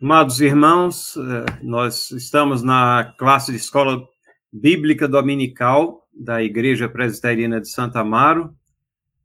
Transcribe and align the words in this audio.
Amados 0.00 0.40
irmãos, 0.40 1.16
eh, 1.16 1.58
nós 1.60 2.12
estamos 2.12 2.62
na 2.62 3.16
classe 3.18 3.50
de 3.50 3.58
escola 3.58 4.06
bíblica 4.52 5.08
dominical 5.08 6.06
da 6.14 6.40
Igreja 6.40 6.88
Presbiteriana 6.88 7.60
de 7.60 7.68
Santa 7.68 7.98
Amaro, 7.98 8.56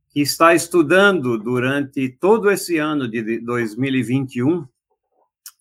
que 0.10 0.20
está 0.20 0.56
estudando 0.56 1.38
durante 1.38 2.10
todo 2.10 2.50
esse 2.50 2.80
ano 2.80 3.08
de 3.08 3.40
2021 3.42 4.68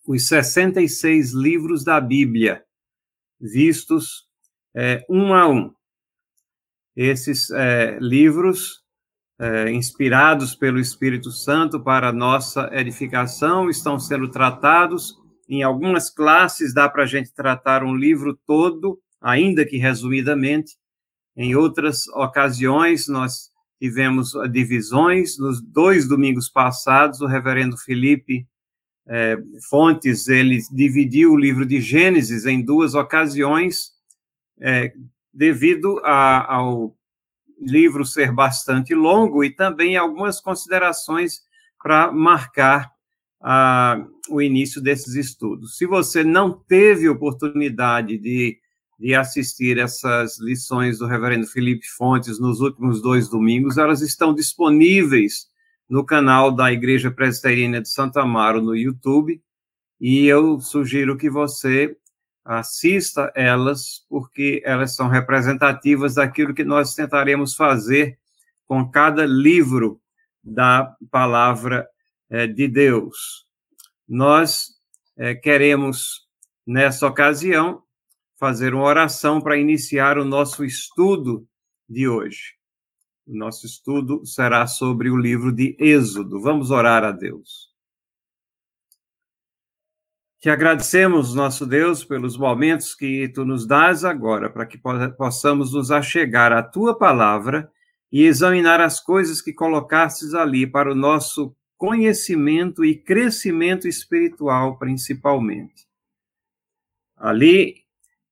os 0.07 0.27
66 0.27 1.31
livros 1.33 1.83
da 1.83 2.01
Bíblia, 2.01 2.63
vistos 3.39 4.27
é, 4.75 5.05
um 5.07 5.31
a 5.35 5.47
um. 5.47 5.71
Esses 6.95 7.51
é, 7.51 7.99
livros, 8.01 8.82
é, 9.39 9.71
inspirados 9.71 10.55
pelo 10.55 10.79
Espírito 10.79 11.31
Santo 11.31 11.79
para 11.79 12.13
nossa 12.13 12.69
edificação, 12.71 13.69
estão 13.69 13.99
sendo 13.99 14.29
tratados. 14.29 15.17
Em 15.49 15.63
algumas 15.63 16.09
classes 16.09 16.73
dá 16.73 16.87
para 16.87 17.03
a 17.03 17.07
gente 17.07 17.33
tratar 17.33 17.83
um 17.83 17.95
livro 17.95 18.37
todo, 18.45 18.99
ainda 19.21 19.65
que 19.65 19.77
resumidamente. 19.77 20.75
Em 21.35 21.55
outras 21.55 22.07
ocasiões, 22.09 23.07
nós 23.07 23.49
tivemos 23.81 24.33
divisões. 24.51 25.37
Nos 25.37 25.61
dois 25.61 26.07
domingos 26.07 26.47
passados, 26.49 27.21
o 27.21 27.25
reverendo 27.25 27.75
Felipe 27.77 28.47
é, 29.07 29.37
Fontes, 29.69 30.27
ele 30.27 30.59
dividiu 30.71 31.33
o 31.33 31.37
livro 31.37 31.65
de 31.65 31.81
Gênesis 31.81 32.45
em 32.45 32.63
duas 32.63 32.93
ocasiões, 32.93 33.91
é, 34.61 34.93
devido 35.33 35.99
a, 36.03 36.55
ao 36.55 36.95
livro 37.59 38.05
ser 38.05 38.31
bastante 38.31 38.93
longo 38.93 39.43
e 39.43 39.49
também 39.49 39.95
algumas 39.95 40.39
considerações 40.39 41.41
para 41.81 42.11
marcar 42.11 42.91
a, 43.41 44.01
o 44.29 44.41
início 44.41 44.81
desses 44.81 45.15
estudos. 45.15 45.77
Se 45.77 45.85
você 45.85 46.23
não 46.23 46.51
teve 46.51 47.09
oportunidade 47.09 48.17
de, 48.17 48.57
de 48.97 49.13
assistir 49.13 49.77
essas 49.77 50.39
lições 50.39 50.99
do 50.99 51.07
reverendo 51.07 51.45
Felipe 51.47 51.85
Fontes 51.97 52.39
nos 52.39 52.61
últimos 52.61 53.01
dois 53.01 53.29
domingos, 53.29 53.77
elas 53.77 54.01
estão 54.01 54.33
disponíveis 54.33 55.47
no 55.89 56.05
canal 56.05 56.51
da 56.51 56.71
Igreja 56.71 57.11
Presbiteriana 57.11 57.81
de 57.81 57.89
Santa 57.89 58.21
Amaro 58.21 58.61
no 58.61 58.75
YouTube, 58.75 59.41
e 59.99 60.25
eu 60.25 60.59
sugiro 60.59 61.17
que 61.17 61.29
você 61.29 61.95
assista 62.43 63.31
elas, 63.35 64.05
porque 64.09 64.61
elas 64.65 64.95
são 64.95 65.07
representativas 65.07 66.15
daquilo 66.15 66.53
que 66.53 66.63
nós 66.63 66.93
tentaremos 66.93 67.55
fazer 67.55 68.17
com 68.67 68.89
cada 68.89 69.25
livro 69.25 70.01
da 70.43 70.95
palavra 71.09 71.87
é, 72.29 72.47
de 72.47 72.67
Deus. 72.67 73.45
Nós 74.07 74.71
é, 75.15 75.33
queremos, 75.33 76.27
nessa 76.65 77.07
ocasião, 77.07 77.81
fazer 78.37 78.73
uma 78.73 78.83
oração 78.83 79.39
para 79.39 79.57
iniciar 79.57 80.17
o 80.17 80.25
nosso 80.25 80.65
estudo 80.65 81.47
de 81.87 82.07
hoje. 82.07 82.55
O 83.25 83.37
nosso 83.37 83.65
estudo 83.65 84.25
será 84.25 84.67
sobre 84.67 85.09
o 85.09 85.15
livro 85.15 85.51
de 85.51 85.77
Êxodo. 85.79 86.41
Vamos 86.41 86.71
orar 86.71 87.05
a 87.05 87.11
Deus. 87.11 87.72
Te 90.43 90.49
agradecemos, 90.49 91.33
nosso 91.33 91.65
Deus, 91.65 92.03
pelos 92.03 92.35
momentos 92.35 92.93
que 92.93 93.29
tu 93.29 93.45
nos 93.45 93.65
dás 93.65 94.03
agora, 94.03 94.49
para 94.49 94.65
que 94.65 94.77
possamos 95.17 95.71
nos 95.71 95.89
achegar 95.89 96.51
à 96.51 96.61
tua 96.61 96.97
palavra 96.97 97.71
e 98.11 98.25
examinar 98.25 98.81
as 98.81 98.99
coisas 98.99 99.41
que 99.41 99.53
colocastes 99.53 100.33
ali 100.33 100.67
para 100.67 100.91
o 100.91 100.95
nosso 100.95 101.55
conhecimento 101.77 102.83
e 102.83 102.93
crescimento 102.93 103.87
espiritual, 103.87 104.77
principalmente. 104.77 105.87
Ali 107.15 107.85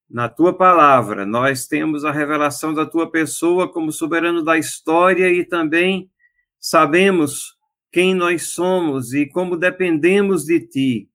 na 0.09 0.27
tua 0.27 0.53
palavra, 0.53 1.25
nós 1.25 1.65
temos 1.65 2.03
a 2.03 2.11
revelação 2.11 2.73
da 2.73 2.85
tua 2.85 3.09
pessoa 3.09 3.71
como 3.71 3.89
soberano 3.89 4.43
da 4.43 4.57
história 4.57 5.29
e 5.29 5.45
também 5.45 6.11
sabemos 6.59 7.57
quem 7.89 8.13
nós 8.13 8.47
somos 8.47 9.13
e 9.13 9.25
como 9.25 9.55
dependemos 9.55 10.43
de 10.43 10.59
ti. 10.59 11.10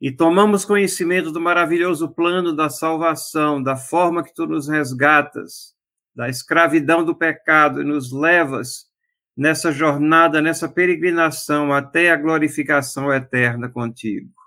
E 0.00 0.10
tomamos 0.10 0.64
conhecimento 0.64 1.30
do 1.30 1.40
maravilhoso 1.40 2.08
plano 2.08 2.54
da 2.54 2.70
salvação, 2.70 3.62
da 3.62 3.76
forma 3.76 4.24
que 4.24 4.34
tu 4.34 4.46
nos 4.46 4.68
resgatas, 4.68 5.74
da 6.14 6.28
escravidão 6.28 7.04
do 7.04 7.14
pecado 7.14 7.82
e 7.82 7.84
nos 7.84 8.10
levas 8.10 8.86
nessa 9.36 9.70
jornada, 9.70 10.40
nessa 10.40 10.68
peregrinação 10.68 11.72
até 11.72 12.10
a 12.10 12.16
glorificação 12.16 13.12
eterna 13.12 13.68
contigo 13.68 14.40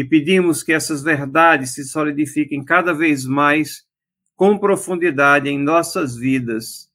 e 0.00 0.04
pedimos 0.04 0.62
que 0.62 0.72
essas 0.72 1.02
verdades 1.02 1.74
se 1.74 1.84
solidifiquem 1.84 2.64
cada 2.64 2.94
vez 2.94 3.26
mais 3.26 3.86
com 4.34 4.58
profundidade 4.58 5.48
em 5.48 5.58
nossas 5.58 6.16
vidas. 6.16 6.90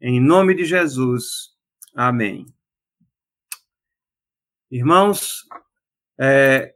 Em 0.00 0.20
nome 0.20 0.54
de 0.54 0.64
Jesus. 0.64 1.56
Amém. 1.94 2.46
Irmãos, 4.70 5.44
é, 6.20 6.74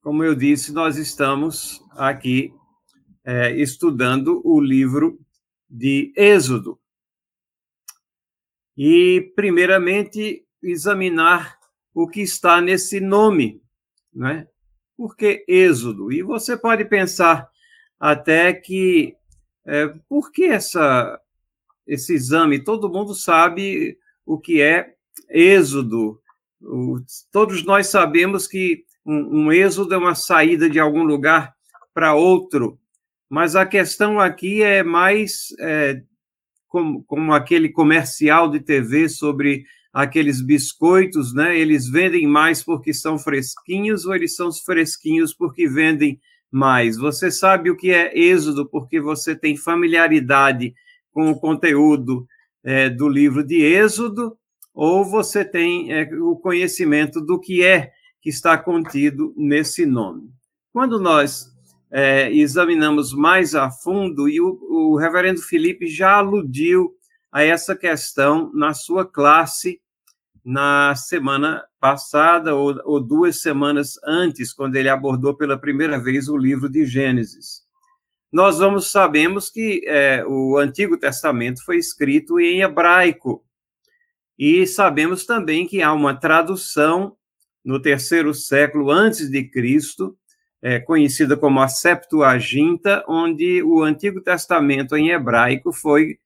como 0.00 0.24
eu 0.24 0.34
disse, 0.34 0.72
nós 0.72 0.96
estamos 0.96 1.84
aqui 1.90 2.52
é, 3.24 3.52
estudando 3.52 4.40
o 4.44 4.60
livro 4.60 5.20
de 5.68 6.12
Êxodo. 6.16 6.80
E, 8.76 9.32
primeiramente, 9.36 10.46
examinar 10.62 11.58
o 11.94 12.08
que 12.08 12.22
está 12.22 12.60
nesse 12.60 12.98
nome 12.98 13.62
né? 14.12 14.46
Por 14.96 15.16
que 15.16 15.44
Êxodo? 15.48 16.12
E 16.12 16.22
você 16.22 16.56
pode 16.56 16.84
pensar 16.84 17.48
até 17.98 18.52
que 18.52 19.16
é, 19.64 19.88
por 20.08 20.30
que 20.30 20.44
essa, 20.44 21.20
esse 21.86 22.14
exame? 22.14 22.62
Todo 22.62 22.90
mundo 22.90 23.14
sabe 23.14 23.98
o 24.26 24.38
que 24.38 24.60
é 24.60 24.94
Êxodo. 25.30 26.20
O, 26.62 26.98
todos 27.30 27.64
nós 27.64 27.88
sabemos 27.88 28.46
que 28.46 28.84
um, 29.04 29.44
um 29.44 29.52
êxodo 29.52 29.94
é 29.94 29.98
uma 29.98 30.14
saída 30.14 30.68
de 30.70 30.78
algum 30.78 31.02
lugar 31.02 31.52
para 31.92 32.14
outro, 32.14 32.78
mas 33.28 33.56
a 33.56 33.66
questão 33.66 34.20
aqui 34.20 34.62
é 34.62 34.82
mais 34.82 35.48
é, 35.58 36.02
como, 36.68 37.02
como 37.04 37.32
aquele 37.32 37.68
comercial 37.68 38.48
de 38.48 38.60
TV 38.60 39.08
sobre 39.08 39.64
aqueles 39.92 40.40
biscoitos, 40.40 41.34
né? 41.34 41.58
Eles 41.58 41.88
vendem 41.88 42.26
mais 42.26 42.62
porque 42.62 42.94
são 42.94 43.18
fresquinhos 43.18 44.06
ou 44.06 44.14
eles 44.14 44.34
são 44.34 44.50
fresquinhos 44.52 45.34
porque 45.34 45.68
vendem 45.68 46.18
mais? 46.50 46.96
Você 46.96 47.30
sabe 47.30 47.70
o 47.70 47.76
que 47.76 47.90
é 47.90 48.18
êxodo 48.18 48.68
porque 48.68 49.00
você 49.00 49.34
tem 49.34 49.56
familiaridade 49.56 50.74
com 51.10 51.30
o 51.30 51.38
conteúdo 51.38 52.26
é, 52.64 52.88
do 52.88 53.08
livro 53.08 53.44
de 53.44 53.62
Êxodo 53.62 54.36
ou 54.74 55.04
você 55.04 55.44
tem 55.44 55.92
é, 55.92 56.08
o 56.14 56.36
conhecimento 56.36 57.20
do 57.20 57.38
que 57.38 57.62
é 57.62 57.92
que 58.20 58.30
está 58.30 58.56
contido 58.56 59.34
nesse 59.36 59.84
nome. 59.84 60.30
Quando 60.72 60.98
nós 60.98 61.52
é, 61.90 62.32
examinamos 62.32 63.12
mais 63.12 63.54
a 63.54 63.70
fundo, 63.70 64.28
e 64.28 64.40
o, 64.40 64.58
o 64.70 64.96
reverendo 64.96 65.42
Felipe 65.42 65.86
já 65.86 66.14
aludiu 66.14 66.94
a 67.30 67.42
essa 67.42 67.76
questão 67.76 68.50
na 68.54 68.72
sua 68.72 69.04
classe 69.04 69.80
na 70.44 70.94
semana 70.96 71.64
passada 71.78 72.54
ou, 72.54 72.74
ou, 72.84 73.00
duas 73.00 73.40
semanas 73.40 73.94
antes, 74.04 74.52
quando 74.52 74.74
ele 74.74 74.88
abordou 74.88 75.36
pela 75.36 75.56
primeira 75.56 76.00
vez 76.00 76.28
o 76.28 76.36
livro 76.36 76.68
de 76.68 76.84
Gênesis. 76.84 77.62
Nós 78.32 78.58
vamos 78.58 78.90
sabemos 78.90 79.50
que 79.50 79.84
é, 79.86 80.24
o 80.26 80.56
Antigo 80.56 80.96
Testamento 80.96 81.64
foi 81.64 81.76
escrito 81.76 82.40
em 82.40 82.62
hebraico 82.62 83.44
e 84.44 84.66
sabemos 84.66 85.24
também 85.24 85.68
que 85.68 85.80
há 85.82 85.92
uma 85.92 86.16
tradução 86.16 87.16
no 87.64 87.80
terceiro 87.80 88.34
século 88.34 88.90
antes 88.90 89.30
de 89.30 89.44
Cristo, 89.44 90.18
é, 90.60 90.80
conhecida 90.80 91.36
como 91.36 91.60
a 91.60 91.68
Septuaginta, 91.68 93.04
onde 93.06 93.62
o 93.62 93.84
Antigo 93.84 94.20
Testamento 94.20 94.96
em 94.96 95.10
hebraico 95.10 95.72
foi 95.72 96.18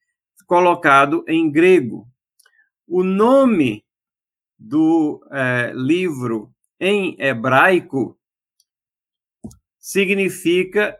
colocado 0.47 1.23
em 1.27 1.47
grego. 1.51 2.07
O 2.87 3.03
nome 3.03 3.85
do 4.57 5.23
é, 5.29 5.71
livro 5.75 6.51
em 6.79 7.15
hebraico 7.19 8.17
significa 9.77 10.99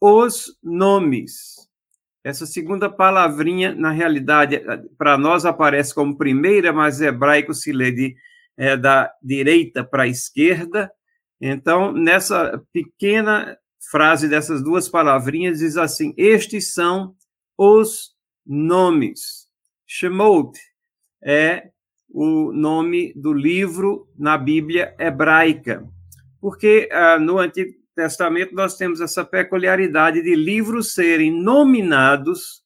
os 0.00 0.56
nomes. 0.62 1.68
Essa 2.24 2.46
segunda 2.46 2.88
palavrinha, 2.88 3.74
na 3.74 3.90
realidade, 3.90 4.62
para 4.96 5.18
nós 5.18 5.44
aparece 5.44 5.92
como 5.92 6.16
primeira, 6.16 6.72
mas 6.72 7.00
hebraico 7.00 7.52
se 7.52 7.72
lê 7.72 7.90
de, 7.90 8.14
é, 8.56 8.76
da 8.76 9.12
direita 9.20 9.82
para 9.82 10.04
a 10.04 10.08
esquerda. 10.08 10.90
Então, 11.40 11.92
nessa 11.92 12.62
pequena 12.72 13.58
frase 13.90 14.28
dessas 14.28 14.62
duas 14.62 14.88
palavrinhas, 14.88 15.58
diz 15.58 15.76
assim: 15.76 16.14
Estes 16.16 16.72
são 16.72 17.16
os 17.58 18.12
nomes. 18.46 19.48
Shemot 19.84 20.56
é 21.22 21.70
o 22.08 22.52
nome 22.52 23.12
do 23.14 23.32
livro 23.32 24.08
na 24.16 24.38
Bíblia 24.38 24.94
hebraica, 24.98 25.84
porque 26.40 26.88
ah, 26.92 27.18
no 27.18 27.38
Antigo 27.38 27.81
Testamento 27.94 28.54
nós 28.54 28.76
temos 28.76 29.00
essa 29.00 29.24
peculiaridade 29.24 30.22
de 30.22 30.34
livros 30.34 30.94
serem 30.94 31.30
nominados 31.30 32.62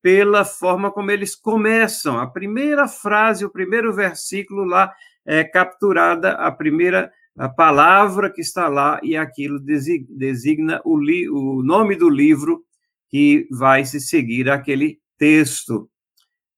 pela 0.00 0.44
forma 0.44 0.90
como 0.90 1.10
eles 1.10 1.34
começam. 1.34 2.18
A 2.18 2.26
primeira 2.26 2.88
frase, 2.88 3.44
o 3.44 3.50
primeiro 3.50 3.92
versículo 3.92 4.64
lá 4.64 4.92
é 5.24 5.44
capturada 5.44 6.32
a 6.32 6.50
primeira 6.50 7.12
a 7.36 7.48
palavra 7.48 8.30
que 8.30 8.42
está 8.42 8.68
lá 8.68 9.00
e 9.02 9.16
aquilo 9.16 9.58
designa 9.58 10.82
o, 10.84 10.98
li, 10.98 11.28
o 11.30 11.62
nome 11.62 11.96
do 11.96 12.10
livro 12.10 12.62
que 13.08 13.46
vai 13.50 13.84
se 13.84 14.00
seguir 14.00 14.50
aquele 14.50 15.00
texto. 15.16 15.88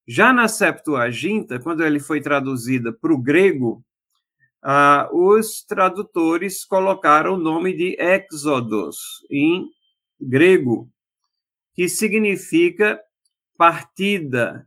Já 0.07 0.33
na 0.33 0.49
Septuaginta, 0.49 1.61
quando 1.61 1.85
ele 1.85 2.01
foi 2.01 2.21
traduzida 2.21 2.93
para 2.93 3.13
o 3.13 3.19
grego, 3.19 3.85
ah, 4.67 5.11
os 5.13 5.63
tradutores 5.63 6.65
colocaram 6.65 7.35
o 7.35 7.39
nome 7.39 7.77
de 7.77 7.99
Exodus 8.01 8.97
em 9.31 9.69
grego, 10.19 10.91
que 11.75 11.87
significa 11.87 12.99
partida. 13.59 14.67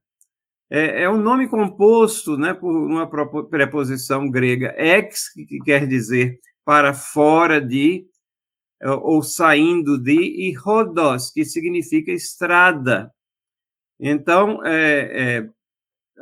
É, 0.69 1.03
é 1.03 1.09
um 1.09 1.17
nome 1.17 1.47
composto 1.47 2.37
né, 2.37 2.53
por 2.53 2.71
uma 2.71 3.09
preposição 3.49 4.29
grega, 4.29 4.75
ex, 4.77 5.29
que 5.33 5.57
quer 5.65 5.87
dizer 5.87 6.39
para 6.63 6.93
fora 6.93 7.59
de, 7.59 8.05
ou 9.01 9.23
saindo 9.23 9.97
de, 9.97 10.11
e 10.11 10.53
rodos, 10.53 11.31
que 11.31 11.43
significa 11.43 12.11
estrada. 12.11 13.11
Então, 13.99 14.63
é, 14.63 15.39
é, 15.39 15.49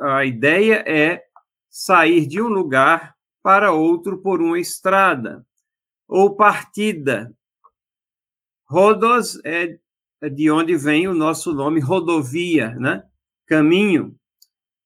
a 0.00 0.24
ideia 0.24 0.82
é 0.86 1.22
sair 1.68 2.26
de 2.26 2.40
um 2.40 2.48
lugar 2.48 3.15
para 3.46 3.70
outro 3.70 4.18
por 4.18 4.42
uma 4.42 4.58
estrada, 4.58 5.46
ou 6.08 6.34
partida. 6.34 7.32
Rodos 8.68 9.40
é, 9.44 9.78
é 10.20 10.28
de 10.28 10.50
onde 10.50 10.76
vem 10.76 11.06
o 11.06 11.14
nosso 11.14 11.54
nome 11.54 11.78
rodovia, 11.78 12.74
né? 12.74 13.04
Caminho. 13.46 14.16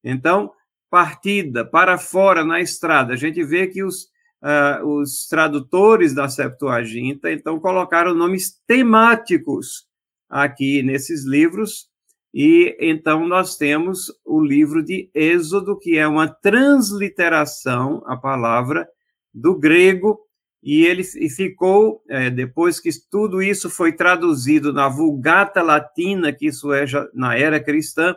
Então, 0.05 0.53
partida, 0.91 1.65
para 1.65 1.97
fora 1.97 2.45
na 2.45 2.61
estrada. 2.61 3.15
A 3.15 3.17
gente 3.17 3.43
vê 3.43 3.67
que 3.67 3.83
os, 3.83 4.11
uh, 4.43 4.87
os 4.87 5.27
tradutores 5.27 6.13
da 6.13 6.29
Septuaginta, 6.29 7.33
então, 7.33 7.59
colocaram 7.59 8.15
nomes 8.15 8.61
temáticos 8.67 9.89
aqui 10.29 10.83
nesses 10.83 11.25
livros, 11.25 11.90
e 12.33 12.77
então 12.81 13.27
nós 13.27 13.57
temos 13.57 14.13
o 14.25 14.41
livro 14.41 14.85
de 14.85 15.11
Êxodo, 15.15 15.79
que 15.79 15.99
é 15.99 16.07
uma 16.07 16.29
transliteração, 16.29 18.03
a 18.07 18.17
palavra, 18.17 18.89
do 19.35 19.59
grego, 19.59 20.19
e 20.63 20.85
ele 20.85 21.03
e 21.17 21.29
ficou, 21.29 22.03
é, 22.09 22.31
depois 22.31 22.79
que 22.79 22.91
tudo 23.11 23.43
isso 23.43 23.69
foi 23.71 23.93
traduzido 23.93 24.73
na 24.73 24.89
Vulgata 24.89 25.63
Latina, 25.63 26.33
que 26.33 26.47
isso 26.47 26.73
é 26.73 26.87
já, 26.87 27.09
na 27.15 27.37
era 27.37 27.59
cristã, 27.59 28.15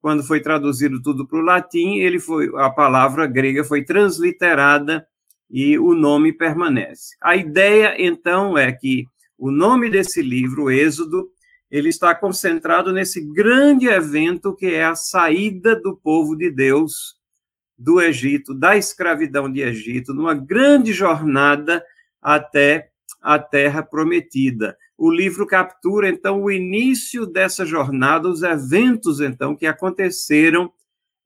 quando 0.00 0.22
foi 0.22 0.40
traduzido 0.40 1.00
tudo 1.02 1.26
para 1.26 1.38
o 1.38 1.42
latim, 1.42 1.96
ele 1.96 2.18
foi 2.18 2.50
a 2.56 2.70
palavra 2.70 3.26
grega 3.26 3.64
foi 3.64 3.84
transliterada 3.84 5.06
e 5.50 5.78
o 5.78 5.94
nome 5.94 6.32
permanece. 6.32 7.16
A 7.22 7.36
ideia 7.36 7.94
então 7.98 8.56
é 8.56 8.70
que 8.72 9.06
o 9.36 9.50
nome 9.50 9.90
desse 9.90 10.20
livro, 10.20 10.70
Êxodo, 10.70 11.28
ele 11.70 11.88
está 11.88 12.14
concentrado 12.14 12.92
nesse 12.92 13.20
grande 13.20 13.86
evento 13.86 14.54
que 14.54 14.66
é 14.66 14.84
a 14.84 14.94
saída 14.94 15.76
do 15.76 15.96
povo 15.96 16.34
de 16.34 16.50
Deus 16.50 17.16
do 17.76 18.00
Egito, 18.00 18.54
da 18.54 18.76
escravidão 18.76 19.50
de 19.50 19.60
Egito, 19.60 20.12
numa 20.12 20.34
grande 20.34 20.92
jornada 20.92 21.84
até 22.20 22.90
a 23.20 23.38
terra 23.38 23.82
prometida. 23.82 24.76
O 24.96 25.10
livro 25.10 25.46
captura 25.46 26.08
então 26.08 26.42
o 26.42 26.50
início 26.50 27.26
dessa 27.26 27.64
jornada, 27.64 28.28
os 28.28 28.42
eventos 28.42 29.20
então 29.20 29.54
que 29.54 29.66
aconteceram 29.66 30.72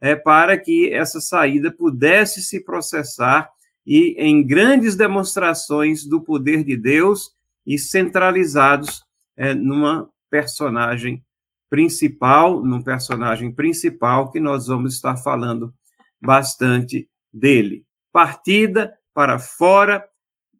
é, 0.00 0.16
para 0.16 0.58
que 0.58 0.92
essa 0.92 1.20
saída 1.20 1.70
pudesse 1.70 2.42
se 2.42 2.60
processar 2.60 3.48
e 3.86 4.14
em 4.18 4.44
grandes 4.44 4.94
demonstrações 4.96 6.04
do 6.04 6.20
poder 6.20 6.64
de 6.64 6.76
Deus 6.76 7.30
e 7.66 7.78
centralizados 7.78 9.04
é, 9.36 9.54
numa 9.54 10.11
personagem 10.32 11.22
principal, 11.68 12.64
num 12.64 12.82
personagem 12.82 13.52
principal 13.52 14.30
que 14.30 14.40
nós 14.40 14.66
vamos 14.66 14.94
estar 14.94 15.14
falando 15.18 15.74
bastante 16.18 17.06
dele. 17.30 17.84
Partida 18.10 18.96
para 19.12 19.38
fora, 19.38 20.02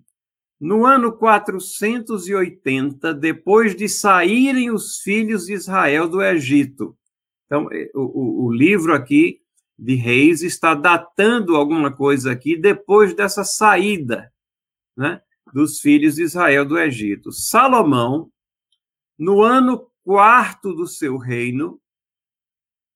No 0.60 0.86
ano 0.86 1.12
480, 1.12 3.12
depois 3.14 3.74
de 3.74 3.88
saírem 3.88 4.70
os 4.70 5.00
filhos 5.00 5.46
de 5.46 5.54
Israel 5.54 6.08
do 6.08 6.22
Egito. 6.22 6.96
Então, 7.46 7.68
é, 7.72 7.90
o, 7.96 8.44
o 8.44 8.52
livro 8.52 8.94
aqui 8.94 9.40
de 9.76 9.96
Reis 9.96 10.42
está 10.42 10.72
datando 10.72 11.56
alguma 11.56 11.90
coisa 11.90 12.30
aqui 12.30 12.56
depois 12.56 13.12
dessa 13.12 13.42
saída 13.42 14.32
né, 14.96 15.20
dos 15.52 15.80
filhos 15.80 16.14
de 16.14 16.22
Israel 16.22 16.64
do 16.64 16.78
Egito. 16.78 17.32
Salomão 17.32 18.30
no 19.18 19.42
ano 19.42 19.90
quarto 20.04 20.72
do 20.72 20.86
seu 20.86 21.16
reino, 21.16 21.80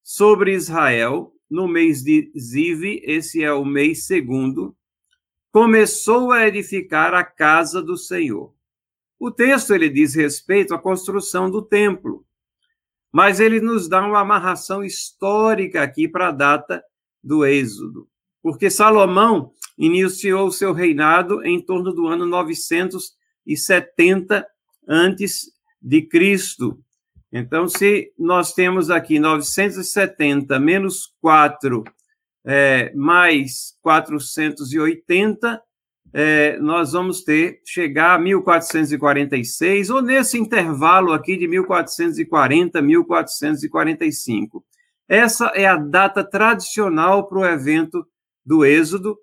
sobre 0.03 0.55
Israel, 0.55 1.33
no 1.49 1.67
mês 1.67 2.03
de 2.03 2.31
Ziv, 2.39 3.01
esse 3.05 3.43
é 3.43 3.53
o 3.53 3.65
mês 3.65 4.07
segundo, 4.07 4.77
começou 5.53 6.33
a 6.33 6.47
edificar 6.47 7.15
a 7.15 7.25
casa 7.25 7.83
do 7.83 7.97
Senhor. 7.97 8.55
O 9.19 9.31
texto 9.31 9.75
ele 9.75 9.89
diz 9.89 10.15
respeito 10.15 10.75
à 10.75 10.79
construção 10.79 11.51
do 11.51 11.63
templo, 11.63 12.27
mas 13.13 13.41
ele 13.41 13.61
nos 13.61 13.89
dá 13.89 14.07
uma 14.07 14.21
amarração 14.21 14.85
histórica 14.85 15.83
aqui 15.83 16.07
para 16.09 16.29
a 16.29 16.33
data 16.33 16.85
do 17.23 17.45
Êxodo, 17.45 18.09
porque 18.43 18.71
Salomão 18.71 19.53
iniciou 19.77 20.51
seu 20.51 20.73
reinado 20.73 21.45
em 21.45 21.61
torno 21.61 21.93
do 21.93 22.07
ano 22.07 22.25
970 22.27 24.47
antes 24.89 25.53
de 25.81 26.03
Cristo. 26.03 26.79
Então, 27.33 27.69
se 27.69 28.13
nós 28.19 28.53
temos 28.53 28.91
aqui 28.91 29.19
970 29.19 30.59
menos 30.59 31.15
4 31.21 31.85
é, 32.45 32.93
mais 32.95 33.77
480, 33.83 35.63
é, 36.13 36.59
nós 36.59 36.93
vamos 36.93 37.23
ter, 37.23 37.61
chegar 37.65 38.15
a 38.15 38.19
1446, 38.19 39.91
ou 39.91 40.03
nesse 40.03 40.37
intervalo 40.39 41.13
aqui 41.13 41.37
de 41.37 41.47
1440 41.47 42.79
a 42.79 42.83
1445. 42.83 44.65
Essa 45.09 45.47
é 45.55 45.67
a 45.67 45.77
data 45.77 46.25
tradicional 46.25 47.29
para 47.29 47.39
o 47.39 47.47
evento 47.47 48.05
do 48.45 48.65
Êxodo, 48.65 49.17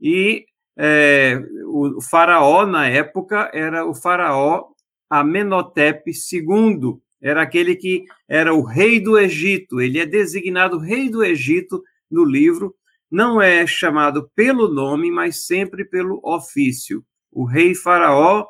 e 0.00 0.46
é, 0.76 1.42
o 1.66 2.00
faraó, 2.00 2.64
na 2.64 2.86
época, 2.86 3.50
era 3.52 3.84
o 3.84 3.94
faraó 3.94 4.68
Amenhotep 5.08 6.10
II, 6.10 7.00
era 7.20 7.42
aquele 7.42 7.74
que 7.74 8.04
era 8.28 8.54
o 8.54 8.62
rei 8.62 9.00
do 9.00 9.18
Egito. 9.18 9.80
Ele 9.80 9.98
é 9.98 10.06
designado 10.06 10.78
rei 10.78 11.08
do 11.08 11.24
Egito 11.24 11.82
no 12.10 12.24
livro, 12.24 12.74
não 13.10 13.40
é 13.40 13.66
chamado 13.66 14.30
pelo 14.34 14.68
nome, 14.68 15.10
mas 15.10 15.44
sempre 15.46 15.84
pelo 15.84 16.20
ofício. 16.22 17.04
O 17.30 17.44
rei 17.44 17.74
Faraó, 17.74 18.46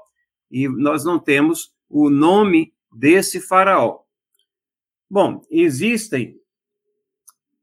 e 0.50 0.68
nós 0.68 1.04
não 1.04 1.18
temos 1.18 1.72
o 1.88 2.10
nome 2.10 2.72
desse 2.92 3.40
Faraó. 3.40 4.00
Bom, 5.10 5.40
existem 5.50 6.38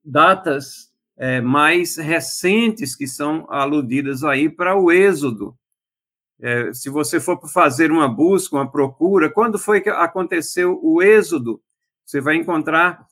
datas 0.04 0.92
é, 1.18 1.42
mais 1.42 1.98
recentes 1.98 2.96
que 2.96 3.08
são 3.08 3.46
aludidas 3.50 4.24
aí 4.24 4.50
para 4.50 4.76
o 4.76 4.92
Êxodo. 4.92 5.58
É, 6.42 6.74
se 6.74 6.90
você 6.90 7.20
for 7.20 7.40
fazer 7.48 7.92
uma 7.92 8.08
busca, 8.08 8.56
uma 8.56 8.70
procura, 8.70 9.30
quando 9.30 9.58
foi 9.58 9.82
que 9.82 9.90
aconteceu 9.90 10.80
o 10.84 11.02
Êxodo? 11.02 11.62
Você 12.06 12.20
vai 12.22 12.36
encontrar 12.36 13.06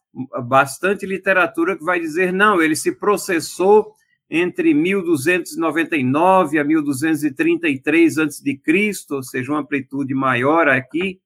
bastante 0.43 1.05
literatura 1.05 1.77
que 1.77 1.83
vai 1.83 1.99
dizer, 1.99 2.31
não, 2.31 2.61
ele 2.61 2.75
se 2.75 2.91
processou 2.91 3.93
entre 4.29 4.73
1299 4.73 6.59
a 6.59 6.63
1233 6.63 8.17
a.C., 8.17 8.59
ou 9.11 9.23
seja, 9.23 9.51
uma 9.51 9.59
amplitude 9.61 10.13
maior 10.13 10.67
aqui, 10.67 11.19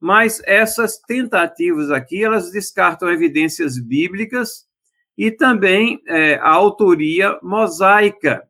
mas 0.00 0.42
essas 0.44 0.98
tentativas 0.98 1.90
aqui, 1.90 2.24
elas 2.24 2.50
descartam 2.50 3.10
evidências 3.10 3.78
bíblicas 3.78 4.66
e 5.16 5.30
também 5.30 6.02
é, 6.08 6.34
a 6.36 6.50
autoria 6.50 7.38
mosaica, 7.42 8.42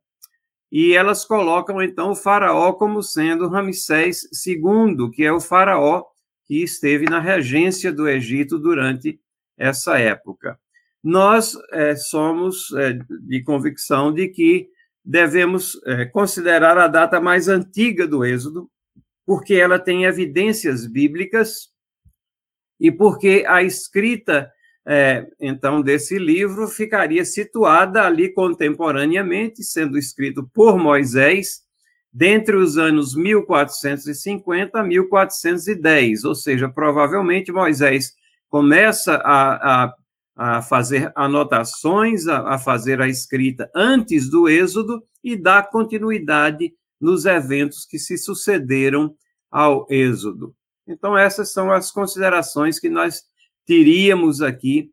e 0.72 0.94
elas 0.94 1.22
colocam, 1.22 1.82
então, 1.82 2.12
o 2.12 2.16
faraó 2.16 2.72
como 2.72 3.02
sendo 3.02 3.46
Ramsés 3.46 4.22
II, 4.46 5.10
que 5.12 5.22
é 5.22 5.30
o 5.30 5.38
faraó 5.38 6.02
que 6.46 6.62
esteve 6.62 7.04
na 7.04 7.20
regência 7.20 7.92
do 7.92 8.08
Egito 8.08 8.58
durante 8.58 9.20
essa 9.58 9.98
época. 9.98 10.58
Nós 11.04 11.54
é, 11.72 11.94
somos 11.94 12.72
é, 12.72 12.98
de 13.28 13.42
convicção 13.42 14.14
de 14.14 14.28
que 14.28 14.70
devemos 15.04 15.78
é, 15.84 16.06
considerar 16.06 16.78
a 16.78 16.88
data 16.88 17.20
mais 17.20 17.48
antiga 17.48 18.06
do 18.08 18.24
Êxodo, 18.24 18.70
porque 19.26 19.54
ela 19.54 19.78
tem 19.78 20.04
evidências 20.04 20.86
bíblicas 20.86 21.68
e 22.80 22.90
porque 22.90 23.44
a 23.46 23.62
escrita, 23.62 24.50
é, 24.86 25.26
então, 25.40 25.80
desse 25.80 26.18
livro 26.18 26.66
ficaria 26.66 27.24
situada 27.24 28.04
ali 28.04 28.32
contemporaneamente, 28.32 29.62
sendo 29.62 29.96
escrito 29.96 30.48
por 30.52 30.76
Moisés, 30.76 31.62
dentre 32.12 32.56
os 32.56 32.76
anos 32.76 33.14
1450 33.14 34.80
a 34.80 34.82
1410, 34.82 36.24
ou 36.24 36.34
seja, 36.34 36.68
provavelmente 36.68 37.52
Moisés 37.52 38.12
começa 38.50 39.14
a, 39.24 39.84
a, 39.84 39.94
a 40.36 40.62
fazer 40.62 41.12
anotações, 41.14 42.26
a, 42.26 42.54
a 42.54 42.58
fazer 42.58 43.00
a 43.00 43.08
escrita 43.08 43.70
antes 43.74 44.28
do 44.28 44.48
Êxodo 44.48 45.02
e 45.22 45.36
dá 45.36 45.62
continuidade 45.62 46.74
nos 47.00 47.24
eventos 47.24 47.86
que 47.86 47.98
se 47.98 48.18
sucederam 48.18 49.14
ao 49.50 49.86
Êxodo. 49.88 50.54
Então, 50.86 51.16
essas 51.16 51.52
são 51.52 51.72
as 51.72 51.90
considerações 51.90 52.80
que 52.80 52.90
nós 52.90 53.22
teríamos 53.66 54.42
aqui 54.42 54.90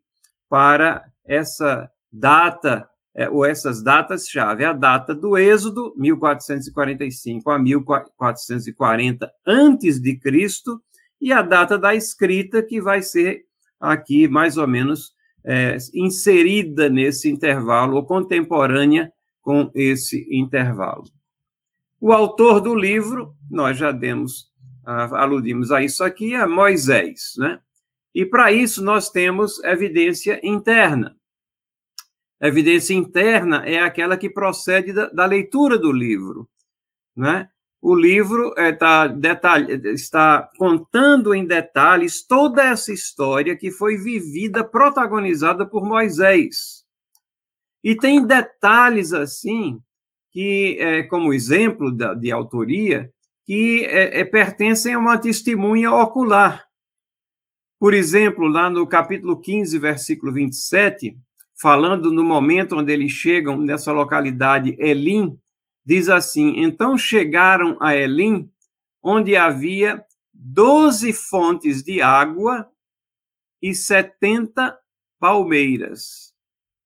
para 0.48 1.04
essa 1.24 1.90
data, 2.12 2.88
é, 3.14 3.28
ou 3.28 3.44
essas 3.44 3.82
datas-chave. 3.82 4.64
A 4.64 4.72
data 4.72 5.14
do 5.14 5.38
Êxodo, 5.38 5.94
1445 5.96 7.50
a 7.50 7.58
1440 7.58 9.32
antes 9.46 10.00
de 10.00 10.16
Cristo, 10.16 10.80
e 11.20 11.32
a 11.32 11.42
data 11.42 11.78
da 11.78 11.94
escrita, 11.94 12.62
que 12.62 12.80
vai 12.80 13.02
ser 13.02 13.44
aqui 13.78 14.26
mais 14.26 14.56
ou 14.56 14.66
menos 14.66 15.12
é, 15.44 15.76
inserida 15.94 16.88
nesse 16.88 17.30
intervalo, 17.30 17.96
ou 17.96 18.04
contemporânea 18.04 19.12
com 19.40 19.70
esse 19.74 20.26
intervalo. 20.30 21.04
O 22.00 22.12
autor 22.12 22.60
do 22.60 22.74
livro, 22.74 23.34
nós 23.50 23.76
já 23.76 23.92
demos, 23.92 24.50
aludimos 24.84 25.70
a 25.70 25.82
isso 25.82 26.02
aqui, 26.02 26.34
é 26.34 26.46
Moisés, 26.46 27.34
né? 27.36 27.60
E 28.14 28.26
para 28.26 28.52
isso 28.52 28.82
nós 28.82 29.10
temos 29.10 29.62
evidência 29.64 30.40
interna. 30.42 31.16
evidência 32.40 32.94
interna 32.94 33.64
é 33.66 33.80
aquela 33.80 34.16
que 34.16 34.28
procede 34.28 34.92
da, 34.92 35.08
da 35.10 35.26
leitura 35.26 35.78
do 35.78 35.92
livro, 35.92 36.48
né? 37.16 37.48
o 37.82 37.94
livro 37.94 38.52
é, 38.58 38.72
tá, 38.72 39.06
detalhe, 39.06 39.80
está 39.94 40.50
contando 40.58 41.34
em 41.34 41.46
detalhes 41.46 42.22
toda 42.22 42.62
essa 42.62 42.92
história 42.92 43.56
que 43.56 43.70
foi 43.70 43.96
vivida, 43.96 44.62
protagonizada 44.62 45.64
por 45.66 45.84
Moisés. 45.84 46.84
E 47.82 47.96
tem 47.96 48.26
detalhes 48.26 49.14
assim, 49.14 49.80
que, 50.30 50.76
é, 50.78 51.02
como 51.04 51.32
exemplo 51.32 51.90
da, 51.90 52.12
de 52.12 52.30
autoria, 52.30 53.10
que 53.46 53.86
é, 53.86 54.22
pertencem 54.24 54.92
a 54.92 54.98
uma 54.98 55.16
testemunha 55.16 55.90
ocular. 55.90 56.69
Por 57.80 57.94
exemplo, 57.94 58.46
lá 58.46 58.68
no 58.68 58.86
capítulo 58.86 59.40
15, 59.40 59.78
versículo 59.78 60.30
27, 60.34 61.16
falando 61.58 62.12
no 62.12 62.22
momento 62.22 62.76
onde 62.76 62.92
eles 62.92 63.10
chegam 63.10 63.56
nessa 63.56 63.90
localidade 63.90 64.76
Elim, 64.78 65.40
diz 65.82 66.10
assim: 66.10 66.60
Então 66.60 66.98
chegaram 66.98 67.78
a 67.80 67.96
Elim, 67.96 68.50
onde 69.02 69.34
havia 69.34 70.04
doze 70.30 71.14
fontes 71.14 71.82
de 71.82 72.02
água 72.02 72.68
e 73.62 73.74
setenta 73.74 74.78
palmeiras, 75.18 76.34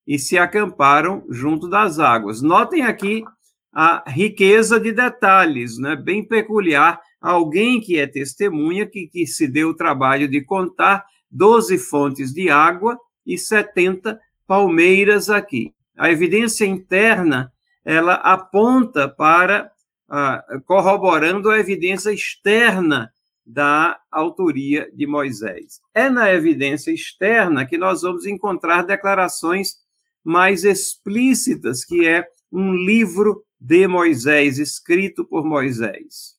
e 0.07 0.17
se 0.17 0.39
acamparam 0.39 1.27
junto 1.29 1.69
das 1.69 1.99
águas. 1.99 2.41
Notem 2.41 2.83
aqui 2.83 3.25
a 3.73 4.09
riqueza 4.09 4.79
de 4.79 4.93
detalhes, 4.93 5.77
né? 5.77 5.97
bem 5.97 6.25
peculiar. 6.25 7.01
Alguém 7.25 7.81
que 7.81 7.99
é 7.99 8.07
testemunha, 8.07 8.85
que, 8.85 9.07
que 9.07 9.27
se 9.27 9.49
deu 9.49 9.71
o 9.71 9.75
trabalho 9.75 10.29
de 10.29 10.43
contar 10.43 11.07
doze 11.31 11.79
fontes 11.79 12.35
de 12.35 12.51
água 12.51 12.99
e 13.25 13.39
setenta 13.39 14.21
palmeiras 14.47 15.31
aqui. 15.31 15.73
A 15.97 16.11
evidência 16.11 16.67
interna 16.67 17.51
ela 17.83 18.17
aponta 18.17 19.09
para 19.09 19.71
ah, 20.07 20.45
corroborando 20.67 21.49
a 21.49 21.59
evidência 21.59 22.11
externa 22.11 23.11
da 23.47 23.99
autoria 24.13 24.91
de 24.93 25.07
Moisés. 25.07 25.81
É 25.95 26.11
na 26.11 26.31
evidência 26.31 26.93
externa 26.93 27.65
que 27.65 27.79
nós 27.79 28.03
vamos 28.03 28.27
encontrar 28.27 28.83
declarações 28.83 29.77
mais 30.23 30.63
explícitas, 30.63 31.87
que 31.87 32.07
é 32.07 32.27
um 32.53 32.75
livro 32.75 33.43
de 33.59 33.89
Moisés, 33.89 34.59
escrito 34.59 35.25
por 35.25 35.43
Moisés. 35.43 36.35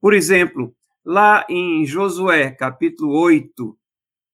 Por 0.00 0.14
exemplo, 0.14 0.74
lá 1.04 1.46
em 1.48 1.86
Josué, 1.86 2.50
capítulo 2.50 3.18
8, 3.18 3.78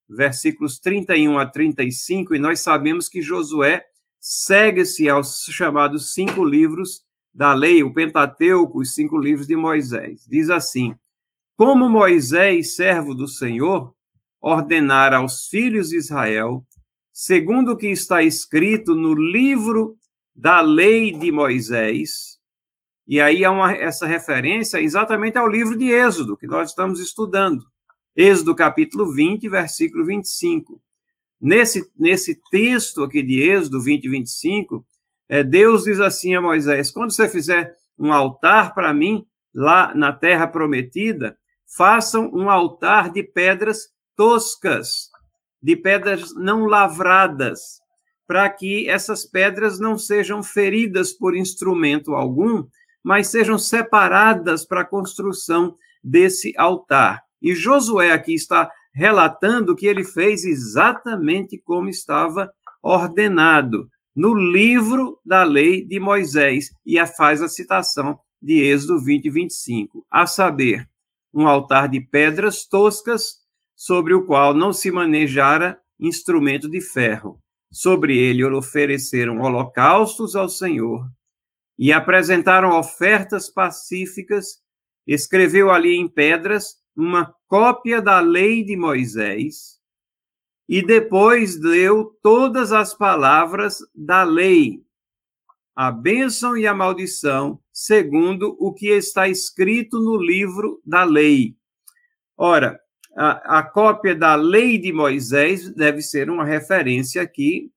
versículos 0.08 0.78
31 0.78 1.38
a 1.38 1.46
35, 1.46 2.34
e 2.34 2.38
nós 2.38 2.60
sabemos 2.60 3.08
que 3.08 3.22
Josué 3.22 3.84
segue-se 4.20 5.08
aos 5.08 5.44
chamados 5.50 6.12
cinco 6.12 6.44
livros 6.44 7.02
da 7.34 7.54
lei, 7.54 7.82
o 7.82 7.92
Pentateuco, 7.92 8.80
os 8.80 8.94
cinco 8.94 9.18
livros 9.18 9.46
de 9.46 9.56
Moisés. 9.56 10.26
Diz 10.28 10.50
assim: 10.50 10.94
Como 11.56 11.88
Moisés, 11.88 12.76
servo 12.76 13.14
do 13.14 13.26
Senhor, 13.26 13.94
ordenara 14.40 15.18
aos 15.18 15.48
filhos 15.48 15.90
de 15.90 15.96
Israel, 15.96 16.66
segundo 17.12 17.72
o 17.72 17.76
que 17.76 17.88
está 17.88 18.22
escrito 18.22 18.94
no 18.94 19.14
livro 19.14 19.96
da 20.34 20.60
lei 20.60 21.12
de 21.12 21.30
Moisés, 21.30 22.31
e 23.06 23.20
aí 23.20 23.44
há 23.44 23.50
uma, 23.50 23.72
essa 23.72 24.06
referência 24.06 24.80
exatamente 24.80 25.36
ao 25.36 25.48
livro 25.48 25.76
de 25.76 25.90
Êxodo, 25.90 26.36
que 26.36 26.46
nós 26.46 26.70
estamos 26.70 27.00
estudando. 27.00 27.64
Êxodo 28.14 28.54
capítulo 28.54 29.12
20, 29.12 29.48
versículo 29.48 30.04
25. 30.04 30.80
Nesse, 31.40 31.90
nesse 31.98 32.40
texto 32.50 33.02
aqui 33.02 33.22
de 33.22 33.40
Êxodo 33.42 33.80
20 33.80 34.04
e 34.04 34.08
25, 34.08 34.86
é, 35.28 35.42
Deus 35.42 35.84
diz 35.84 35.98
assim 35.98 36.34
a 36.34 36.40
Moisés: 36.40 36.90
quando 36.90 37.10
você 37.10 37.28
fizer 37.28 37.74
um 37.98 38.12
altar 38.12 38.74
para 38.74 38.94
mim, 38.94 39.26
lá 39.54 39.94
na 39.94 40.12
terra 40.12 40.46
prometida, 40.46 41.36
façam 41.76 42.30
um 42.32 42.48
altar 42.48 43.10
de 43.10 43.22
pedras 43.22 43.88
toscas, 44.16 45.10
de 45.60 45.74
pedras 45.74 46.34
não 46.34 46.66
lavradas, 46.66 47.80
para 48.26 48.48
que 48.48 48.88
essas 48.88 49.24
pedras 49.24 49.80
não 49.80 49.98
sejam 49.98 50.42
feridas 50.42 51.12
por 51.12 51.36
instrumento 51.36 52.14
algum, 52.14 52.64
mas 53.02 53.28
sejam 53.28 53.58
separadas 53.58 54.64
para 54.64 54.82
a 54.82 54.86
construção 54.86 55.76
desse 56.02 56.52
altar. 56.56 57.22
E 57.40 57.54
Josué 57.54 58.12
aqui 58.12 58.34
está 58.34 58.70
relatando 58.94 59.74
que 59.74 59.86
ele 59.86 60.04
fez 60.04 60.44
exatamente 60.44 61.58
como 61.58 61.88
estava 61.88 62.52
ordenado 62.82 63.88
no 64.14 64.34
livro 64.34 65.18
da 65.24 65.42
lei 65.42 65.84
de 65.84 65.98
Moisés, 65.98 66.70
e 66.84 67.04
faz 67.06 67.40
a 67.40 67.48
citação 67.48 68.18
de 68.40 68.60
Êxodo 68.60 69.00
20 69.00 69.24
e 69.24 69.30
25, 69.30 70.06
a 70.10 70.26
saber, 70.26 70.88
um 71.32 71.46
altar 71.46 71.88
de 71.88 72.00
pedras 72.00 72.66
toscas 72.66 73.40
sobre 73.74 74.12
o 74.12 74.26
qual 74.26 74.52
não 74.52 74.72
se 74.72 74.90
manejara 74.90 75.80
instrumento 75.98 76.68
de 76.68 76.80
ferro. 76.80 77.38
Sobre 77.70 78.18
ele 78.18 78.44
ofereceram 78.44 79.40
holocaustos 79.40 80.36
ao 80.36 80.48
Senhor 80.48 81.08
e 81.78 81.92
apresentaram 81.92 82.78
ofertas 82.78 83.48
pacíficas. 83.48 84.60
Escreveu 85.06 85.70
ali 85.70 85.96
em 85.96 86.08
pedras 86.08 86.76
uma 86.96 87.34
cópia 87.48 88.00
da 88.00 88.20
lei 88.20 88.64
de 88.64 88.76
Moisés 88.76 89.80
e 90.68 90.84
depois 90.84 91.60
leu 91.60 92.16
todas 92.22 92.72
as 92.72 92.94
palavras 92.94 93.78
da 93.94 94.22
lei, 94.22 94.82
a 95.74 95.90
bênção 95.90 96.56
e 96.56 96.66
a 96.66 96.74
maldição, 96.74 97.60
segundo 97.72 98.56
o 98.58 98.72
que 98.72 98.88
está 98.88 99.28
escrito 99.28 99.98
no 100.00 100.16
livro 100.16 100.80
da 100.84 101.04
lei. 101.04 101.56
Ora, 102.36 102.80
a, 103.16 103.58
a 103.58 103.62
cópia 103.62 104.14
da 104.14 104.34
lei 104.34 104.78
de 104.78 104.92
Moisés 104.92 105.68
deve 105.74 106.00
ser 106.00 106.30
uma 106.30 106.44
referência 106.44 107.20
aqui, 107.20 107.70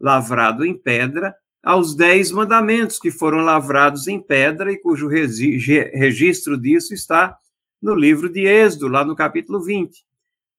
lavrado 0.00 0.64
em 0.64 0.76
pedra, 0.76 1.34
aos 1.62 1.94
dez 1.94 2.30
mandamentos 2.30 2.98
que 2.98 3.10
foram 3.10 3.38
lavrados 3.38 4.06
em 4.06 4.20
pedra 4.20 4.72
e 4.72 4.80
cujo 4.80 5.08
registro 5.08 6.56
disso 6.60 6.94
está 6.94 7.36
no 7.80 7.94
livro 7.94 8.28
de 8.28 8.46
Êxodo, 8.46 8.88
lá 8.88 9.04
no 9.04 9.16
capítulo 9.16 9.62
20. 9.62 10.04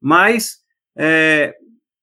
Mas 0.02 0.60
é, 0.96 1.56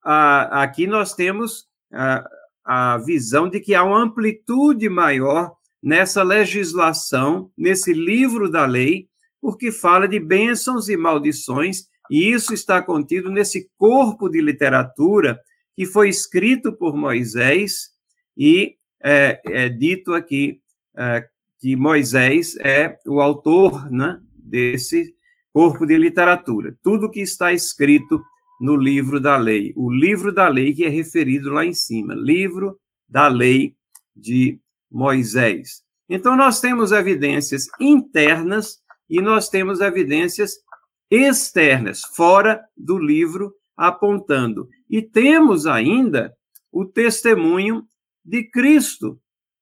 a, 0.02 0.62
aqui 0.62 0.86
nós 0.86 1.14
temos 1.14 1.66
a, 1.92 2.28
a 2.64 2.98
visão 2.98 3.48
de 3.48 3.60
que 3.60 3.74
há 3.74 3.82
uma 3.82 4.02
amplitude 4.02 4.88
maior 4.88 5.54
nessa 5.82 6.22
legislação, 6.22 7.50
nesse 7.56 7.92
livro 7.92 8.50
da 8.50 8.66
lei, 8.66 9.08
porque 9.40 9.70
fala 9.70 10.08
de 10.08 10.18
bênçãos 10.18 10.88
e 10.88 10.96
maldições, 10.96 11.84
e 12.10 12.30
isso 12.30 12.52
está 12.52 12.82
contido 12.82 13.30
nesse 13.30 13.70
corpo 13.76 14.28
de 14.28 14.40
literatura 14.40 15.38
que 15.76 15.86
foi 15.86 16.08
escrito 16.08 16.72
por 16.72 16.96
Moisés 16.96 17.90
e 18.36 18.76
é, 19.08 19.40
é 19.44 19.68
dito 19.68 20.14
aqui 20.14 20.60
é, 20.96 21.25
que 21.60 21.76
Moisés 21.76 22.56
é 22.56 22.98
o 23.06 23.20
autor 23.20 23.88
né, 23.88 24.20
desse 24.34 25.14
corpo 25.52 25.86
de 25.86 25.96
literatura. 25.96 26.76
Tudo 26.82 27.10
que 27.10 27.20
está 27.20 27.52
escrito 27.52 28.20
no 28.60 28.75
livro 28.75 29.20
da 29.20 29.36
lei. 29.36 29.72
O 29.76 29.92
livro 29.92 30.32
da 30.32 30.48
lei 30.48 30.75
que 30.75 30.84
é 30.84 30.88
referido 30.88 31.50
lá 31.50 31.64
em 31.64 31.72
cima, 31.72 32.14
livro 32.14 32.80
da 33.08 33.28
lei 33.28 33.76
de 34.14 34.58
Moisés. 34.90 35.84
Então, 36.08 36.36
nós 36.36 36.60
temos 36.60 36.90
evidências 36.90 37.66
internas 37.78 38.80
e 39.08 39.20
nós 39.20 39.48
temos 39.48 39.80
evidências 39.80 40.54
externas, 41.08 42.02
fora 42.16 42.60
do 42.76 42.98
livro, 42.98 43.54
apontando. 43.76 44.68
E 44.90 45.00
temos 45.00 45.64
ainda 45.64 46.34
o 46.72 46.84
testemunho 46.84 47.86
de 48.26 48.45
Cristo. 48.45 49.21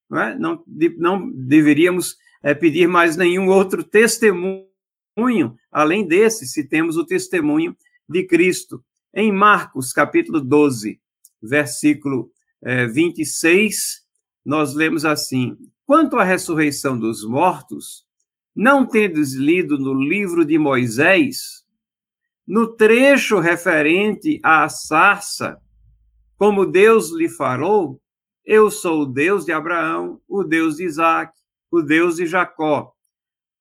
Não, 0.08 0.20
é? 0.20 0.38
não, 0.38 0.64
de, 0.66 0.96
não 0.96 1.30
deveríamos 1.30 2.16
é, 2.42 2.54
pedir 2.54 2.88
mais 2.88 3.16
nenhum 3.16 3.48
outro 3.48 3.84
testemunho, 3.84 4.66
além 5.70 6.06
desse, 6.06 6.46
se 6.46 6.66
temos 6.66 6.96
o 6.96 7.04
testemunho 7.04 7.76
de 8.08 8.24
Cristo. 8.24 8.82
Em 9.14 9.30
Marcos, 9.30 9.92
capítulo 9.92 10.40
12, 10.40 11.00
versículo 11.42 12.30
é, 12.62 12.86
26, 12.86 14.02
nós 14.44 14.74
lemos 14.74 15.04
assim: 15.04 15.56
Quanto 15.86 16.16
à 16.16 16.24
ressurreição 16.24 16.98
dos 16.98 17.24
mortos, 17.24 18.04
não 18.54 18.86
tendes 18.86 19.34
lido 19.34 19.78
no 19.78 19.94
livro 19.94 20.44
de 20.44 20.58
Moisés, 20.58 21.64
no 22.46 22.68
trecho 22.74 23.38
referente 23.38 24.40
à 24.42 24.68
sarça, 24.68 25.58
como 26.36 26.66
Deus 26.66 27.10
lhe 27.10 27.28
falou, 27.28 28.00
eu 28.44 28.70
sou 28.70 29.02
o 29.02 29.06
Deus 29.06 29.44
de 29.44 29.52
Abraão, 29.52 30.20
o 30.28 30.42
Deus 30.42 30.76
de 30.76 30.84
Isaac, 30.84 31.32
o 31.70 31.80
Deus 31.80 32.16
de 32.16 32.26
Jacó. 32.26 32.92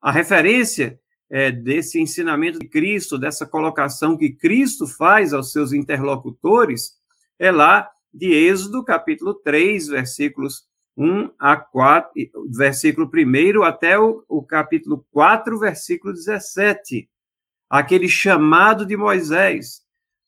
A 0.02 0.12
referência 0.12 1.00
é, 1.30 1.52
desse 1.52 2.00
ensinamento 2.00 2.60
de 2.60 2.68
Cristo, 2.68 3.18
dessa 3.18 3.46
colocação 3.46 4.18
que 4.18 4.32
Cristo 4.32 4.86
faz 4.86 5.34
aos 5.34 5.52
seus 5.52 5.72
interlocutores, 5.72 6.94
é 7.40 7.52
lá 7.52 7.90
de 8.14 8.32
Êxodo, 8.32 8.84
capítulo 8.84 9.34
3, 9.34 9.88
versículos 9.88 10.68
1 10.96 11.32
a 11.40 11.56
4, 11.56 12.12
versículo 12.50 13.10
1 13.12 13.64
até 13.64 13.98
o, 13.98 14.24
o 14.28 14.44
capítulo 14.44 15.06
4, 15.12 15.58
versículo 15.58 16.14
17. 16.14 17.10
Aquele 17.70 18.08
chamado 18.08 18.86
de 18.86 18.96
Moisés, 18.96 19.83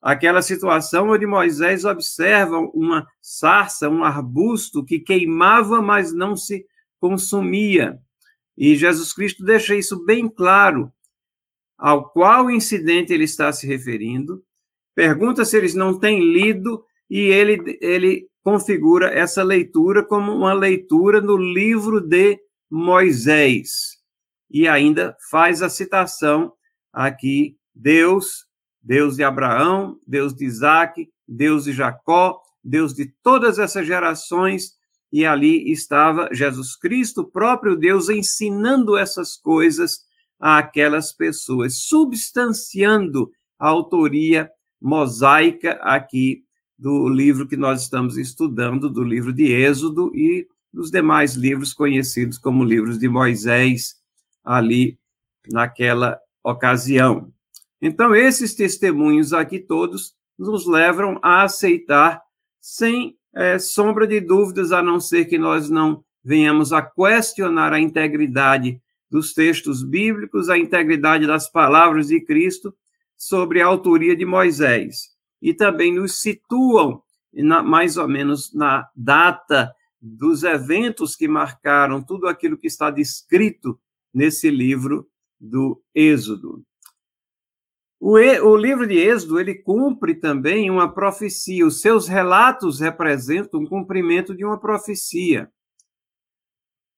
aquela 0.06 0.44
situação 0.44 1.10
onde 1.10 1.26
Moisés 1.26 1.84
observa 1.84 2.60
uma 2.60 3.08
sarça, 3.20 3.90
um 3.90 4.04
arbusto 4.04 4.86
que 4.86 5.00
queimava, 5.00 5.82
mas 5.82 6.14
não 6.14 6.36
se 6.36 6.64
consumia. 7.00 7.98
E 8.56 8.76
Jesus 8.76 9.12
Cristo 9.12 9.44
deixa 9.44 9.76
isso 9.76 10.06
bem 10.06 10.30
claro, 10.30 10.94
ao 11.76 12.08
qual 12.12 12.52
incidente 12.52 13.12
ele 13.12 13.24
está 13.24 13.52
se 13.52 13.66
referindo, 13.66 14.44
pergunta 14.94 15.44
se 15.44 15.58
eles 15.58 15.74
não 15.74 16.00
têm 16.00 16.32
lido, 16.32 16.86
e 17.10 17.22
ele, 17.22 17.80
ele 17.82 18.30
configura 18.44 19.08
essa 19.12 19.42
leitura 19.42 20.04
como 20.04 20.32
uma 20.32 20.54
leitura 20.54 21.20
no 21.20 21.36
livro 21.36 22.00
de 22.00 22.40
Moisés. 22.70 23.98
E 24.52 24.68
ainda 24.68 25.18
faz 25.32 25.64
a 25.64 25.70
citação 25.70 26.54
aqui: 26.94 27.58
Deus, 27.74 28.45
Deus 28.86 29.16
de 29.16 29.24
Abraão, 29.24 30.00
Deus 30.06 30.36
de 30.36 30.46
Isaac, 30.46 31.10
Deus 31.28 31.64
de 31.64 31.74
Jacó, 31.74 32.40
Deus 32.64 32.94
de 32.94 33.08
todas 33.24 33.58
essas 33.58 33.88
gerações, 33.88 34.74
e 35.12 35.26
ali 35.26 35.72
estava 35.72 36.30
Jesus 36.32 36.76
Cristo, 36.76 37.26
próprio 37.26 37.76
Deus, 37.76 38.10
ensinando 38.10 38.96
essas 38.96 39.36
coisas 39.36 40.02
àquelas 40.40 41.12
pessoas, 41.12 41.80
substanciando 41.80 43.32
a 43.58 43.68
autoria 43.68 44.52
mosaica 44.80 45.80
aqui 45.82 46.44
do 46.78 47.10
livro 47.10 47.48
que 47.48 47.58
nós 47.58 47.82
estamos 47.82 48.18
estudando, 48.18 48.90
do 48.90 49.04
livro 49.04 49.34
de 49.34 49.52
Êxodo 49.52 50.16
e 50.16 50.48
dos 50.72 50.92
demais 50.92 51.34
livros 51.36 51.74
conhecidos 51.74 52.38
como 52.38 52.64
livros 52.64 53.00
de 53.00 53.08
Moisés, 53.08 53.96
ali 54.44 55.00
naquela 55.50 56.20
ocasião. 56.44 57.34
Então, 57.88 58.16
esses 58.16 58.56
testemunhos 58.56 59.32
aqui 59.32 59.60
todos 59.60 60.16
nos 60.40 60.66
levam 60.66 61.20
a 61.22 61.44
aceitar 61.44 62.20
sem 62.60 63.16
é, 63.32 63.60
sombra 63.60 64.08
de 64.08 64.20
dúvidas, 64.20 64.72
a 64.72 64.82
não 64.82 65.00
ser 65.00 65.26
que 65.26 65.38
nós 65.38 65.70
não 65.70 66.04
venhamos 66.24 66.74
a 66.74 66.82
questionar 66.82 67.74
a 67.74 67.80
integridade 67.80 68.82
dos 69.08 69.36
textos 69.36 69.84
bíblicos, 69.84 70.50
a 70.50 70.58
integridade 70.58 71.28
das 71.28 71.48
palavras 71.48 72.08
de 72.08 72.20
Cristo 72.22 72.74
sobre 73.16 73.62
a 73.62 73.68
autoria 73.68 74.16
de 74.16 74.26
Moisés. 74.26 75.12
E 75.40 75.54
também 75.54 75.94
nos 75.94 76.20
situam 76.20 77.04
na, 77.32 77.62
mais 77.62 77.98
ou 77.98 78.08
menos 78.08 78.52
na 78.52 78.90
data 78.96 79.72
dos 80.02 80.42
eventos 80.42 81.16
que 81.16 81.28
marcaram 81.28 82.02
tudo 82.02 82.28
aquilo 82.28 82.58
que 82.58 82.66
está 82.66 82.90
descrito 82.90 83.80
nesse 84.12 84.50
livro 84.50 85.08
do 85.40 85.80
Êxodo. 85.94 86.66
O, 88.00 88.18
o 88.18 88.58
livro 88.58 88.86
de 88.88 88.96
Êxodo, 88.96 89.40
ele 89.40 89.56
cumpre 89.56 90.16
também 90.16 90.70
uma 90.70 90.94
profecia. 90.94 91.66
Os 91.66 91.82
seus 91.82 92.08
relatos 92.08 92.80
representam 92.80 93.62
um 93.62 93.66
cumprimento 93.66 94.36
de 94.36 94.46
uma 94.46 94.60
profecia. 94.60 95.50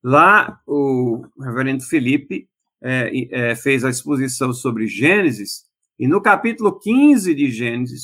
Lá, 0.04 0.62
o 0.66 1.26
reverendo 1.40 1.84
Felipe 1.84 2.50
é, 2.82 3.12
é, 3.32 3.56
fez 3.56 3.84
a 3.84 3.90
exposição 3.90 4.54
sobre 4.54 4.88
Gênesis, 4.88 5.66
e 6.00 6.08
no 6.08 6.22
capítulo 6.22 6.80
15 6.80 7.34
de 7.34 7.50
Gênesis, 7.50 8.04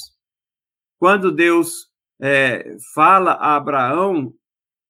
quando 1.00 1.32
Deus 1.32 1.92
é, 2.20 2.76
fala 2.94 3.34
a 3.34 3.56
Abraão 3.56 4.34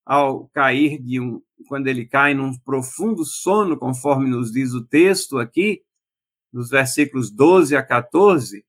ao 0.06 0.48
cair 0.50 1.02
de 1.02 1.20
um, 1.20 1.42
quando 1.68 1.88
ele 1.88 2.06
cai 2.06 2.34
num 2.34 2.58
profundo 2.60 3.26
sono, 3.26 3.78
conforme 3.78 4.30
nos 4.30 4.52
diz 4.52 4.74
o 4.74 4.86
texto 4.86 5.38
aqui, 5.38 5.82
nos 6.54 6.70
versículos 6.70 7.32
12 7.32 7.76
a 7.76 7.84
14, 7.84 8.64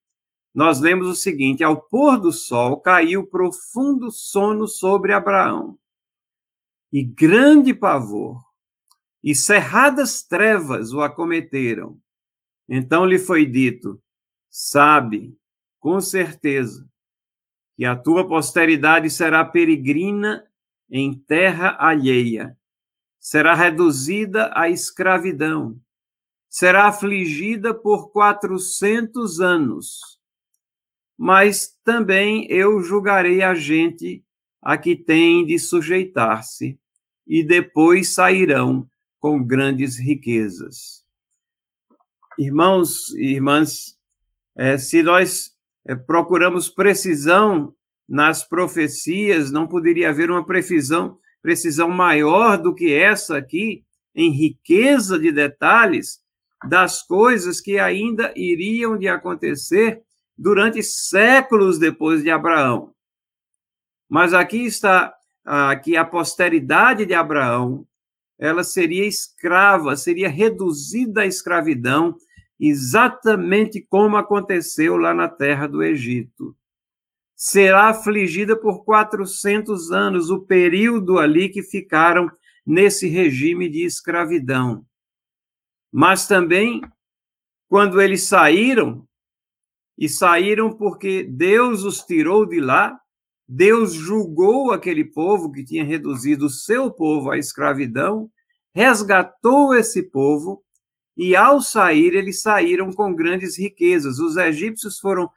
nós 0.55 0.81
lemos 0.81 1.07
o 1.07 1.14
seguinte: 1.14 1.62
Ao 1.62 1.81
pôr 1.81 2.18
do 2.18 2.33
sol 2.33 2.81
caiu 2.81 3.27
profundo 3.27 4.11
sono 4.11 4.66
sobre 4.66 5.12
Abraão 5.12 5.79
e 6.92 7.03
grande 7.03 7.75
pavor, 7.75 8.40
e 9.20 9.35
cerradas 9.35 10.23
trevas 10.23 10.92
o 10.92 11.01
acometeram. 11.01 11.99
Então 12.68 13.05
lhe 13.05 13.18
foi 13.18 13.44
dito: 13.44 14.01
Sabe, 14.49 15.37
com 15.81 16.01
certeza, 16.01 16.88
que 17.77 17.85
a 17.85 17.97
tua 17.97 18.29
posteridade 18.29 19.11
será 19.11 19.44
peregrina 19.44 20.47
em 20.88 21.12
terra 21.12 21.77
alheia, 21.81 22.57
será 23.18 23.55
reduzida 23.55 24.53
à 24.55 24.68
escravidão, 24.68 25.81
será 26.55 26.87
afligida 26.87 27.75
por 27.75 28.12
quatrocentos 28.12 29.40
anos. 29.40 30.21
Mas 31.19 31.77
também 31.83 32.47
eu 32.49 32.81
julgarei 32.81 33.43
a 33.43 33.57
gente 33.57 34.25
a 34.62 34.79
que 34.79 34.95
têm 34.95 35.45
de 35.45 35.59
sujeitar-se, 35.59 36.79
e 37.27 37.43
depois 37.43 38.11
sairão 38.11 38.88
com 39.19 39.43
grandes 39.43 39.99
riquezas. 39.99 41.05
Irmãos 42.38 43.09
e 43.17 43.33
irmãs, 43.33 43.99
é, 44.57 44.79
se 44.79 45.03
nós 45.03 45.51
é, 45.85 45.97
procuramos 45.97 46.69
precisão 46.69 47.75
nas 48.09 48.49
profecias, 48.49 49.51
não 49.51 49.67
poderia 49.67 50.11
haver 50.11 50.31
uma 50.31 50.47
precisão, 50.47 51.19
precisão 51.43 51.88
maior 51.88 52.57
do 52.57 52.73
que 52.73 52.93
essa 52.93 53.37
aqui, 53.37 53.85
em 54.14 54.31
riqueza 54.31 55.19
de 55.19 55.33
detalhes, 55.33 56.23
das 56.68 57.03
coisas 57.03 57.61
que 57.61 57.79
ainda 57.79 58.33
iriam 58.37 58.96
de 58.96 59.09
acontecer 59.09 60.03
durante 60.37 60.83
séculos 60.83 61.79
depois 61.79 62.22
de 62.22 62.31
Abraão. 62.31 62.92
Mas 64.09 64.35
aqui 64.35 64.64
está 64.64 65.14
que 65.83 65.96
a 65.96 66.05
posteridade 66.05 67.05
de 67.05 67.14
Abraão, 67.14 67.87
ela 68.38 68.64
seria 68.64 69.07
escrava, 69.07 69.96
seria 69.96 70.29
reduzida 70.29 71.22
à 71.22 71.27
escravidão, 71.27 72.16
exatamente 72.59 73.81
como 73.81 74.16
aconteceu 74.16 74.96
lá 74.96 75.12
na 75.12 75.29
terra 75.29 75.66
do 75.66 75.83
Egito. 75.83 76.57
Será 77.37 77.88
afligida 77.88 78.57
por 78.57 78.85
400 78.85 79.90
anos, 79.92 80.31
o 80.31 80.40
período 80.40 81.18
ali 81.18 81.48
que 81.48 81.62
ficaram 81.62 82.31
nesse 82.64 83.07
regime 83.07 83.68
de 83.68 83.85
escravidão. 83.85 84.85
Mas 85.97 86.27
também, 86.27 86.81
quando 87.69 88.03
eles 88.03 88.27
saíram, 88.27 89.07
e 89.97 90.09
saíram 90.09 90.77
porque 90.77 91.23
Deus 91.23 91.85
os 91.85 92.03
tirou 92.03 92.45
de 92.45 92.59
lá, 92.59 92.99
Deus 93.47 93.95
julgou 93.95 94.73
aquele 94.73 95.05
povo 95.05 95.53
que 95.53 95.65
tinha 95.65 95.85
reduzido 95.85 96.47
o 96.47 96.51
seu 96.51 96.91
povo 96.91 97.31
à 97.31 97.39
escravidão, 97.39 98.29
resgatou 98.75 99.73
esse 99.73 100.03
povo, 100.03 100.65
e 101.17 101.37
ao 101.37 101.61
sair, 101.61 102.13
eles 102.17 102.43
saíram 102.43 102.93
com 102.93 103.15
grandes 103.15 103.57
riquezas. 103.57 104.19
Os 104.19 104.37
egípcios 104.37 104.99
foram 104.99 105.31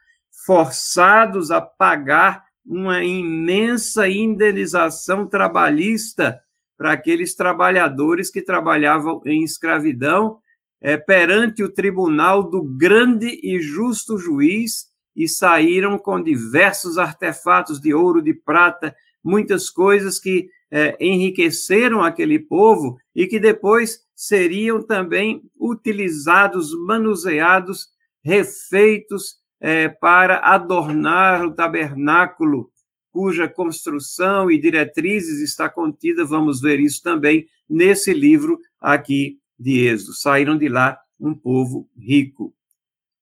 forçados 0.43 1.51
a 1.51 1.61
pagar 1.61 2.43
uma 2.65 3.03
imensa 3.03 4.09
indenização 4.09 5.27
trabalhista 5.27 6.41
para 6.75 6.93
aqueles 6.93 7.35
trabalhadores 7.35 8.31
que 8.31 8.41
trabalhavam 8.41 9.21
em 9.23 9.43
escravidão 9.43 10.39
é, 10.81 10.97
perante 10.97 11.63
o 11.63 11.71
tribunal 11.71 12.43
do 12.43 12.63
grande 12.63 13.39
e 13.43 13.59
justo 13.59 14.17
juiz 14.17 14.87
e 15.15 15.27
saíram 15.27 15.97
com 15.97 16.21
diversos 16.21 16.97
artefatos 16.97 17.81
de 17.81 17.93
ouro, 17.93 18.21
de 18.21 18.33
prata, 18.33 18.95
muitas 19.23 19.69
coisas 19.69 20.19
que 20.19 20.47
é, 20.69 20.95
enriqueceram 20.99 22.03
aquele 22.03 22.39
povo 22.39 22.97
e 23.15 23.25
que 23.25 23.39
depois 23.39 24.01
seriam 24.15 24.81
também 24.81 25.41
utilizados, 25.59 26.71
manuseados, 26.85 27.87
refeitos 28.23 29.37
é, 29.59 29.89
para 29.89 30.39
adornar 30.39 31.45
o 31.45 31.53
tabernáculo 31.53 32.69
cuja 33.11 33.47
construção 33.47 34.51
e 34.51 34.59
diretrizes 34.59 35.41
está 35.41 35.67
contida, 35.67 36.23
vamos 36.23 36.61
ver 36.61 36.79
isso 36.79 37.01
também 37.01 37.47
nesse 37.67 38.13
livro 38.13 38.59
aqui 38.79 39.39
de 39.59 39.87
Êxodo. 39.87 40.13
Saíram 40.13 40.57
de 40.57 40.67
lá 40.67 40.99
um 41.19 41.33
povo 41.33 41.89
rico. 41.97 42.53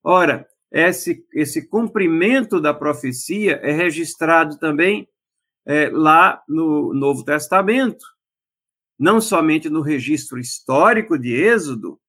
Ora, 0.04 0.48
esse, 0.71 1.26
esse 1.34 1.67
cumprimento 1.67 2.60
da 2.60 2.74
profecia 2.74 3.60
é 3.63 3.71
registrado 3.71 4.60
também 4.60 5.08
é, 5.65 5.89
lá 5.89 6.43
no 6.48 6.93
Novo 6.93 7.24
Testamento, 7.24 8.06
não 9.00 9.19
somente 9.19 9.69
no 9.69 9.82
registro 9.82 10.38
histórico 10.38 11.17
de 11.17 11.34
Êxodo, 11.34 12.00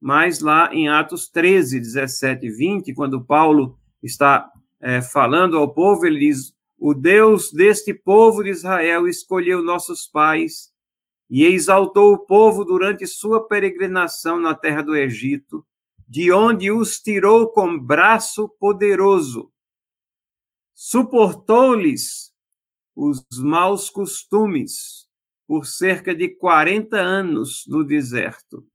mas 0.00 0.40
lá 0.40 0.72
em 0.74 0.88
Atos 0.88 1.28
13, 1.28 1.80
17 1.80 2.46
e 2.46 2.50
20, 2.50 2.94
quando 2.94 3.24
Paulo 3.24 3.78
está 4.02 4.50
é, 4.80 5.00
falando 5.00 5.56
ao 5.56 5.72
povo, 5.72 6.06
ele 6.06 6.18
diz: 6.18 6.52
o 6.78 6.92
Deus 6.92 7.50
deste 7.52 7.94
povo 7.94 8.42
de 8.44 8.50
Israel 8.50 9.08
escolheu 9.08 9.62
nossos 9.62 10.06
pais 10.06 10.70
e 11.28 11.44
exaltou 11.44 12.12
o 12.12 12.18
povo 12.18 12.64
durante 12.64 13.06
sua 13.06 13.46
peregrinação 13.46 14.40
na 14.40 14.54
terra 14.54 14.82
do 14.82 14.94
Egito, 14.96 15.66
de 16.08 16.30
onde 16.30 16.70
os 16.70 17.00
tirou 17.00 17.50
com 17.50 17.78
braço 17.78 18.48
poderoso. 18.60 19.52
Suportou-lhes 20.74 22.32
os 22.94 23.24
maus 23.42 23.90
costumes 23.90 25.06
por 25.46 25.66
cerca 25.66 26.14
de 26.14 26.28
40 26.28 26.96
anos 26.96 27.64
no 27.66 27.84
deserto. 27.84 28.66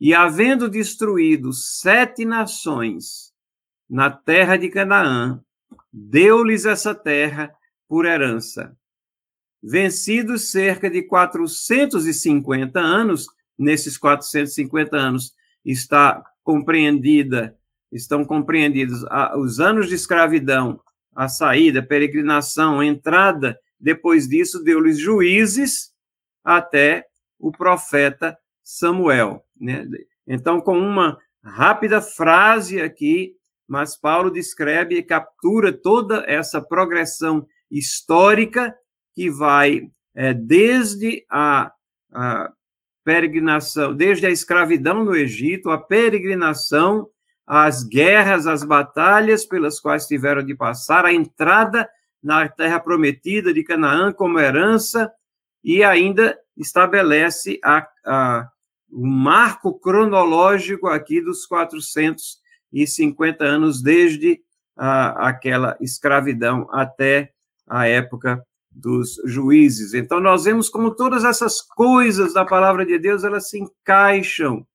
E 0.00 0.14
havendo 0.14 0.68
destruído 0.68 1.52
sete 1.52 2.24
nações 2.24 3.32
na 3.88 4.10
terra 4.10 4.56
de 4.56 4.68
Canaã, 4.70 5.42
deu-lhes 5.92 6.64
essa 6.64 6.94
terra 6.94 7.54
por 7.88 8.06
herança. 8.06 8.76
Vencidos 9.62 10.50
cerca 10.50 10.88
de 10.88 11.02
450 11.02 12.80
anos, 12.80 13.26
nesses 13.58 13.98
450 13.98 14.96
anos 14.96 15.34
está 15.64 16.24
compreendida, 16.42 17.56
estão 17.92 18.24
compreendidos 18.24 19.04
os 19.36 19.60
anos 19.60 19.88
de 19.88 19.94
escravidão, 19.94 20.80
a 21.14 21.28
saída, 21.28 21.80
a 21.80 21.86
peregrinação, 21.86 22.80
a 22.80 22.86
entrada, 22.86 23.58
depois 23.78 24.28
disso 24.28 24.62
deu-lhes 24.62 24.98
juízes 24.98 25.92
até 26.42 27.06
o 27.38 27.52
profeta 27.52 28.38
Samuel. 28.62 29.44
Né? 29.60 29.86
Então, 30.26 30.60
com 30.60 30.78
uma 30.78 31.18
rápida 31.42 32.00
frase 32.00 32.80
aqui, 32.80 33.34
mas 33.66 33.96
Paulo 33.96 34.30
descreve 34.30 34.96
e 34.96 35.02
captura 35.02 35.72
toda 35.72 36.24
essa 36.26 36.60
progressão 36.60 37.46
histórica 37.70 38.74
que 39.20 39.28
vai 39.28 39.86
é, 40.14 40.32
desde 40.32 41.26
a, 41.28 41.70
a 42.10 42.50
peregrinação, 43.04 43.94
desde 43.94 44.24
a 44.24 44.30
escravidão 44.30 45.04
no 45.04 45.14
Egito, 45.14 45.68
a 45.68 45.76
peregrinação, 45.76 47.06
as 47.46 47.84
guerras, 47.84 48.46
as 48.46 48.64
batalhas 48.64 49.44
pelas 49.44 49.78
quais 49.78 50.06
tiveram 50.06 50.42
de 50.42 50.54
passar, 50.54 51.04
a 51.04 51.12
entrada 51.12 51.86
na 52.22 52.48
terra 52.48 52.80
prometida 52.80 53.52
de 53.52 53.62
Canaã 53.62 54.10
como 54.10 54.40
herança, 54.40 55.12
e 55.62 55.84
ainda 55.84 56.38
estabelece 56.56 57.60
a, 57.62 57.86
a, 58.06 58.48
o 58.90 59.06
marco 59.06 59.78
cronológico 59.78 60.86
aqui 60.86 61.20
dos 61.20 61.44
400 61.44 62.38
e 62.72 62.86
50 62.86 63.44
anos 63.44 63.82
desde 63.82 64.40
a, 64.74 65.28
aquela 65.28 65.76
escravidão 65.78 66.66
até 66.72 67.34
a 67.68 67.86
época 67.86 68.42
dos 68.70 69.20
juízes. 69.24 69.94
Então 69.94 70.20
nós 70.20 70.44
vemos 70.44 70.68
como 70.68 70.94
todas 70.94 71.24
essas 71.24 71.60
coisas 71.60 72.32
da 72.32 72.44
palavra 72.44 72.86
de 72.86 72.98
Deus 72.98 73.24
elas 73.24 73.48
se 73.48 73.58
encaixam, 73.58 74.66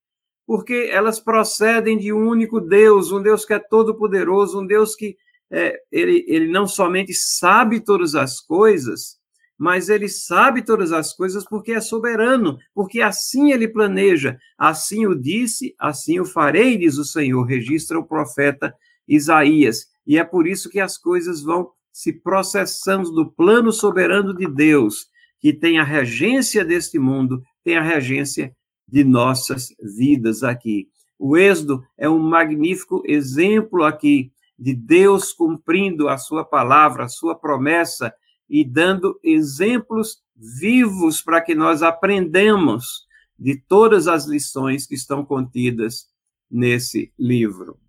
porque 0.45 0.89
elas 0.91 1.19
procedem 1.19 1.97
de 1.97 2.11
um 2.11 2.27
único 2.27 2.59
Deus, 2.59 3.11
um 3.11 3.21
Deus 3.21 3.45
que 3.45 3.53
é 3.53 3.59
todo 3.59 3.95
poderoso, 3.95 4.61
um 4.61 4.67
Deus 4.67 4.95
que 4.95 5.15
é, 5.51 5.79
ele, 5.91 6.25
ele 6.27 6.47
não 6.47 6.67
somente 6.67 7.13
sabe 7.13 7.79
todas 7.79 8.15
as 8.15 8.41
coisas, 8.41 9.17
mas 9.57 9.89
ele 9.89 10.09
sabe 10.09 10.61
todas 10.61 10.91
as 10.91 11.13
coisas 11.13 11.45
porque 11.45 11.71
é 11.71 11.79
soberano, 11.79 12.57
porque 12.73 13.01
assim 13.01 13.51
ele 13.51 13.67
planeja. 13.67 14.37
Assim 14.57 15.05
o 15.05 15.15
disse, 15.15 15.73
assim 15.79 16.19
o 16.19 16.25
farei, 16.25 16.77
diz 16.77 16.97
o 16.97 17.05
Senhor, 17.05 17.43
registra 17.43 17.97
o 17.97 18.05
profeta 18.05 18.75
Isaías. 19.07 19.87
E 20.05 20.17
é 20.17 20.23
por 20.23 20.45
isso 20.45 20.69
que 20.69 20.79
as 20.79 20.97
coisas 20.97 21.41
vão 21.41 21.71
se 21.95 22.11
processando 22.11 23.09
do 23.09 23.31
plano 23.31 23.71
soberano 23.71 24.35
de 24.35 24.45
Deus, 24.45 25.07
que 25.39 25.53
tem 25.53 25.79
a 25.79 25.83
regência 25.83 26.65
deste 26.65 26.99
mundo, 26.99 27.41
tem 27.63 27.77
a 27.77 27.81
regência 27.81 28.53
de 28.85 29.05
nossas 29.05 29.73
vidas 29.81 30.43
aqui. 30.43 30.89
O 31.17 31.37
Êxodo 31.37 31.81
é 31.97 32.09
um 32.09 32.19
magnífico 32.19 33.01
exemplo 33.05 33.85
aqui 33.85 34.29
de 34.59 34.73
Deus 34.73 35.31
cumprindo 35.31 36.09
a 36.09 36.17
sua 36.17 36.43
palavra, 36.43 37.05
a 37.05 37.07
sua 37.07 37.33
promessa 37.33 38.13
e 38.49 38.65
dando 38.65 39.17
exemplos 39.23 40.21
vivos 40.35 41.21
para 41.21 41.39
que 41.39 41.55
nós 41.55 41.81
aprendamos 41.81 43.05
de 43.39 43.55
todas 43.55 44.09
as 44.09 44.25
lições 44.25 44.85
que 44.85 44.95
estão 44.95 45.23
contidas 45.23 46.09
nesse 46.51 47.13
livro. 47.17 47.79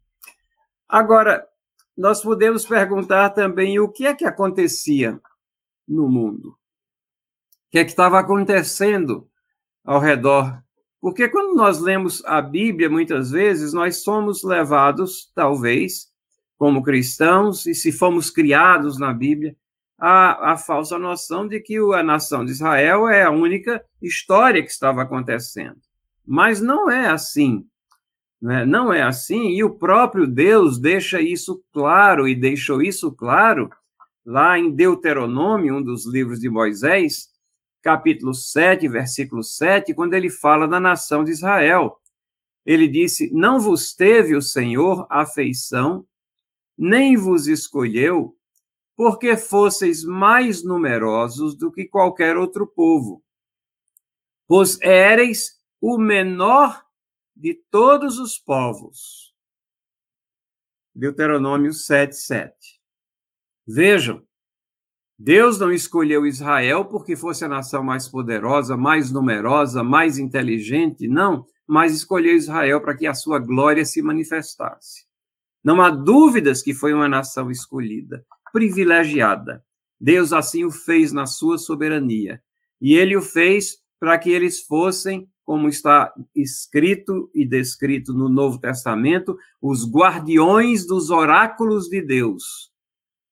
Agora, 0.88 1.45
nós 1.97 2.23
podemos 2.23 2.67
perguntar 2.67 3.31
também 3.31 3.79
o 3.79 3.89
que 3.89 4.07
é 4.07 4.15
que 4.15 4.25
acontecia 4.25 5.21
no 5.89 6.09
mundo? 6.09 6.51
O 6.51 6.57
que 7.71 7.79
é 7.79 7.85
que 7.85 7.91
estava 7.91 8.19
acontecendo 8.19 9.29
ao 9.85 9.99
redor? 9.99 10.63
Porque 11.01 11.29
quando 11.29 11.55
nós 11.55 11.81
lemos 11.81 12.25
a 12.25 12.43
Bíblia, 12.43 12.91
muitas 12.91 13.31
vezes, 13.31 13.73
nós 13.73 14.03
somos 14.03 14.43
levados, 14.43 15.31
talvez, 15.35 16.09
como 16.59 16.83
cristãos, 16.83 17.67
e 17.67 17.75
se 17.75 17.93
fomos 17.93 18.31
criados 18.31 18.99
na 18.99 19.13
Bíblia, 19.13 19.57
a, 19.99 20.53
a 20.53 20.57
falsa 20.57 20.99
noção 20.99 21.47
de 21.47 21.61
que 21.61 21.77
a 21.95 22.03
nação 22.03 22.45
de 22.45 22.53
Israel 22.53 23.09
é 23.09 23.23
a 23.23 23.31
única 23.31 23.83
história 24.01 24.63
que 24.63 24.71
estava 24.71 25.03
acontecendo. 25.03 25.81
Mas 26.27 26.61
não 26.61 26.91
é 26.91 27.09
assim. 27.09 27.67
Né? 28.40 28.64
Não 28.64 28.92
é 28.92 29.03
assim, 29.03 29.51
e 29.51 29.64
o 29.64 29.70
próprio 29.70 30.27
Deus 30.27 30.79
deixa 30.79 31.20
isso 31.20 31.62
claro, 31.72 32.29
e 32.29 32.35
deixou 32.35 32.83
isso 32.83 33.12
claro 33.12 33.70
lá 34.25 34.59
em 34.59 34.70
Deuteronômio, 34.70 35.77
um 35.77 35.83
dos 35.83 36.07
livros 36.07 36.40
de 36.40 36.49
Moisés, 36.49 37.29
capítulo 37.83 38.35
7, 38.35 38.88
versículo 38.88 39.42
7, 39.42 39.94
quando 39.94 40.14
ele 40.14 40.29
fala 40.29 40.66
da 40.66 40.81
nação 40.81 41.22
de 41.22 41.31
Israel. 41.31 42.01
Ele 42.64 42.88
disse: 42.88 43.33
Não 43.33 43.61
vos 43.61 43.94
teve 43.94 44.35
o 44.35 44.42
Senhor 44.42 45.07
afeição, 45.09 46.05
nem 46.77 47.16
vos 47.16 47.46
escolheu, 47.46 48.37
porque 48.96 49.37
fosseis 49.37 50.03
mais 50.03 50.64
numerosos 50.64 51.57
do 51.57 51.70
que 51.70 51.85
qualquer 51.85 52.37
outro 52.37 52.66
povo, 52.66 53.22
pois 54.49 54.81
éreis 54.81 55.61
o 55.81 55.96
menor 55.96 56.86
de 57.37 57.55
todos 57.70 58.18
os 58.18 58.38
povos. 58.38 59.35
Deuteronômio 60.94 61.75
7, 61.75 62.16
7. 62.16 62.55
Vejam, 63.66 64.27
Deus 65.18 65.59
não 65.59 65.70
escolheu 65.70 66.27
Israel 66.27 66.87
porque 66.87 67.14
fosse 67.14 67.44
a 67.44 67.49
nação 67.49 67.83
mais 67.83 68.09
poderosa, 68.09 68.77
mais 68.77 69.12
numerosa, 69.12 69.83
mais 69.83 70.18
inteligente, 70.18 71.07
não, 71.07 71.46
mas 71.66 71.92
escolheu 71.92 72.35
Israel 72.35 72.81
para 72.81 72.96
que 72.96 73.07
a 73.07 73.14
sua 73.14 73.38
glória 73.38 73.85
se 73.85 74.01
manifestasse. 74.01 75.05
Não 75.62 75.83
há 75.83 75.90
dúvidas 75.90 76.62
que 76.62 76.72
foi 76.72 76.94
uma 76.94 77.09
nação 77.09 77.51
escolhida, 77.51 78.25
privilegiada. 78.53 79.64
Deus 80.01 80.33
assim 80.33 80.64
o 80.64 80.70
fez 80.70 81.12
na 81.12 81.27
sua 81.27 81.59
soberania. 81.59 82.42
E 82.81 82.94
ele 82.94 83.16
o 83.16 83.22
fez 83.22 83.79
para 83.99 84.18
que 84.18 84.31
eles 84.31 84.61
fossem, 84.61 85.29
como 85.47 85.69
está 85.69 86.13
escrito 86.35 87.31
e 87.35 87.47
descrito 87.47 88.13
no 88.13 88.29
Novo 88.29 88.59
Testamento, 88.59 89.39
os 89.63 89.91
guardiões 89.91 90.87
dos 90.87 91.09
oráculos 91.09 91.89
de 91.89 92.03
Deus 92.03 92.71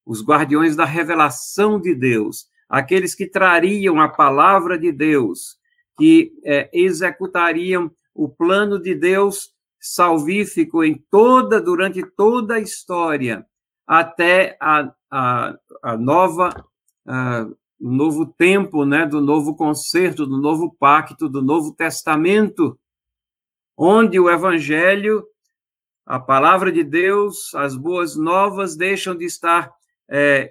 os 0.05 0.22
guardiões 0.22 0.77
da 0.77 0.85
revelação 0.85 1.81
de 1.81 1.94
Deus, 1.94 2.46
aqueles 2.68 3.14
que 3.14 3.27
trariam 3.27 4.00
a 4.00 4.09
palavra 4.09 4.79
de 4.79 4.92
Deus, 4.92 5.57
que 5.96 6.33
é, 6.44 6.68
executariam 6.72 7.90
o 8.14 8.29
plano 8.29 8.81
de 8.81 8.94
Deus 8.94 9.53
salvífico 9.81 10.83
em 10.83 11.03
toda, 11.11 11.61
durante 11.61 12.03
toda 12.03 12.55
a 12.55 12.61
história, 12.61 13.46
até 13.87 14.57
a, 14.61 14.92
a, 15.11 15.59
a 15.83 15.96
nova, 15.96 16.64
o 17.80 17.90
novo 17.90 18.26
tempo, 18.26 18.84
né, 18.84 19.06
do 19.06 19.20
novo 19.20 19.56
concerto, 19.56 20.26
do 20.26 20.38
novo 20.38 20.74
pacto, 20.78 21.28
do 21.28 21.42
novo 21.42 21.74
testamento, 21.74 22.78
onde 23.76 24.18
o 24.18 24.30
evangelho, 24.30 25.24
a 26.06 26.20
palavra 26.20 26.70
de 26.70 26.84
Deus, 26.84 27.54
as 27.54 27.76
boas 27.76 28.16
novas 28.16 28.76
deixam 28.76 29.16
de 29.16 29.24
estar 29.24 29.72
é, 30.08 30.50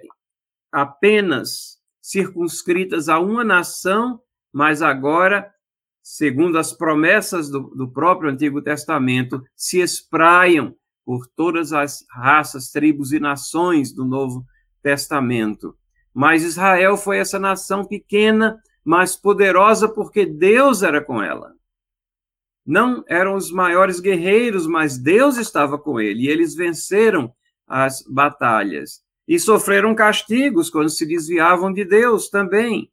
apenas 0.70 1.78
circunscritas 2.00 3.08
a 3.08 3.18
uma 3.18 3.42
nação, 3.42 4.20
mas 4.52 4.82
agora, 4.82 5.50
segundo 6.02 6.58
as 6.58 6.72
promessas 6.72 7.48
do, 7.48 7.60
do 7.74 7.90
próprio 7.90 8.30
Antigo 8.30 8.60
Testamento, 8.60 9.42
se 9.56 9.80
espraiam 9.80 10.76
por 11.04 11.26
todas 11.28 11.72
as 11.72 12.04
raças, 12.10 12.70
tribos 12.70 13.12
e 13.12 13.20
nações 13.20 13.92
do 13.92 14.04
Novo 14.04 14.44
Testamento. 14.82 15.76
Mas 16.14 16.44
Israel 16.44 16.96
foi 16.96 17.18
essa 17.18 17.38
nação 17.38 17.84
pequena, 17.84 18.62
mas 18.84 19.16
poderosa 19.16 19.88
porque 19.88 20.24
Deus 20.24 20.82
era 20.82 21.02
com 21.02 21.20
ela. 21.20 21.52
Não 22.64 23.04
eram 23.08 23.34
os 23.34 23.50
maiores 23.50 23.98
guerreiros, 23.98 24.66
mas 24.66 24.96
Deus 24.96 25.36
estava 25.36 25.76
com 25.76 26.00
ele 26.00 26.22
e 26.22 26.28
eles 26.28 26.54
venceram 26.54 27.34
as 27.66 28.02
batalhas 28.08 29.02
e 29.26 29.38
sofreram 29.38 29.94
castigos 29.94 30.70
quando 30.70 30.88
se 30.88 31.04
desviavam 31.04 31.72
de 31.72 31.84
Deus 31.84 32.28
também. 32.28 32.90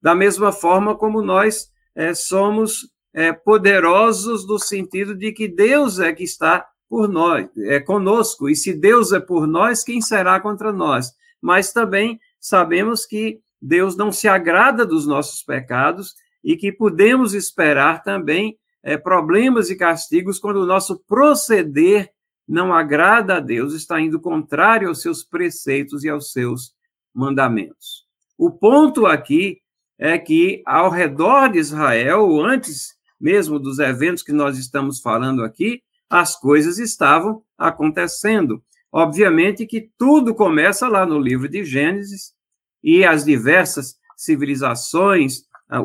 Da 0.00 0.14
mesma 0.14 0.52
forma 0.52 0.94
como 0.96 1.22
nós 1.22 1.70
é, 1.94 2.14
somos 2.14 2.88
é, 3.12 3.32
poderosos 3.32 4.46
no 4.46 4.58
sentido 4.58 5.14
de 5.14 5.32
que 5.32 5.48
Deus 5.48 5.98
é 5.98 6.12
que 6.12 6.22
está 6.22 6.66
por 6.88 7.08
nós, 7.08 7.48
é 7.58 7.80
conosco, 7.80 8.48
e 8.48 8.54
se 8.54 8.72
Deus 8.72 9.12
é 9.12 9.18
por 9.18 9.46
nós, 9.46 9.82
quem 9.82 10.00
será 10.00 10.38
contra 10.38 10.72
nós? 10.72 11.12
Mas 11.40 11.72
também 11.72 12.20
sabemos 12.48 13.06
que 13.06 13.40
Deus 13.60 13.96
não 13.96 14.12
se 14.12 14.28
agrada 14.28 14.86
dos 14.86 15.06
nossos 15.06 15.42
pecados 15.42 16.14
e 16.42 16.56
que 16.56 16.70
podemos 16.70 17.34
esperar 17.34 18.02
também 18.02 18.56
é, 18.82 18.96
problemas 18.96 19.70
e 19.70 19.76
castigos 19.76 20.38
quando 20.38 20.58
o 20.60 20.66
nosso 20.66 21.02
proceder 21.08 22.10
não 22.46 22.72
agrada 22.72 23.38
a 23.38 23.40
Deus, 23.40 23.74
está 23.74 24.00
indo 24.00 24.20
contrário 24.20 24.88
aos 24.88 25.02
seus 25.02 25.24
preceitos 25.24 26.04
e 26.04 26.08
aos 26.08 26.30
seus 26.30 26.72
mandamentos. 27.12 28.06
O 28.38 28.52
ponto 28.52 29.06
aqui 29.06 29.58
é 29.98 30.16
que 30.16 30.62
ao 30.64 30.88
redor 30.90 31.48
de 31.48 31.58
Israel, 31.58 32.40
antes 32.40 32.94
mesmo 33.20 33.58
dos 33.58 33.80
eventos 33.80 34.22
que 34.22 34.32
nós 34.32 34.58
estamos 34.58 35.00
falando 35.00 35.42
aqui, 35.42 35.82
as 36.08 36.38
coisas 36.38 36.78
estavam 36.78 37.42
acontecendo. 37.58 38.62
Obviamente 38.92 39.66
que 39.66 39.90
tudo 39.98 40.34
começa 40.34 40.86
lá 40.86 41.04
no 41.04 41.18
livro 41.18 41.48
de 41.48 41.64
Gênesis 41.64 42.35
e 42.86 43.04
as 43.04 43.24
diversas 43.24 43.96
civilizações 44.16 45.40
ah, 45.68 45.82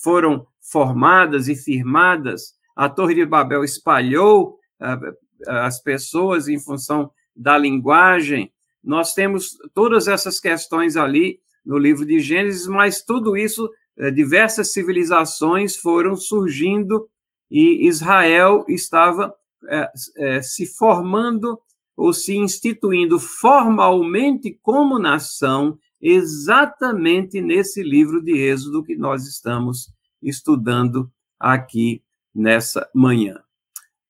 foram 0.00 0.46
formadas 0.70 1.48
e 1.48 1.56
firmadas. 1.56 2.54
A 2.76 2.88
Torre 2.88 3.16
de 3.16 3.26
Babel 3.26 3.64
espalhou 3.64 4.56
ah, 4.80 5.00
as 5.48 5.82
pessoas 5.82 6.46
em 6.46 6.60
função 6.60 7.10
da 7.34 7.58
linguagem. 7.58 8.52
Nós 8.84 9.14
temos 9.14 9.58
todas 9.74 10.06
essas 10.06 10.38
questões 10.38 10.96
ali 10.96 11.40
no 11.66 11.76
livro 11.76 12.06
de 12.06 12.20
Gênesis, 12.20 12.68
mas 12.68 13.02
tudo 13.02 13.36
isso, 13.36 13.68
eh, 13.98 14.10
diversas 14.10 14.72
civilizações 14.72 15.76
foram 15.76 16.16
surgindo 16.16 17.08
e 17.50 17.86
Israel 17.86 18.64
estava 18.68 19.34
é, 19.68 19.90
é, 20.16 20.42
se 20.42 20.66
formando 20.66 21.58
ou 21.96 22.12
se 22.12 22.36
instituindo 22.36 23.18
formalmente 23.18 24.56
como 24.62 24.98
nação, 24.98 25.76
exatamente 26.00 27.40
nesse 27.40 27.82
livro 27.82 28.22
de 28.22 28.32
Êxodo 28.32 28.84
que 28.84 28.96
nós 28.96 29.26
estamos 29.26 29.92
estudando 30.22 31.10
aqui 31.38 32.02
nessa 32.34 32.88
manhã. 32.94 33.40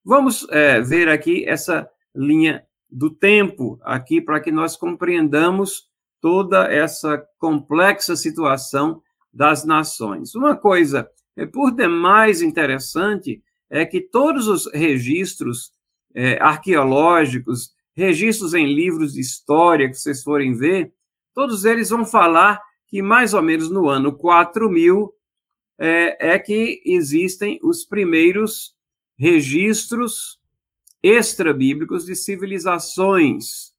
Vamos 0.04 0.46
é, 0.50 0.80
ver 0.80 1.08
aqui 1.08 1.44
essa 1.46 1.88
linha 2.14 2.64
do 2.90 3.10
tempo 3.10 3.78
aqui 3.82 4.20
para 4.20 4.40
que 4.40 4.50
nós 4.50 4.76
compreendamos 4.76 5.88
toda 6.20 6.64
essa 6.72 7.22
complexa 7.38 8.16
situação 8.16 9.02
das 9.32 9.64
nações. 9.64 10.34
Uma 10.34 10.56
coisa 10.56 11.08
é 11.36 11.46
por 11.46 11.70
demais 11.74 12.42
interessante 12.42 13.42
é 13.70 13.84
que 13.84 14.00
todos 14.00 14.48
os 14.48 14.66
registros 14.72 15.70
é, 16.14 16.42
arqueológicos, 16.42 17.70
registros 17.94 18.54
em 18.54 18.74
livros 18.74 19.12
de 19.12 19.20
história 19.20 19.88
que 19.88 19.94
vocês 19.94 20.22
forem 20.22 20.54
ver, 20.56 20.92
todos 21.38 21.64
eles 21.64 21.90
vão 21.90 22.04
falar 22.04 22.60
que 22.88 23.00
mais 23.00 23.32
ou 23.32 23.40
menos 23.40 23.70
no 23.70 23.88
ano 23.88 24.12
4000 24.12 25.08
é, 25.78 26.32
é 26.32 26.36
que 26.36 26.82
existem 26.84 27.60
os 27.62 27.84
primeiros 27.84 28.74
registros 29.16 30.40
extra-bíblicos 31.00 32.06
de 32.06 32.16
civilizações. 32.16 33.72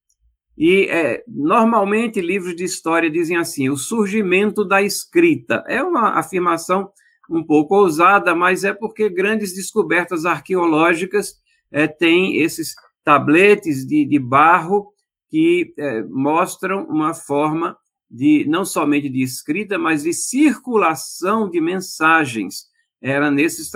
E 0.58 0.88
é, 0.90 1.22
normalmente 1.28 2.22
livros 2.22 2.56
de 2.56 2.64
história 2.64 3.12
dizem 3.12 3.36
assim: 3.36 3.70
o 3.70 3.76
surgimento 3.76 4.64
da 4.64 4.82
escrita. 4.82 5.62
É 5.68 5.84
uma 5.84 6.18
afirmação 6.18 6.90
um 7.30 7.44
pouco 7.44 7.76
ousada, 7.76 8.34
mas 8.34 8.64
é 8.64 8.72
porque 8.72 9.10
grandes 9.10 9.54
descobertas 9.54 10.26
arqueológicas 10.26 11.34
é, 11.70 11.88
têm 11.88 12.38
esses 12.38 12.74
tabletes 13.04 13.86
de, 13.86 14.06
de 14.06 14.18
barro 14.18 14.94
que 15.30 15.74
é, 15.78 16.04
mostram 16.04 16.86
uma 16.86 17.14
forma 17.14 17.78
de 18.10 18.46
não 18.48 18.66
somente 18.66 19.08
de 19.10 19.22
escrita, 19.22 19.78
mas 19.78 20.04
de 20.04 20.14
circulação 20.14 21.50
de 21.50 21.62
mensagens. 21.62 22.66
Era 23.02 23.30
nesses 23.30 23.72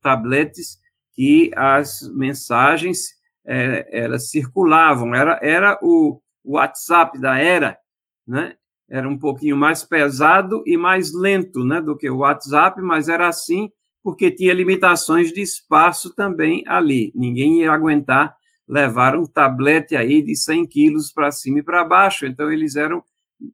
tabletes 0.00 0.78
que 1.14 1.50
as 1.56 2.02
mensagens 2.14 3.08
é, 3.46 3.88
elas 3.90 4.30
circulavam, 4.30 5.14
era, 5.14 5.38
era 5.42 5.78
o 5.82 6.20
WhatsApp 6.44 7.18
da 7.18 7.38
era, 7.38 7.76
né? 8.26 8.54
Era 8.88 9.08
um 9.08 9.18
pouquinho 9.18 9.56
mais 9.56 9.84
pesado 9.84 10.62
e 10.66 10.76
mais 10.76 11.14
lento, 11.14 11.64
né, 11.64 11.80
do 11.80 11.96
que 11.96 12.10
o 12.10 12.18
WhatsApp, 12.18 12.80
mas 12.82 13.08
era 13.08 13.28
assim 13.28 13.70
porque 14.02 14.30
tinha 14.30 14.52
limitações 14.52 15.32
de 15.32 15.40
espaço 15.40 16.14
também 16.14 16.64
ali. 16.66 17.12
Ninguém 17.14 17.60
ia 17.60 17.72
aguentar 17.72 18.34
levar 18.70 19.16
um 19.16 19.26
tablete 19.26 19.96
aí 19.96 20.22
de 20.22 20.36
100 20.36 20.66
quilos 20.66 21.12
para 21.12 21.32
cima 21.32 21.58
e 21.58 21.62
para 21.62 21.84
baixo, 21.84 22.24
então 22.24 22.50
eles 22.52 22.76
eram 22.76 23.02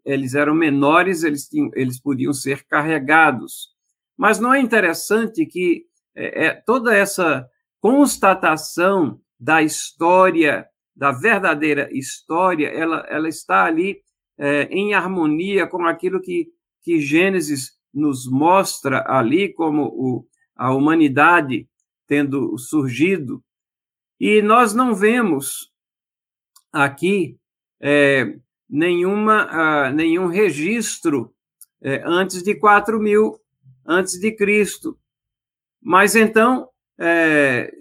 eles 0.05 0.35
eram 0.35 0.53
menores, 0.53 1.23
eles, 1.23 1.49
tinham, 1.49 1.71
eles 1.75 2.01
podiam 2.01 2.33
ser 2.33 2.67
carregados. 2.67 3.69
Mas 4.19 4.41
não 4.41 4.53
é 4.53 4.61
interessante 4.61 5.47
que 5.47 5.85
é, 6.13 6.47
é, 6.47 6.55
toda 6.55 6.93
essa 6.93 7.49
constatação 7.81 9.21
da 9.39 9.63
história, 9.63 10.67
da 10.95 11.13
verdadeira 11.13 11.89
história, 11.93 12.67
ela, 12.67 13.07
ela 13.09 13.29
está 13.29 13.65
ali 13.65 14.01
é, 14.37 14.63
em 14.65 14.93
harmonia 14.93 15.69
com 15.69 15.87
aquilo 15.87 16.21
que, 16.21 16.49
que 16.83 16.99
Gênesis 16.99 17.73
nos 17.95 18.29
mostra 18.29 19.05
ali, 19.07 19.53
como 19.53 19.85
o, 19.85 20.27
a 20.57 20.75
humanidade 20.75 21.69
tendo 22.09 22.59
surgido. 22.59 23.43
E 24.19 24.41
nós 24.43 24.75
não 24.75 24.95
vemos 24.95 25.73
aqui 26.73 27.39
é, 27.81 28.39
nenhuma, 28.69 29.47
uh, 29.91 29.95
nenhum 29.95 30.27
registro 30.27 31.35
é, 31.81 32.03
antes 32.05 32.43
de 32.43 32.55
4 32.55 32.99
mil 32.99 33.39
antes 33.87 34.19
de 34.19 34.33
Cristo. 34.33 34.99
Mas 35.81 36.17
então, 36.17 36.69
é, 36.99 37.73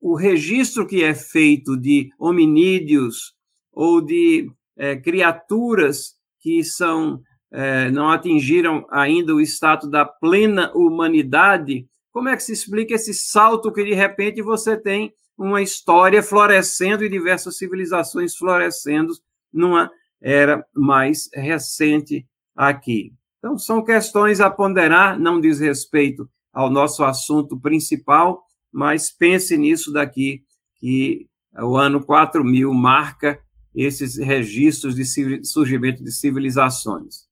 o 0.00 0.14
registro 0.14 0.86
que 0.86 1.02
é 1.02 1.14
feito 1.14 1.76
de 1.76 2.10
hominídeos 2.18 3.34
ou 3.72 4.00
de 4.00 4.50
é, 4.76 4.96
criaturas 4.96 6.14
que 6.40 6.62
são 6.62 7.22
é, 7.50 7.90
não 7.90 8.10
atingiram 8.10 8.86
ainda 8.90 9.34
o 9.34 9.40
status 9.40 9.88
da 9.88 10.04
plena 10.04 10.72
humanidade, 10.74 11.88
como 12.14 12.28
é 12.28 12.36
que 12.36 12.44
se 12.44 12.52
explica 12.52 12.94
esse 12.94 13.12
salto 13.12 13.72
que 13.72 13.82
de 13.82 13.92
repente 13.92 14.40
você 14.40 14.76
tem 14.76 15.12
uma 15.36 15.60
história 15.60 16.22
florescendo 16.22 17.04
e 17.04 17.08
diversas 17.08 17.58
civilizações 17.58 18.36
florescendo 18.36 19.12
numa 19.52 19.90
era 20.22 20.64
mais 20.72 21.28
recente 21.34 22.24
aqui? 22.54 23.12
Então, 23.38 23.58
são 23.58 23.82
questões 23.82 24.40
a 24.40 24.48
ponderar, 24.48 25.18
não 25.18 25.40
diz 25.40 25.58
respeito 25.58 26.30
ao 26.52 26.70
nosso 26.70 27.02
assunto 27.02 27.58
principal, 27.58 28.44
mas 28.72 29.10
pense 29.10 29.58
nisso 29.58 29.92
daqui, 29.92 30.44
que 30.76 31.26
o 31.52 31.76
ano 31.76 32.00
4000 32.00 32.72
marca 32.72 33.40
esses 33.74 34.18
registros 34.18 34.94
de 34.94 35.04
surgimento 35.44 36.04
de 36.04 36.12
civilizações. 36.12 37.24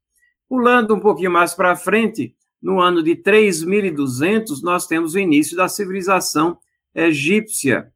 Pulando 0.49 0.93
um 0.93 1.01
pouquinho 1.01 1.31
mais 1.31 1.55
para 1.55 1.77
frente, 1.77 2.35
no 2.63 2.81
ano 2.81 3.03
de 3.03 3.17
3200, 3.17 4.63
nós 4.63 4.87
temos 4.87 5.15
o 5.15 5.19
início 5.19 5.57
da 5.57 5.69
civilização 5.69 6.57
egípcia. 6.95 7.93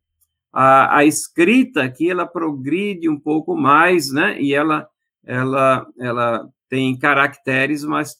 A, 0.53 0.99
a 0.99 1.05
escrita 1.05 1.85
aqui, 1.85 2.11
ela 2.11 2.27
progride 2.27 3.09
um 3.09 3.19
pouco 3.19 3.55
mais, 3.55 4.11
né? 4.11 4.41
E 4.41 4.53
ela, 4.53 4.89
ela, 5.25 5.87
ela 5.99 6.49
tem 6.69 6.99
caracteres, 6.99 7.85
mas 7.85 8.17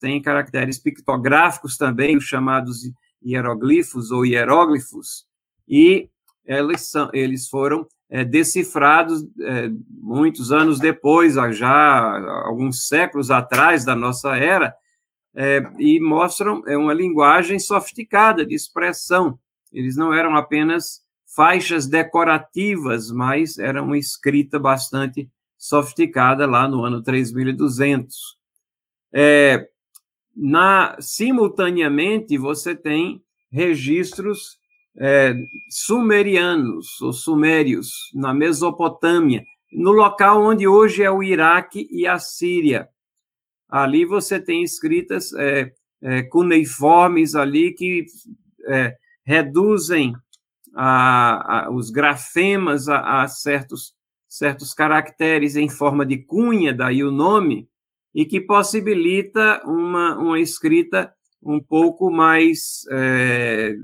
tem 0.00 0.20
caracteres 0.20 0.78
pictográficos 0.78 1.76
também, 1.76 2.16
os 2.16 2.24
chamados 2.24 2.80
hieroglifos 3.24 4.10
ou 4.10 4.24
hieróglifos, 4.24 5.26
e 5.68 6.08
eles, 6.44 6.90
são, 6.90 7.10
eles 7.12 7.48
foram 7.48 7.86
é, 8.08 8.24
decifrados 8.24 9.24
é, 9.40 9.70
muitos 9.90 10.52
anos 10.52 10.78
depois, 10.78 11.34
já 11.52 12.44
alguns 12.44 12.86
séculos 12.86 13.30
atrás 13.30 13.84
da 13.84 13.96
nossa 13.96 14.36
era, 14.36 14.72
é, 15.36 15.62
e 15.78 16.00
mostram 16.00 16.62
é, 16.66 16.76
uma 16.76 16.94
linguagem 16.94 17.58
sofisticada 17.58 18.44
de 18.44 18.54
expressão. 18.54 19.38
Eles 19.70 19.94
não 19.94 20.14
eram 20.14 20.34
apenas 20.34 21.02
faixas 21.36 21.86
decorativas, 21.86 23.10
mas 23.10 23.58
era 23.58 23.82
uma 23.82 23.98
escrita 23.98 24.58
bastante 24.58 25.28
sofisticada 25.58 26.46
lá 26.46 26.66
no 26.66 26.82
ano 26.82 27.02
3200. 27.02 28.16
É, 29.12 29.68
na, 30.34 30.96
simultaneamente, 30.98 32.38
você 32.38 32.74
tem 32.74 33.22
registros 33.52 34.58
é, 34.98 35.34
sumerianos 35.68 37.00
ou 37.02 37.12
sumérios 37.12 38.10
na 38.14 38.32
Mesopotâmia, 38.32 39.44
no 39.70 39.92
local 39.92 40.42
onde 40.42 40.66
hoje 40.66 41.02
é 41.02 41.10
o 41.10 41.22
Iraque 41.22 41.86
e 41.90 42.06
a 42.06 42.18
Síria. 42.18 42.88
Ali 43.68 44.04
você 44.04 44.40
tem 44.40 44.62
escritas 44.62 45.32
é, 45.34 45.72
é, 46.02 46.22
cuneiformes 46.22 47.34
ali 47.34 47.72
que 47.72 48.06
é, 48.68 48.96
reduzem 49.24 50.14
a, 50.74 51.66
a, 51.66 51.70
os 51.70 51.90
grafemas 51.90 52.88
a, 52.88 53.22
a 53.22 53.28
certos 53.28 53.96
certos 54.28 54.74
caracteres 54.74 55.56
em 55.56 55.68
forma 55.68 56.04
de 56.04 56.18
cunha, 56.18 56.74
daí 56.74 57.02
o 57.02 57.10
nome, 57.10 57.68
e 58.14 58.24
que 58.24 58.40
possibilita 58.40 59.62
uma, 59.64 60.16
uma 60.18 60.40
escrita 60.40 61.12
um 61.42 61.60
pouco 61.60 62.10
mais 62.10 62.84
é, 62.90 63.74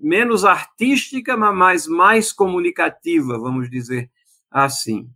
menos 0.00 0.44
artística, 0.44 1.36
mas 1.36 1.86
mais 1.86 2.32
comunicativa, 2.32 3.38
vamos 3.38 3.70
dizer 3.70 4.10
assim. 4.50 5.08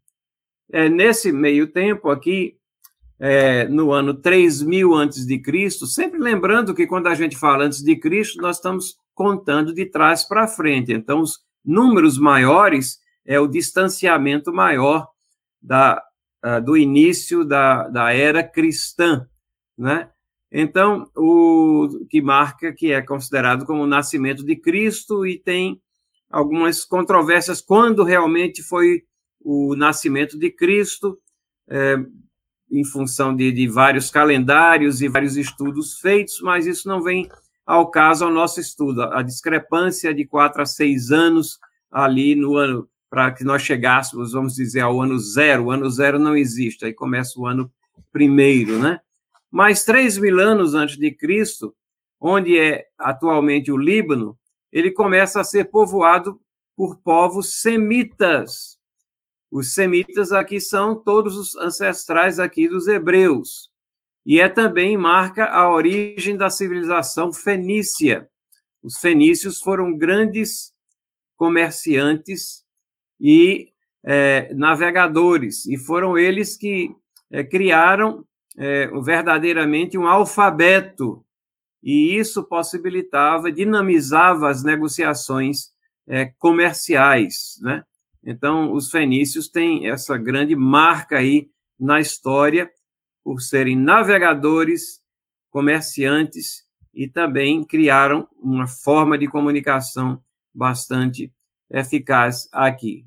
É, 0.73 0.89
nesse 0.89 1.33
meio 1.33 1.67
tempo 1.67 2.11
aqui, 2.11 2.57
é, 3.21 3.69
no 3.69 3.93
ano 3.93 4.15
3000 4.15 4.95
antes 4.95 5.27
de 5.27 5.39
Cristo, 5.39 5.87
sempre 5.87 6.19
lembrando 6.19 6.75
que 6.75 6.87
quando 6.87 7.07
a 7.07 7.15
gente 7.15 7.37
fala 7.37 7.65
antes 7.65 7.83
de 7.83 7.95
Cristo, 7.97 8.41
nós 8.41 8.57
estamos 8.57 8.97
contando 9.15 9.75
de 9.75 9.85
trás 9.85 10.25
para 10.25 10.49
frente. 10.49 10.91
Então, 10.93 11.21
os 11.21 11.39
números 11.63 12.19
maiores 12.19 12.99
é 13.27 13.39
o 13.39 13.47
distanciamento 13.47 14.51
maior 14.51 15.07
da, 15.61 16.03
do 16.65 16.77
início 16.77 17.45
da, 17.45 17.87
da 17.89 18.13
era 18.15 18.43
cristã, 18.43 19.29
né? 19.77 20.09
Então, 20.51 21.09
o 21.15 22.07
que 22.09 22.21
marca 22.21 22.73
que 22.73 22.91
é 22.91 23.01
considerado 23.01 23.65
como 23.65 23.83
o 23.83 23.87
nascimento 23.87 24.45
de 24.45 24.57
Cristo 24.57 25.25
e 25.25 25.39
tem 25.39 25.81
algumas 26.29 26.85
controvérsias 26.85 27.61
quando 27.61 28.03
realmente 28.03 28.63
foi 28.63 29.05
o 29.41 29.77
nascimento 29.77 30.39
de 30.39 30.51
Cristo, 30.51 31.19
é, 31.69 31.97
em 32.71 32.85
função 32.85 33.35
de, 33.35 33.51
de 33.51 33.67
vários 33.67 34.11
calendários 34.11 35.03
e 35.03 35.09
vários 35.09 35.37
estudos 35.37 35.99
feitos, 35.99 36.41
mas 36.41 36.67
isso 36.67 36.87
não 36.87 37.03
vem 37.03 37.29
ao 37.67 37.91
caso 37.91 38.25
ao 38.25 38.31
nosso 38.31 38.61
estudo. 38.61 39.03
A 39.03 39.23
discrepância 39.23 40.15
de 40.15 40.25
quatro 40.25 40.63
a 40.63 40.67
seis 40.67 41.11
anos 41.11 41.59
ali 41.91 42.35
no 42.35 42.57
ano 42.57 42.89
para 43.09 43.33
que 43.33 43.43
nós 43.43 43.63
chegássemos, 43.63 44.33
vamos 44.33 44.55
dizer, 44.55 44.81
ao 44.81 45.01
ano 45.01 45.19
zero. 45.19 45.65
O 45.65 45.71
ano 45.71 45.91
zero 45.91 46.19
não 46.19 46.37
existe, 46.37 46.85
aí 46.85 46.93
começa 46.93 47.39
o 47.41 47.47
ano 47.47 47.71
primeiro, 48.13 48.79
né? 48.79 49.01
Mas 49.51 49.85
três 49.85 50.17
mil 50.17 50.39
anos 50.39 50.75
antes 50.75 50.97
de 50.97 51.11
Cristo, 51.11 51.75
onde 52.21 52.57
é 52.57 52.87
atualmente 52.97 53.73
o 53.73 53.77
Líbano, 53.77 54.39
ele 54.71 54.93
começa 54.93 55.41
a 55.41 55.45
ser 55.45 55.65
povoado 55.65 56.41
por 56.77 56.99
povos 56.99 57.61
semitas. 57.61 58.79
Os 59.51 59.75
semitas 59.75 60.33
aqui 60.33 60.61
são 60.61 60.95
todos 60.95 61.37
os 61.37 61.57
ancestrais 61.57 62.39
aqui 62.39 62.69
dos 62.69 62.87
hebreus. 62.87 63.71
E 64.25 64.41
é 64.41 64.49
também 64.49 64.97
marca 64.97 65.47
a 65.47 65.73
origem 65.73 66.37
da 66.37 66.51
civilização 66.51 67.33
fenícia. 67.33 68.29
Os 68.83 68.99
fenícios 68.99 69.61
foram 69.61 69.97
grandes 69.97 70.73
comerciantes 71.37 72.65
e 73.19 73.73
é, 74.05 74.53
navegadores, 74.55 75.67
e 75.67 75.77
foram 75.77 76.17
eles 76.17 76.57
que 76.57 76.95
é, 77.31 77.45
criaram 77.45 78.25
é, 78.57 78.87
verdadeiramente 79.03 79.99
um 79.99 80.07
alfabeto, 80.07 81.25
e 81.83 82.17
isso 82.17 82.45
possibilitava, 82.45 83.51
dinamizava 83.51 84.51
as 84.51 84.63
negociações 84.63 85.71
é, 86.07 86.27
comerciais, 86.39 87.59
né? 87.63 87.85
Então, 88.23 88.73
os 88.73 88.91
fenícios 88.91 89.49
têm 89.49 89.89
essa 89.89 90.17
grande 90.17 90.55
marca 90.55 91.19
aí 91.19 91.51
na 91.79 92.01
história, 92.01 92.71
por 93.25 93.41
serem 93.41 93.77
navegadores, 93.77 95.01
comerciantes 95.51 96.65
e 96.93 97.09
também 97.09 97.65
criaram 97.65 98.27
uma 98.39 98.67
forma 98.67 99.17
de 99.17 99.27
comunicação 99.27 100.23
bastante 100.55 101.33
eficaz 101.71 102.49
aqui. 102.53 103.05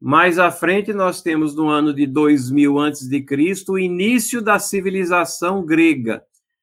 Mais 0.00 0.38
à 0.38 0.50
frente, 0.50 0.92
nós 0.92 1.22
temos 1.22 1.54
no 1.54 1.68
ano 1.68 1.92
de 1.92 2.06
2000 2.06 2.78
a.C. 2.80 3.24
o 3.68 3.78
início 3.78 4.42
da 4.42 4.58
civilização 4.58 5.64
grega. 5.64 6.22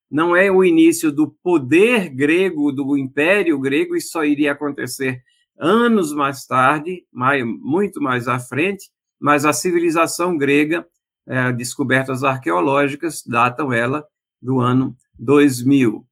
Não 0.09 0.35
é 0.35 0.51
o 0.51 0.63
início 0.63 1.11
do 1.11 1.31
poder 1.41 2.09
grego, 2.09 2.71
do 2.71 2.95
império 2.95 3.59
grego, 3.59 3.95
isso 3.95 4.09
só 4.11 4.23
iria 4.23 4.51
acontecer 4.51 5.23
anos 5.57 6.13
mais 6.13 6.45
tarde, 6.45 7.05
mais, 7.11 7.43
muito 7.45 8.01
mais 8.01 8.27
à 8.27 8.39
frente, 8.39 8.89
mas 9.19 9.45
a 9.45 9.53
civilização 9.53 10.37
grega, 10.37 10.85
é, 11.25 11.51
descobertas 11.51 12.23
arqueológicas, 12.23 13.23
datam 13.25 13.71
ela 13.71 14.05
do 14.41 14.59
ano 14.59 14.95
2000. 15.17 16.05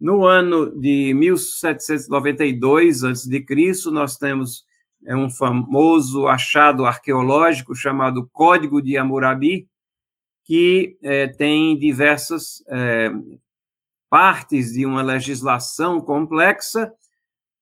No 0.00 0.24
ano 0.24 0.70
de 0.80 1.12
1792 1.12 3.04
a.C., 3.04 3.90
nós 3.90 4.16
temos 4.16 4.64
é 5.04 5.16
um 5.16 5.30
famoso 5.30 6.26
achado 6.26 6.84
arqueológico 6.84 7.74
chamado 7.74 8.28
Código 8.32 8.82
de 8.82 8.96
Hammurabi, 8.96 9.66
que 10.44 10.98
é, 11.02 11.26
tem 11.26 11.78
diversas 11.78 12.62
é, 12.68 13.10
partes 14.10 14.72
de 14.72 14.84
uma 14.84 15.02
legislação 15.02 16.00
complexa 16.00 16.92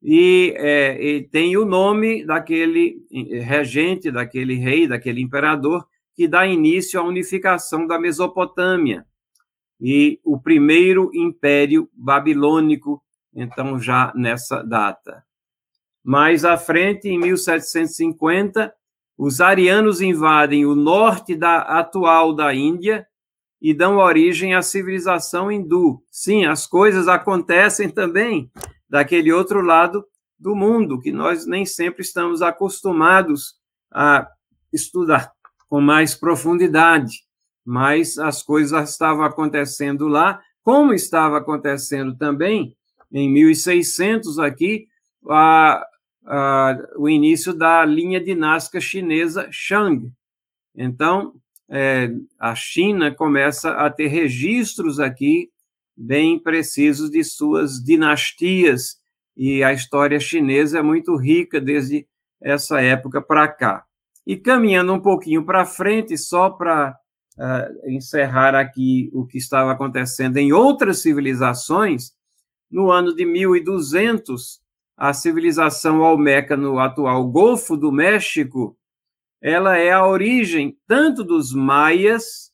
e, 0.03 0.55
é, 0.57 1.03
e, 1.03 1.23
tem 1.23 1.57
o 1.57 1.65
nome 1.65 2.25
daquele 2.25 3.05
regente, 3.43 4.11
daquele 4.11 4.55
rei, 4.55 4.87
daquele 4.87 5.21
imperador 5.21 5.87
que 6.15 6.29
dá 6.29 6.47
início 6.47 7.01
à 7.01 7.03
unificação 7.03 7.87
da 7.87 7.99
Mesopotâmia 7.99 9.05
e 9.81 10.21
o 10.25 10.41
primeiro 10.41 11.11
império 11.15 11.89
babilônico, 11.93 13.03
então 13.35 13.79
já 13.79 14.13
nessa 14.15 14.63
data. 14.63 15.25
Mais 16.03 16.45
à 16.45 16.57
frente, 16.57 17.09
em 17.09 17.19
1750, 17.19 18.73
os 19.17 19.41
arianos 19.41 20.01
invadem 20.01 20.65
o 20.65 20.75
norte 20.75 21.35
da 21.35 21.59
atual 21.59 22.33
da 22.33 22.55
Índia 22.55 23.07
e 23.61 23.75
dão 23.75 23.99
origem 23.99 24.55
à 24.55 24.63
civilização 24.63 25.51
hindu. 25.51 26.03
Sim, 26.11 26.47
as 26.47 26.67
coisas 26.67 27.09
acontecem 27.09 27.89
também 27.89 28.51
daquele 28.89 29.33
outro 29.33 29.61
lado 29.61 30.05
do 30.39 30.55
mundo, 30.55 31.01
que 31.01 31.11
nós 31.11 31.47
nem 31.47 31.67
sempre 31.67 32.03
estamos 32.03 32.43
acostumados 32.43 33.55
a 33.93 34.29
estudar 34.73 35.33
com 35.69 35.81
mais 35.81 36.15
profundidade, 36.15 37.25
mas 37.65 38.19
as 38.19 38.43
coisas 38.43 38.91
estavam 38.91 39.25
acontecendo 39.25 40.09
lá, 40.09 40.41
como 40.63 40.95
estava 40.95 41.39
acontecendo 41.39 42.17
também 42.17 42.77
em 43.13 43.31
1600 43.31 44.39
aqui 44.39 44.87
a, 45.29 45.85
a, 46.27 46.79
o 46.97 47.09
início 47.09 47.53
da 47.53 47.85
linha 47.85 48.21
dinástica 48.21 48.81
chinesa 48.81 49.49
Shang. 49.51 50.11
Então, 50.75 51.35
é, 51.69 52.11
a 52.39 52.55
China 52.55 53.15
começa 53.15 53.73
a 53.73 53.91
ter 53.91 54.07
registros 54.07 54.99
aqui 55.01 55.51
bem 55.99 56.39
precisos 56.39 57.11
de 57.11 57.25
suas 57.25 57.83
dinastias, 57.83 58.97
e 59.37 59.63
a 59.65 59.73
história 59.73 60.21
chinesa 60.21 60.79
é 60.79 60.83
muito 60.83 61.17
rica 61.17 61.61
desde 61.61 62.07
essa 62.41 62.81
época 62.81 63.21
para 63.21 63.49
cá. 63.49 63.85
E 64.27 64.37
caminhando 64.37 64.93
um 64.93 65.01
pouquinho 65.01 65.45
para 65.45 65.65
frente, 65.65 66.17
só 66.17 66.51
para 66.51 66.97
uh, 67.37 67.91
encerrar 67.91 68.55
aqui 68.55 69.11
o 69.13 69.27
que 69.27 69.39
estava 69.39 69.73
acontecendo 69.73 70.37
em 70.37 70.53
outras 70.53 71.03
civilizações, 71.03 72.13
no 72.71 72.91
ano 72.91 73.15
de 73.15 73.25
1200, 73.25 74.61
a 74.97 75.13
civilização 75.13 76.01
Olmeca 76.01 76.57
no 76.57 76.79
atual 76.79 77.27
Golfo 77.29 77.77
do 77.77 77.91
México, 77.91 78.77
ela 79.41 79.79
é 79.79 79.93
a 79.93 80.07
origem 80.07 80.77
tanto 80.87 81.23
dos 81.23 81.55
maias 81.55 82.53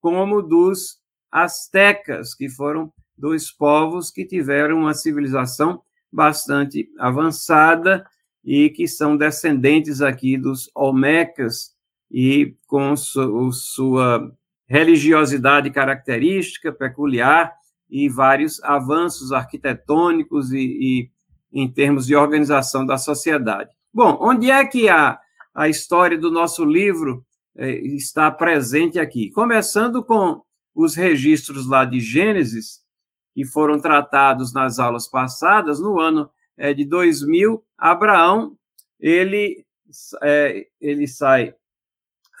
como 0.00 0.40
dos 0.40 0.99
astecas, 1.30 2.34
que 2.34 2.48
foram 2.48 2.92
dois 3.16 3.50
povos 3.50 4.10
que 4.10 4.24
tiveram 4.24 4.78
uma 4.78 4.94
civilização 4.94 5.82
bastante 6.12 6.88
avançada 6.98 8.04
e 8.44 8.70
que 8.70 8.88
são 8.88 9.16
descendentes 9.16 10.00
aqui 10.00 10.36
dos 10.36 10.70
Olmecas 10.74 11.74
e 12.10 12.56
com 12.66 12.96
su, 12.96 13.52
sua 13.52 14.32
religiosidade 14.66 15.70
característica, 15.70 16.72
peculiar, 16.72 17.52
e 17.90 18.08
vários 18.08 18.62
avanços 18.62 19.32
arquitetônicos 19.32 20.52
e, 20.52 20.58
e, 20.58 21.10
em 21.52 21.68
termos 21.68 22.06
de 22.06 22.14
organização 22.14 22.86
da 22.86 22.96
sociedade. 22.96 23.70
Bom, 23.92 24.16
onde 24.20 24.50
é 24.50 24.64
que 24.64 24.88
a, 24.88 25.18
a 25.52 25.68
história 25.68 26.16
do 26.16 26.30
nosso 26.30 26.64
livro 26.64 27.24
eh, 27.56 27.80
está 27.96 28.30
presente 28.30 29.00
aqui? 29.00 29.30
Começando 29.30 30.04
com 30.04 30.40
os 30.82 30.94
registros 30.94 31.66
lá 31.66 31.84
de 31.84 32.00
Gênesis, 32.00 32.80
que 33.34 33.44
foram 33.44 33.80
tratados 33.80 34.52
nas 34.52 34.78
aulas 34.78 35.08
passadas, 35.08 35.80
no 35.80 36.00
ano 36.00 36.30
é, 36.56 36.74
de 36.74 36.84
2000, 36.84 37.64
Abraão, 37.76 38.56
ele, 38.98 39.64
é, 40.22 40.66
ele 40.80 41.06
sai 41.06 41.54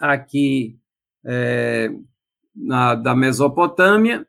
aqui 0.00 0.78
é, 1.24 1.90
na, 2.54 2.94
da 2.94 3.14
Mesopotâmia 3.14 4.26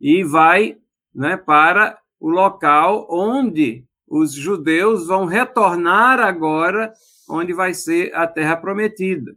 e 0.00 0.24
vai 0.24 0.78
né, 1.14 1.36
para 1.36 1.98
o 2.20 2.28
local 2.28 3.06
onde 3.10 3.86
os 4.06 4.32
judeus 4.32 5.06
vão 5.06 5.26
retornar 5.26 6.18
agora, 6.18 6.92
onde 7.28 7.52
vai 7.52 7.74
ser 7.74 8.14
a 8.14 8.26
terra 8.26 8.56
prometida. 8.56 9.36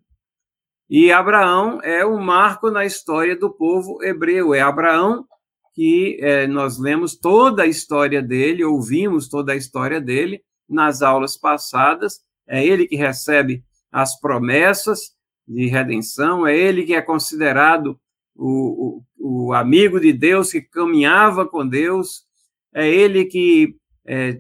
E 0.94 1.10
Abraão 1.10 1.80
é 1.82 2.06
o 2.06 2.20
marco 2.20 2.70
na 2.70 2.84
história 2.86 3.34
do 3.34 3.50
povo 3.50 4.04
hebreu. 4.04 4.54
É 4.54 4.60
Abraão 4.60 5.26
que 5.74 6.18
é, 6.20 6.46
nós 6.48 6.78
lemos 6.78 7.16
toda 7.16 7.64
a 7.64 7.66
história 7.66 8.22
dele, 8.22 8.66
ouvimos 8.66 9.30
toda 9.30 9.54
a 9.54 9.56
história 9.56 10.02
dele 10.02 10.44
nas 10.68 11.02
aulas 11.02 11.38
passadas. 11.38 12.20
É 12.46 12.66
ele 12.66 12.86
que 12.86 12.98
recebe 12.98 13.64
as 13.90 14.20
promessas 14.20 15.14
de 15.48 15.68
redenção, 15.68 16.46
é 16.46 16.58
ele 16.58 16.84
que 16.84 16.94
é 16.94 17.02
considerado 17.02 17.98
o, 18.36 19.02
o, 19.18 19.48
o 19.48 19.54
amigo 19.54 19.98
de 19.98 20.12
Deus, 20.12 20.52
que 20.52 20.60
caminhava 20.60 21.48
com 21.48 21.66
Deus, 21.66 22.26
é 22.74 22.86
ele 22.90 23.24
que 23.24 23.78
é, 24.06 24.38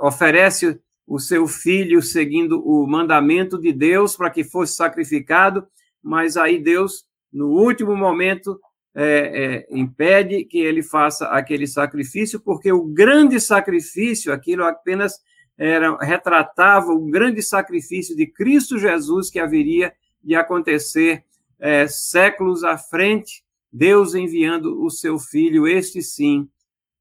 oferece 0.00 0.80
o 1.06 1.20
seu 1.20 1.46
filho 1.46 2.02
seguindo 2.02 2.60
o 2.60 2.88
mandamento 2.88 3.56
de 3.56 3.72
Deus 3.72 4.16
para 4.16 4.30
que 4.30 4.42
fosse 4.42 4.74
sacrificado, 4.74 5.64
mas 6.06 6.36
aí 6.36 6.62
Deus, 6.62 7.04
no 7.32 7.48
último 7.48 7.96
momento, 7.96 8.60
é, 8.94 9.66
é, 9.66 9.76
impede 9.76 10.44
que 10.44 10.58
ele 10.58 10.80
faça 10.80 11.26
aquele 11.26 11.66
sacrifício, 11.66 12.38
porque 12.38 12.70
o 12.70 12.84
grande 12.84 13.40
sacrifício, 13.40 14.32
aquilo 14.32 14.64
apenas 14.64 15.20
era 15.58 15.96
retratava 15.96 16.92
o 16.92 17.06
grande 17.06 17.42
sacrifício 17.42 18.14
de 18.14 18.26
Cristo 18.26 18.78
Jesus 18.78 19.30
que 19.30 19.40
haveria 19.40 19.92
de 20.22 20.36
acontecer 20.36 21.24
é, 21.58 21.88
séculos 21.88 22.62
à 22.62 22.78
frente, 22.78 23.42
Deus 23.72 24.14
enviando 24.14 24.80
o 24.80 24.88
seu 24.90 25.18
filho, 25.18 25.66
este 25.66 26.00
sim, 26.02 26.48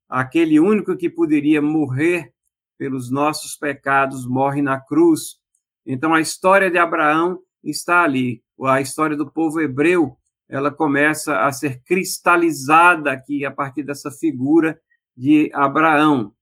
aquele 0.10 0.60
único 0.60 0.98
que 0.98 1.12
poderia 1.12 1.62
morrer 1.62 2.34
pelos 2.76 3.12
nossos 3.12 3.56
pecados, 3.56 4.26
morre 4.26 4.64
na 4.64 4.80
cruz. 4.80 5.38
Então 5.86 6.14
a 6.14 6.22
história 6.22 6.72
de 6.72 6.80
Abraão 6.80 7.40
está 7.70 8.04
ali, 8.04 8.42
a 8.64 8.80
história 8.80 9.18
do 9.18 9.30
povo 9.30 9.60
hebreu 9.60 10.18
ela 10.48 10.72
começa 10.72 11.40
a 11.40 11.52
ser 11.52 11.82
cristalizada 11.84 13.12
aqui 13.12 13.44
a 13.46 13.52
partir 13.52 13.84
dessa 13.84 14.12
figura 14.12 14.80
de 15.18 15.50
Abraão. 15.54 16.34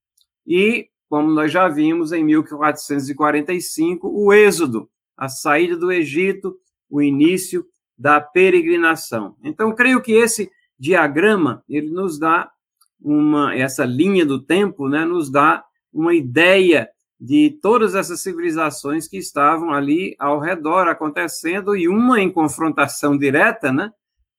E, 0.45 0.89
como 1.09 1.31
nós 1.31 1.51
já 1.51 1.69
vimos 1.69 2.11
em 2.11 2.23
1445, 2.23 4.07
o 4.07 4.33
Êxodo, 4.33 4.89
a 5.15 5.29
saída 5.29 5.77
do 5.77 5.91
Egito, 5.91 6.57
o 6.89 7.01
início 7.01 7.65
da 7.97 8.19
peregrinação. 8.19 9.37
Então, 9.43 9.73
creio 9.73 10.01
que 10.01 10.11
esse 10.11 10.51
diagrama, 10.77 11.63
ele 11.69 11.89
nos 11.89 12.19
dá 12.19 12.51
uma, 12.99 13.55
essa 13.55 13.85
linha 13.85 14.25
do 14.25 14.41
tempo, 14.41 14.89
né, 14.89 15.05
nos 15.05 15.31
dá 15.31 15.63
uma 15.93 16.13
ideia 16.13 16.89
de 17.25 17.57
todas 17.61 17.95
essas 17.95 18.19
civilizações 18.19 19.07
que 19.07 19.15
estavam 19.15 19.71
ali 19.71 20.13
ao 20.19 20.41
redor 20.41 20.89
acontecendo 20.89 21.73
e 21.73 21.87
uma 21.87 22.19
em 22.19 22.29
confrontação 22.29 23.17
direta, 23.17 23.71
né, 23.71 23.93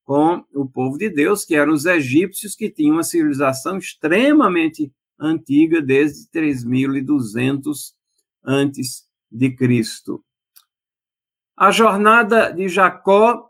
com 0.05 0.45
o 0.53 0.69
povo 0.69 0.99
de 0.99 1.09
Deus, 1.09 1.47
que 1.47 1.55
eram 1.55 1.73
os 1.73 1.87
egípcios 1.87 2.55
que 2.55 2.69
tinham 2.69 2.97
uma 2.97 3.03
civilização 3.03 3.79
extremamente 3.79 4.93
antiga 5.19 5.81
desde 5.81 6.29
3200 6.29 7.95
antes 8.45 9.09
de 9.33 9.51
Cristo. 9.57 10.23
A 11.57 11.71
jornada 11.71 12.51
de 12.51 12.69
Jacó, 12.69 13.49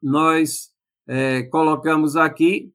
nós 0.00 0.70
é, 1.08 1.42
colocamos 1.42 2.16
aqui 2.16 2.72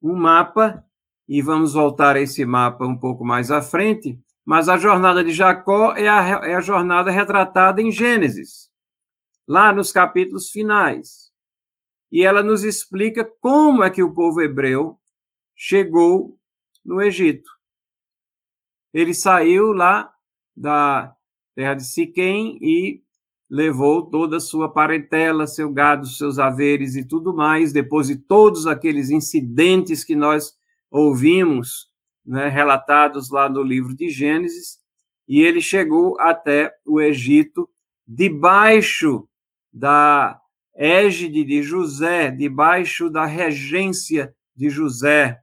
um 0.00 0.14
mapa 0.14 0.84
e 1.28 1.42
vamos 1.42 1.72
voltar 1.72 2.14
a 2.14 2.20
esse 2.20 2.44
mapa 2.44 2.86
um 2.86 2.96
pouco 2.96 3.24
mais 3.24 3.50
à 3.50 3.60
frente 3.60 4.16
mas 4.48 4.66
a 4.66 4.78
jornada 4.78 5.22
de 5.22 5.30
Jacó 5.30 5.92
é 5.94 6.08
a, 6.08 6.22
é 6.46 6.54
a 6.54 6.60
jornada 6.62 7.10
retratada 7.10 7.82
em 7.82 7.92
Gênesis, 7.92 8.70
lá 9.46 9.74
nos 9.74 9.92
capítulos 9.92 10.48
finais. 10.48 11.30
E 12.10 12.24
ela 12.24 12.42
nos 12.42 12.64
explica 12.64 13.30
como 13.42 13.84
é 13.84 13.90
que 13.90 14.02
o 14.02 14.14
povo 14.14 14.40
hebreu 14.40 14.98
chegou 15.54 16.38
no 16.82 17.02
Egito. 17.02 17.50
Ele 18.94 19.12
saiu 19.12 19.74
lá 19.74 20.10
da 20.56 21.14
terra 21.54 21.74
de 21.74 21.84
Siquém 21.84 22.58
e 22.62 23.02
levou 23.50 24.08
toda 24.08 24.38
a 24.38 24.40
sua 24.40 24.72
parentela, 24.72 25.46
seu 25.46 25.70
gado, 25.70 26.06
seus 26.06 26.38
haveres 26.38 26.96
e 26.96 27.06
tudo 27.06 27.34
mais, 27.36 27.70
depois 27.70 28.06
de 28.06 28.16
todos 28.16 28.66
aqueles 28.66 29.10
incidentes 29.10 30.02
que 30.04 30.16
nós 30.16 30.56
ouvimos 30.90 31.87
né, 32.28 32.48
relatados 32.48 33.30
lá 33.30 33.48
no 33.48 33.62
livro 33.62 33.96
de 33.96 34.10
Gênesis, 34.10 34.78
e 35.26 35.40
ele 35.40 35.62
chegou 35.62 36.20
até 36.20 36.70
o 36.86 37.00
Egito 37.00 37.68
debaixo 38.06 39.26
da 39.72 40.38
égide 40.74 41.42
de 41.42 41.62
José, 41.62 42.30
debaixo 42.30 43.08
da 43.08 43.24
regência 43.24 44.34
de 44.54 44.68
José. 44.68 45.38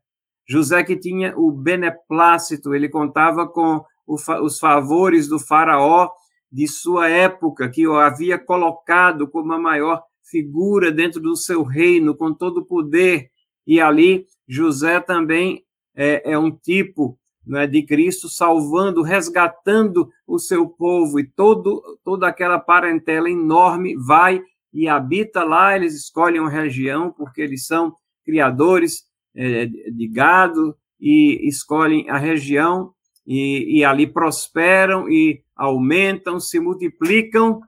José 0.47 0.83
que 0.83 0.95
tinha 0.95 1.35
o 1.35 1.51
beneplácito, 1.51 2.73
ele 2.75 2.87
contava 2.87 3.47
com 3.47 3.83
os 4.07 4.59
favores 4.59 5.27
do 5.27 5.39
faraó 5.39 6.09
de 6.51 6.67
sua 6.67 7.09
época, 7.09 7.69
que 7.69 7.87
o 7.87 7.97
havia 7.97 8.37
colocado 8.37 9.27
como 9.27 9.53
a 9.53 9.59
maior 9.59 10.03
figura 10.23 10.91
dentro 10.91 11.19
do 11.19 11.35
seu 11.35 11.63
reino, 11.63 12.15
com 12.15 12.33
todo 12.33 12.59
o 12.59 12.65
poder. 12.65 13.29
E 13.65 13.81
ali, 13.81 14.27
José 14.47 14.99
também 14.99 15.64
é, 15.95 16.31
é 16.33 16.37
um 16.37 16.51
tipo 16.51 17.17
né, 17.45 17.67
de 17.67 17.83
Cristo 17.83 18.27
salvando, 18.27 19.01
resgatando 19.01 20.09
o 20.27 20.39
seu 20.39 20.67
povo, 20.67 21.19
e 21.19 21.23
todo, 21.23 21.81
toda 22.03 22.27
aquela 22.27 22.59
parentela 22.59 23.29
enorme 23.29 23.95
vai 23.95 24.41
e 24.73 24.87
habita 24.87 25.43
lá. 25.43 25.75
Eles 25.75 25.95
escolhem 25.95 26.41
uma 26.41 26.49
região 26.49 27.11
porque 27.11 27.41
eles 27.41 27.65
são 27.65 27.93
criadores 28.25 29.03
é, 29.35 29.65
de 29.65 30.07
gado 30.07 30.75
e 30.99 31.47
escolhem 31.47 32.09
a 32.09 32.17
região. 32.17 32.91
E, 33.27 33.79
e 33.79 33.83
ali 33.83 34.05
prosperam 34.05 35.09
e 35.09 35.41
aumentam, 35.55 36.39
se 36.39 36.59
multiplicam, 36.59 37.59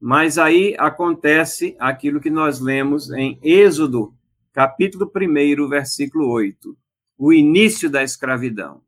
mas 0.00 0.38
aí 0.38 0.74
acontece 0.78 1.76
aquilo 1.78 2.20
que 2.20 2.30
nós 2.30 2.60
lemos 2.60 3.10
em 3.10 3.38
Êxodo, 3.42 4.14
capítulo 4.54 5.10
1, 5.14 5.68
versículo 5.68 6.30
8, 6.30 6.74
o 7.22 7.34
início 7.34 7.90
da 7.90 8.02
escravidão. 8.02 8.80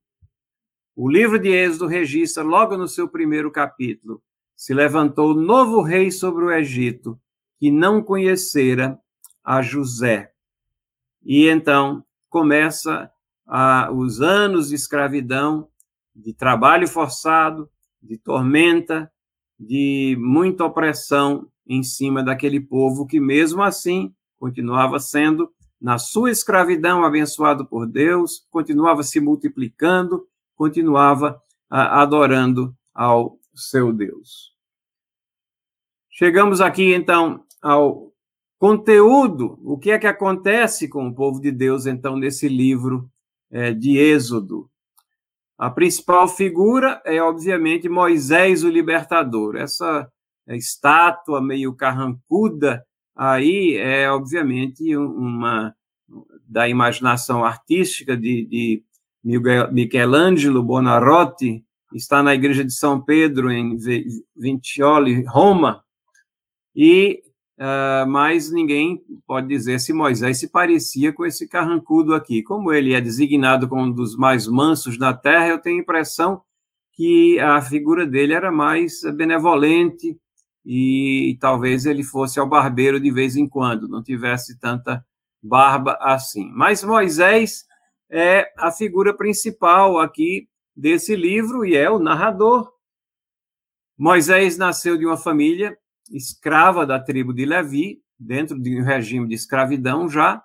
O 0.96 1.06
livro 1.06 1.38
de 1.38 1.50
Êxodo 1.50 1.86
registra, 1.86 2.42
logo 2.42 2.78
no 2.78 2.88
seu 2.88 3.06
primeiro 3.06 3.50
capítulo, 3.50 4.22
se 4.56 4.72
levantou 4.72 5.34
novo 5.34 5.82
rei 5.82 6.10
sobre 6.10 6.42
o 6.42 6.50
Egito, 6.50 7.20
que 7.58 7.70
não 7.70 8.02
conhecera 8.02 8.98
a 9.44 9.60
José. 9.60 10.32
E 11.22 11.46
então 11.46 12.02
começa 12.30 13.12
os 13.94 14.22
anos 14.22 14.70
de 14.70 14.76
escravidão, 14.76 15.68
de 16.16 16.32
trabalho 16.32 16.88
forçado, 16.88 17.68
de 18.02 18.16
tormenta, 18.16 19.12
de 19.60 20.16
muita 20.18 20.64
opressão 20.64 21.46
em 21.66 21.82
cima 21.82 22.22
daquele 22.22 22.60
povo 22.60 23.06
que, 23.06 23.20
mesmo 23.20 23.62
assim, 23.62 24.14
continuava 24.38 24.98
sendo, 24.98 25.52
na 25.82 25.98
sua 25.98 26.30
escravidão, 26.30 27.04
abençoado 27.04 27.66
por 27.66 27.88
Deus, 27.88 28.46
continuava 28.52 29.02
se 29.02 29.18
multiplicando, 29.20 30.28
continuava 30.54 31.42
a, 31.68 32.02
adorando 32.02 32.72
ao 32.94 33.36
seu 33.52 33.92
Deus. 33.92 34.52
Chegamos 36.08 36.60
aqui, 36.60 36.94
então, 36.94 37.44
ao 37.60 38.12
conteúdo, 38.60 39.58
o 39.64 39.76
que 39.76 39.90
é 39.90 39.98
que 39.98 40.06
acontece 40.06 40.88
com 40.88 41.08
o 41.08 41.14
povo 41.14 41.40
de 41.40 41.50
Deus, 41.50 41.84
então, 41.84 42.16
nesse 42.16 42.48
livro 42.48 43.10
é, 43.50 43.72
de 43.72 43.98
Êxodo. 43.98 44.70
A 45.58 45.68
principal 45.68 46.28
figura 46.28 47.02
é, 47.04 47.20
obviamente, 47.20 47.88
Moisés, 47.88 48.62
o 48.62 48.68
libertador. 48.68 49.56
Essa 49.56 50.08
estátua 50.46 51.40
meio 51.40 51.74
carrancuda 51.74 52.86
aí 53.16 53.76
é, 53.76 54.10
obviamente, 54.10 54.96
uma 54.96 55.74
da 56.46 56.68
imaginação 56.68 57.44
artística 57.44 58.16
de, 58.16 58.44
de 58.44 58.84
Michelangelo 59.72 60.62
Bonarotti, 60.62 61.64
está 61.94 62.22
na 62.22 62.34
igreja 62.34 62.64
de 62.64 62.72
São 62.72 63.00
Pedro, 63.00 63.50
em 63.50 63.76
Vincioli, 64.36 65.24
Roma, 65.24 65.82
e 66.74 67.22
uh, 67.58 68.08
mas 68.08 68.50
ninguém 68.50 69.02
pode 69.26 69.48
dizer 69.48 69.78
se 69.78 69.92
Moisés 69.92 70.38
se 70.38 70.48
parecia 70.48 71.12
com 71.12 71.24
esse 71.24 71.46
carrancudo 71.48 72.14
aqui. 72.14 72.42
Como 72.42 72.72
ele 72.72 72.94
é 72.94 73.00
designado 73.00 73.68
como 73.68 73.82
um 73.82 73.92
dos 73.92 74.16
mais 74.16 74.46
mansos 74.46 74.98
na 74.98 75.14
terra, 75.14 75.48
eu 75.48 75.58
tenho 75.58 75.78
a 75.78 75.82
impressão 75.82 76.42
que 76.94 77.38
a 77.40 77.60
figura 77.62 78.06
dele 78.06 78.32
era 78.32 78.50
mais 78.50 79.00
benevolente 79.14 80.18
e 80.64 81.36
talvez 81.40 81.86
ele 81.86 82.02
fosse 82.02 82.38
ao 82.38 82.48
barbeiro 82.48 83.00
de 83.00 83.10
vez 83.10 83.36
em 83.36 83.48
quando, 83.48 83.88
não 83.88 84.02
tivesse 84.02 84.58
tanta 84.58 85.04
barba 85.42 85.98
assim. 86.00 86.50
Mas 86.52 86.84
Moisés 86.84 87.64
é 88.10 88.52
a 88.58 88.70
figura 88.70 89.16
principal 89.16 89.98
aqui 89.98 90.48
desse 90.76 91.16
livro 91.16 91.64
e 91.64 91.74
é 91.74 91.90
o 91.90 91.98
narrador. 91.98 92.70
Moisés 93.98 94.56
nasceu 94.56 94.96
de 94.96 95.04
uma 95.04 95.16
família 95.16 95.76
escrava 96.10 96.86
da 96.86 97.00
tribo 97.00 97.32
de 97.32 97.44
Levi, 97.44 98.00
dentro 98.18 98.58
de 98.60 98.80
um 98.80 98.84
regime 98.84 99.26
de 99.26 99.34
escravidão 99.34 100.08
já. 100.08 100.42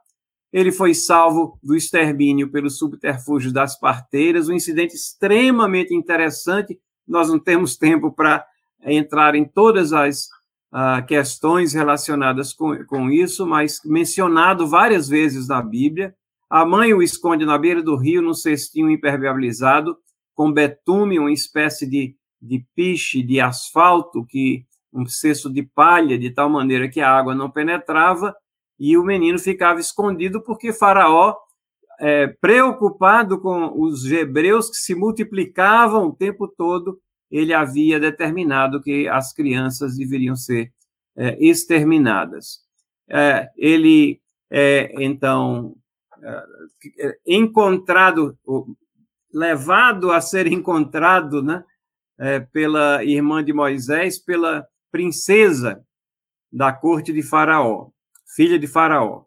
Ele 0.52 0.72
foi 0.72 0.94
salvo 0.94 1.60
do 1.62 1.76
extermínio 1.76 2.50
pelo 2.50 2.70
subterfúgio 2.70 3.52
das 3.52 3.78
parteiras, 3.80 4.48
um 4.48 4.54
incidente 4.54 4.96
extremamente 4.96 5.94
interessante. 5.94 6.80
Nós 7.08 7.30
não 7.30 7.38
temos 7.38 7.78
tempo 7.78 8.12
para 8.12 8.46
entrar 8.94 9.36
em 9.36 9.46
todas 9.46 9.94
as 9.94 10.28
uh, 10.74 11.06
questões 11.08 11.74
relacionadas 11.74 12.54
com, 12.54 12.84
com 12.86 13.10
isso, 13.10 13.46
mas 13.46 13.80
mencionado 13.86 14.68
várias 14.68 15.08
vezes 15.08 15.48
na 15.48 15.62
Bíblia. 15.62 16.16
A 16.50 16.66
mãe 16.66 16.94
o 16.94 17.02
esconde 17.02 17.46
na 17.46 17.58
beira 17.58 17.82
do 17.82 17.96
rio, 17.96 18.22
num 18.22 18.34
cestinho 18.34 18.90
impermeabilizado, 18.90 19.98
com 20.34 20.52
betume, 20.52 21.20
uma 21.20 21.32
espécie 21.32 21.90
de, 21.90 22.16
de 22.42 22.66
piche, 22.76 23.22
de 23.22 23.40
asfalto 23.40 24.26
que 24.26 24.66
um 24.94 25.06
cesto 25.06 25.52
de 25.52 25.64
palha, 25.64 26.18
de 26.18 26.30
tal 26.30 26.50
maneira 26.50 26.88
que 26.88 27.02
a 27.02 27.12
água 27.12 27.36
não 27.36 27.52
penetrava, 27.52 28.36
e 28.80 28.98
o 28.98 29.04
menino 29.04 29.38
ficava 29.40 29.80
escondido 29.80 30.42
porque 30.42 30.72
Faraó, 30.72 31.36
é, 32.00 32.28
preocupado 32.28 33.42
com 33.42 33.74
os 33.82 34.06
hebreus 34.06 34.70
que 34.70 34.78
se 34.78 34.94
multiplicavam 34.94 36.08
o 36.08 36.16
tempo 36.16 36.48
todo, 36.48 37.00
ele 37.30 37.54
havia 37.54 38.00
determinado 38.00 38.82
que 38.82 39.08
as 39.08 39.34
crianças 39.34 39.98
deveriam 39.98 40.36
ser 40.36 40.72
é, 41.16 41.38
exterminadas. 41.44 42.62
É, 43.10 43.50
ele 43.56 44.22
é, 44.50 44.94
então 45.04 45.76
é, 46.22 47.18
encontrado, 47.26 48.38
levado 49.34 50.12
a 50.12 50.22
ser 50.22 50.48
encontrado, 50.48 51.42
né, 51.42 51.64
é, 52.18 52.40
pela 52.40 53.04
irmã 53.04 53.44
de 53.44 53.54
Moisés, 53.54 54.18
pela 54.18 54.68
princesa 54.92 55.84
da 56.52 56.72
corte 56.72 57.14
de 57.14 57.22
Faraó, 57.22 57.90
filha 58.36 58.58
de 58.58 58.68
Faraó. 58.68 59.26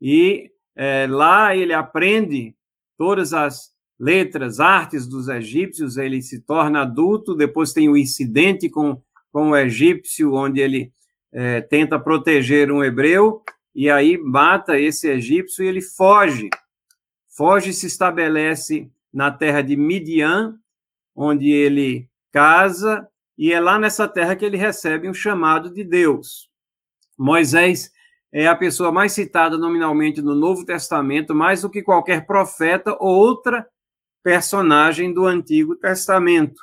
E 0.00 0.50
é, 0.74 1.06
lá 1.08 1.54
ele 1.54 1.74
aprende 1.74 2.56
todas 2.96 3.32
as 3.32 3.70
letras, 4.00 4.58
artes 4.58 5.06
dos 5.06 5.28
egípcios, 5.28 5.98
ele 5.98 6.22
se 6.22 6.40
torna 6.40 6.80
adulto, 6.80 7.34
depois 7.34 7.74
tem 7.74 7.86
o 7.90 7.98
incidente 7.98 8.70
com, 8.70 9.00
com 9.30 9.50
o 9.50 9.56
egípcio, 9.56 10.32
onde 10.32 10.58
ele 10.58 10.90
é, 11.30 11.60
tenta 11.60 12.00
proteger 12.00 12.72
um 12.72 12.82
hebreu, 12.82 13.42
e 13.74 13.90
aí 13.90 14.16
mata 14.16 14.80
esse 14.80 15.06
egípcio 15.06 15.62
e 15.62 15.68
ele 15.68 15.82
foge. 15.82 16.48
Foge 17.28 17.70
e 17.70 17.74
se 17.74 17.86
estabelece 17.86 18.90
na 19.12 19.30
terra 19.30 19.60
de 19.60 19.76
Midian, 19.76 20.58
onde 21.14 21.50
ele 21.50 22.08
casa 22.32 23.06
e 23.36 23.52
é 23.52 23.58
lá 23.60 23.78
nessa 23.78 24.06
terra 24.06 24.36
que 24.36 24.44
ele 24.44 24.56
recebe 24.56 25.08
um 25.08 25.14
chamado 25.14 25.72
de 25.72 25.82
Deus. 25.82 26.50
Moisés 27.18 27.90
é 28.32 28.46
a 28.46 28.54
pessoa 28.54 28.92
mais 28.92 29.12
citada 29.12 29.56
nominalmente 29.56 30.20
no 30.20 30.34
Novo 30.34 30.64
Testamento, 30.64 31.34
mais 31.34 31.62
do 31.62 31.70
que 31.70 31.82
qualquer 31.82 32.26
profeta 32.26 32.94
ou 33.00 33.08
outra 33.08 33.66
personagem 34.22 35.12
do 35.12 35.26
Antigo 35.26 35.76
Testamento. 35.76 36.60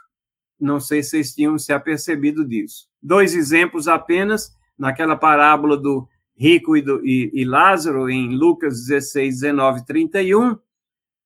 Não 0.60 0.80
sei 0.80 1.04
se 1.04 1.12
vocês 1.12 1.34
tinham 1.34 1.58
se 1.58 1.72
apercebido 1.72 2.46
disso. 2.46 2.88
Dois 3.02 3.36
exemplos 3.36 3.88
apenas, 3.88 4.56
naquela 4.78 5.16
parábola 5.16 5.78
do 5.78 6.08
rico 6.36 6.78
e, 6.78 6.82
do, 6.82 7.06
e, 7.06 7.32
e 7.34 7.46
Lázaro, 7.46 8.10
em 8.10 8.36
Lucas 8.36 8.86
16, 8.86 9.42
19, 9.42 9.86
31, 9.86 10.58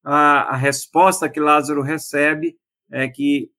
a, 0.03 0.53
a 0.53 0.55
resposta 0.55 1.29
que 1.29 1.39
Lázaro 1.39 1.81
recebe 1.81 2.57
é 2.89 3.07
que 3.07 3.51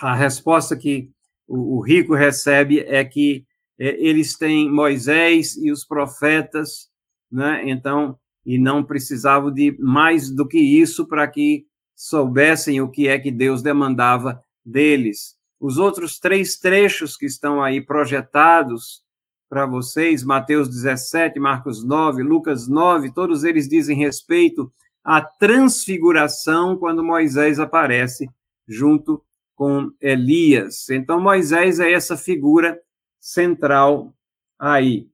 a 0.00 0.14
resposta 0.14 0.76
que 0.76 1.10
o, 1.46 1.78
o 1.78 1.80
rico 1.80 2.14
recebe 2.14 2.80
é 2.80 3.04
que 3.04 3.46
é, 3.78 3.88
eles 4.00 4.36
têm 4.36 4.70
Moisés 4.70 5.56
e 5.56 5.70
os 5.70 5.84
profetas, 5.84 6.88
né? 7.30 7.62
Então, 7.68 8.18
e 8.44 8.58
não 8.58 8.82
precisavam 8.82 9.52
de 9.52 9.76
mais 9.78 10.30
do 10.30 10.46
que 10.46 10.58
isso 10.58 11.06
para 11.06 11.26
que 11.28 11.66
soubessem 11.98 12.80
o 12.80 12.88
que 12.88 13.08
é 13.08 13.18
que 13.18 13.32
Deus 13.32 13.60
demandava 13.60 14.40
deles. 14.64 15.36
Os 15.58 15.78
outros 15.78 16.20
três 16.20 16.56
trechos 16.56 17.16
que 17.16 17.26
estão 17.26 17.60
aí 17.60 17.80
projetados 17.80 19.02
para 19.48 19.66
vocês, 19.66 20.22
Mateus 20.22 20.68
17, 20.68 21.40
Marcos 21.40 21.82
9, 21.82 22.22
Lucas 22.22 22.68
9, 22.68 23.12
todos 23.12 23.42
eles 23.42 23.68
dizem 23.68 23.96
respeito 23.96 24.72
à 25.02 25.20
transfiguração 25.20 26.76
quando 26.76 27.02
Moisés 27.02 27.58
aparece 27.58 28.30
junto 28.68 29.20
com 29.56 29.90
Elias. 30.00 30.88
Então, 30.90 31.20
Moisés 31.20 31.80
é 31.80 31.90
essa 31.90 32.16
figura 32.16 32.78
central 33.18 34.14
aí. 34.56 35.08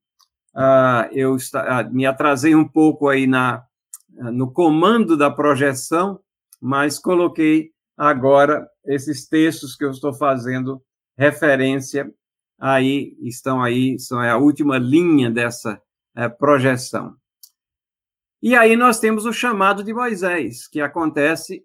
Ah, 0.55 1.09
eu 1.13 1.35
está, 1.35 1.81
ah, 1.81 1.85
me 1.85 2.05
atrasei 2.05 2.55
um 2.55 2.69
pouco 2.69 3.09
aí 3.09 3.27
na, 3.27 3.65
no 4.11 4.53
comando 4.53 5.17
da 5.17 5.31
projeção, 5.31 6.21
mas 6.65 6.99
coloquei 6.99 7.73
agora 7.95 8.67
esses 8.87 9.29
textos 9.29 9.77
que 9.77 9.85
eu 9.85 9.91
estou 9.91 10.15
fazendo 10.15 10.83
referência 11.15 12.11
aí, 12.59 13.15
estão 13.21 13.63
aí, 13.63 13.99
são 13.99 14.19
a 14.19 14.39
última 14.39 14.79
linha 14.79 15.31
dessa 15.31 15.79
é, 16.17 16.27
projeção. 16.27 17.15
E 18.41 18.57
aí 18.57 18.77
nós 18.77 18.99
temos 18.99 19.27
o 19.27 19.33
chamado 19.33 19.85
de 19.85 19.93
Moisés, 19.93 20.67
que 20.67 20.81
acontece 20.81 21.63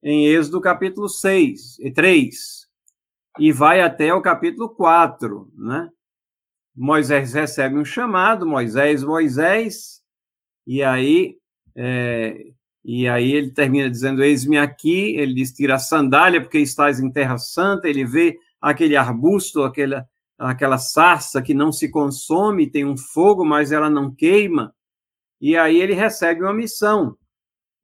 em 0.00 0.28
Êxodo 0.28 0.60
capítulo 0.60 1.08
6 1.08 1.80
e 1.80 1.90
3, 1.90 2.68
e 3.40 3.50
vai 3.50 3.80
até 3.80 4.14
o 4.14 4.22
capítulo 4.22 4.68
4, 4.68 5.52
né? 5.56 5.90
Moisés 6.72 7.32
recebe 7.32 7.76
um 7.76 7.84
chamado, 7.84 8.46
Moisés, 8.46 9.02
Moisés, 9.02 10.04
e 10.64 10.84
aí, 10.84 11.36
é, 11.74 12.52
e 12.88 13.08
aí 13.08 13.32
ele 13.32 13.50
termina 13.50 13.90
dizendo, 13.90 14.22
eis-me 14.22 14.56
aqui, 14.56 15.16
ele 15.16 15.34
diz, 15.34 15.52
tira 15.52 15.74
a 15.74 15.78
sandália, 15.78 16.40
porque 16.40 16.60
estás 16.60 17.00
em 17.00 17.10
terra 17.10 17.36
santa, 17.36 17.88
ele 17.88 18.04
vê 18.04 18.38
aquele 18.60 18.96
arbusto, 18.96 19.64
aquela, 19.64 20.06
aquela 20.38 20.78
sarça 20.78 21.42
que 21.42 21.52
não 21.52 21.72
se 21.72 21.90
consome, 21.90 22.70
tem 22.70 22.84
um 22.84 22.96
fogo, 22.96 23.44
mas 23.44 23.72
ela 23.72 23.90
não 23.90 24.14
queima, 24.14 24.72
e 25.40 25.56
aí 25.56 25.80
ele 25.80 25.94
recebe 25.94 26.42
uma 26.42 26.54
missão, 26.54 27.16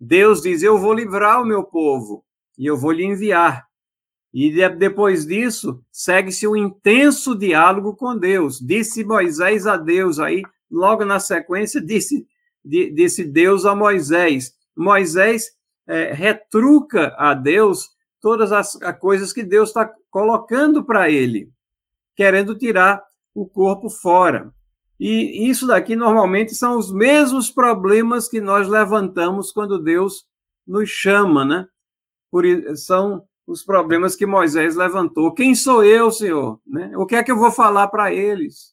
Deus 0.01 0.41
diz: 0.43 0.63
Eu 0.63 0.79
vou 0.79 0.95
livrar 0.95 1.43
o 1.43 1.45
meu 1.45 1.65
povo 1.65 2.25
e 2.57 2.65
eu 2.65 2.77
vou 2.77 2.93
lhe 2.93 3.05
enviar. 3.05 3.67
E 4.33 4.51
depois 4.71 5.27
disso, 5.27 5.85
segue-se 5.91 6.47
um 6.47 6.57
intenso 6.57 7.37
diálogo 7.37 7.95
com 7.95 8.17
Deus. 8.17 8.59
Disse 8.61 9.05
Moisés 9.05 9.67
a 9.67 9.77
Deus, 9.77 10.21
aí, 10.21 10.43
logo 10.71 11.05
na 11.05 11.21
sequência, 11.21 11.81
disse, 11.81 12.25
disse 12.65 13.25
Deus 13.25 13.67
a 13.67 13.75
Moisés. 13.75 14.55
Moisés 14.77 15.47
é, 15.87 16.13
retruca 16.13 17.15
a 17.19 17.35
Deus 17.35 17.91
todas 18.21 18.53
as, 18.53 18.81
as 18.81 18.99
coisas 18.99 19.33
que 19.33 19.43
Deus 19.43 19.71
está 19.71 19.91
colocando 20.11 20.85
para 20.85 21.11
ele, 21.11 21.51
querendo 22.15 22.57
tirar 22.57 23.03
o 23.35 23.47
corpo 23.47 23.91
fora. 23.91 24.53
E 24.99 25.49
isso 25.49 25.67
daqui 25.67 25.97
normalmente 25.97 26.55
são 26.55 26.79
os 26.79 26.93
mesmos 26.93 27.51
problemas 27.51 28.29
que 28.29 28.41
nós 28.41 28.69
levantamos 28.69 29.51
quando 29.51 29.83
Deus 29.83 30.25
nos 30.67 30.89
chama, 30.89 31.45
né? 31.45 31.67
Por, 32.31 32.45
são 32.77 33.25
os 33.47 33.65
problemas 33.65 34.15
que 34.15 34.25
Moisés 34.25 34.77
levantou. 34.77 35.35
Quem 35.35 35.55
sou 35.55 35.85
eu, 35.85 36.11
Senhor? 36.11 36.61
Né? 36.65 36.93
O 36.97 37.05
que 37.05 37.17
é 37.17 37.23
que 37.23 37.33
eu 37.33 37.37
vou 37.37 37.51
falar 37.51 37.89
para 37.89 38.13
eles? 38.15 38.73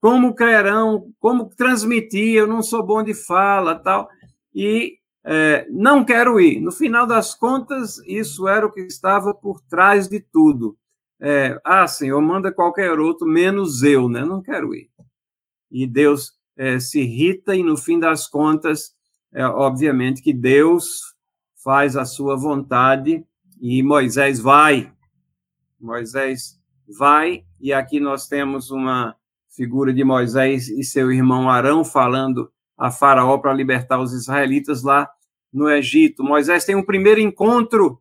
Como 0.00 0.34
crerão? 0.34 1.10
Como 1.18 1.48
transmitir? 1.56 2.36
Eu 2.36 2.46
não 2.46 2.62
sou 2.62 2.84
bom 2.84 3.02
de 3.02 3.14
fala, 3.14 3.74
tal. 3.74 4.08
E 4.54 4.98
é, 5.24 5.66
não 5.70 6.04
quero 6.04 6.40
ir. 6.40 6.60
No 6.60 6.72
final 6.72 7.06
das 7.06 7.34
contas, 7.34 7.98
isso 8.06 8.46
era 8.48 8.66
o 8.66 8.72
que 8.72 8.80
estava 8.82 9.34
por 9.34 9.60
trás 9.62 10.08
de 10.08 10.20
tudo. 10.20 10.76
É, 11.20 11.58
ah, 11.64 11.86
Senhor, 11.86 12.20
manda 12.20 12.52
qualquer 12.52 12.98
outro, 12.98 13.26
menos 13.26 13.82
eu, 13.82 14.08
né? 14.08 14.24
Não 14.24 14.42
quero 14.42 14.74
ir 14.74 14.90
e 15.74 15.88
Deus 15.88 16.32
é, 16.56 16.78
se 16.78 17.00
irrita, 17.00 17.56
e 17.56 17.62
no 17.64 17.76
fim 17.76 17.98
das 17.98 18.28
contas, 18.28 18.94
é, 19.32 19.44
obviamente 19.44 20.22
que 20.22 20.32
Deus 20.32 21.16
faz 21.64 21.96
a 21.96 22.04
sua 22.04 22.36
vontade 22.36 23.24
e 23.60 23.82
Moisés 23.82 24.38
vai. 24.38 24.92
Moisés 25.80 26.60
vai, 26.96 27.44
e 27.60 27.72
aqui 27.72 27.98
nós 27.98 28.28
temos 28.28 28.70
uma 28.70 29.16
figura 29.50 29.92
de 29.92 30.04
Moisés 30.04 30.68
e 30.68 30.84
seu 30.84 31.10
irmão 31.10 31.50
Arão 31.50 31.84
falando 31.84 32.52
a 32.76 32.90
Faraó 32.90 33.38
para 33.38 33.52
libertar 33.52 34.00
os 34.00 34.12
israelitas 34.12 34.82
lá 34.82 35.10
no 35.52 35.70
Egito. 35.70 36.24
Moisés 36.24 36.64
tem 36.64 36.74
um 36.74 36.84
primeiro 36.84 37.20
encontro 37.20 38.00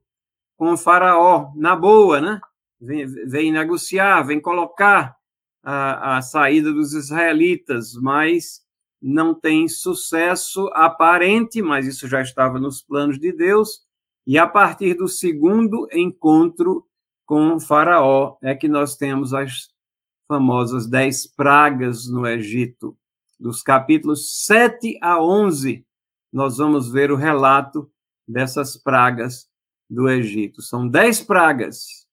com 0.57 0.74
o 0.74 0.78
Faraó, 0.78 1.51
na 1.55 1.76
boa, 1.76 2.19
né? 2.19 2.41
Vem, 2.80 3.05
vem 3.05 3.51
negociar, 3.51 4.24
vem 4.24 4.39
colocar 4.39 5.15
a, 5.63 6.17
a 6.17 6.21
saída 6.21 6.74
dos 6.74 6.93
israelitas, 6.93 7.93
mas 7.93 8.61
não 9.01 9.34
tem 9.34 9.67
sucesso 9.67 10.69
aparente, 10.74 11.61
mas 11.61 11.86
isso 11.86 12.07
já 12.07 12.21
estava 12.21 12.59
nos 12.59 12.82
planos 12.82 13.19
de 13.19 13.32
Deus. 13.32 13.82
E 14.26 14.38
a 14.38 14.47
partir 14.47 14.93
do 14.93 15.07
segundo 15.07 15.88
encontro 15.91 16.86
com 17.26 17.59
Faraó 17.59 18.38
é 18.41 18.55
que 18.55 18.67
nós 18.67 18.95
temos 18.95 19.34
as 19.34 19.69
famosas 20.28 20.88
dez 20.88 21.28
pragas 21.28 22.07
no 22.09 22.26
Egito. 22.26 22.97
Dos 23.43 23.61
capítulos 23.61 24.45
7 24.45 24.97
a 25.01 25.21
11, 25.21 25.85
nós 26.31 26.59
vamos 26.59 26.89
ver 26.89 27.11
o 27.11 27.17
relato 27.17 27.91
dessas 28.25 28.77
pragas 28.77 29.49
do 29.89 30.07
Egito. 30.07 30.61
São 30.61 30.87
dez 30.87 31.19
pragas 31.19 32.07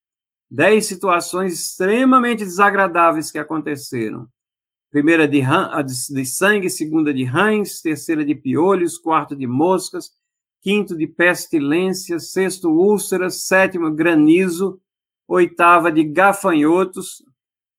dez 0.51 0.87
situações 0.87 1.53
extremamente 1.53 2.43
desagradáveis 2.43 3.31
que 3.31 3.39
aconteceram. 3.39 4.27
Primeira 4.91 5.29
de, 5.29 5.41
de 5.41 6.27
sangue, 6.27 6.69
segunda 6.69 7.15
de 7.15 7.23
rães, 7.23 7.81
terceira 7.81 8.25
de 8.25 8.35
piolhos, 8.35 8.99
quarta 8.99 9.37
de 9.37 9.47
moscas, 9.47 10.11
quinto 10.61 10.99
de 10.99 11.07
pestilência, 11.07 12.19
sexto 12.19 12.71
úlceras, 12.71 13.47
sétimo 13.47 13.89
granizo, 13.93 14.81
oitava 15.29 15.93
de 15.93 16.03
gafanhotos, 16.03 17.25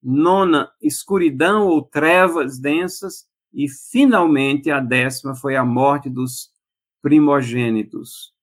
nona 0.02 0.72
escuridão 0.82 1.68
ou 1.68 1.82
trevas 1.82 2.58
densas 2.58 3.30
e 3.54 3.68
finalmente 3.70 4.72
a 4.72 4.80
décima 4.80 5.36
foi 5.36 5.56
a 5.56 5.66
morte 5.66 6.10
dos 6.10 6.52
primogênitos. 7.02 8.34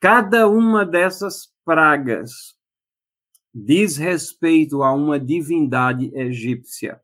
Cada 0.00 0.48
uma 0.48 0.84
dessas 0.84 1.50
pragas 1.64 2.56
diz 3.54 3.96
respeito 3.96 4.82
a 4.82 4.92
uma 4.92 5.18
divindade 5.20 6.10
egípcia, 6.14 7.00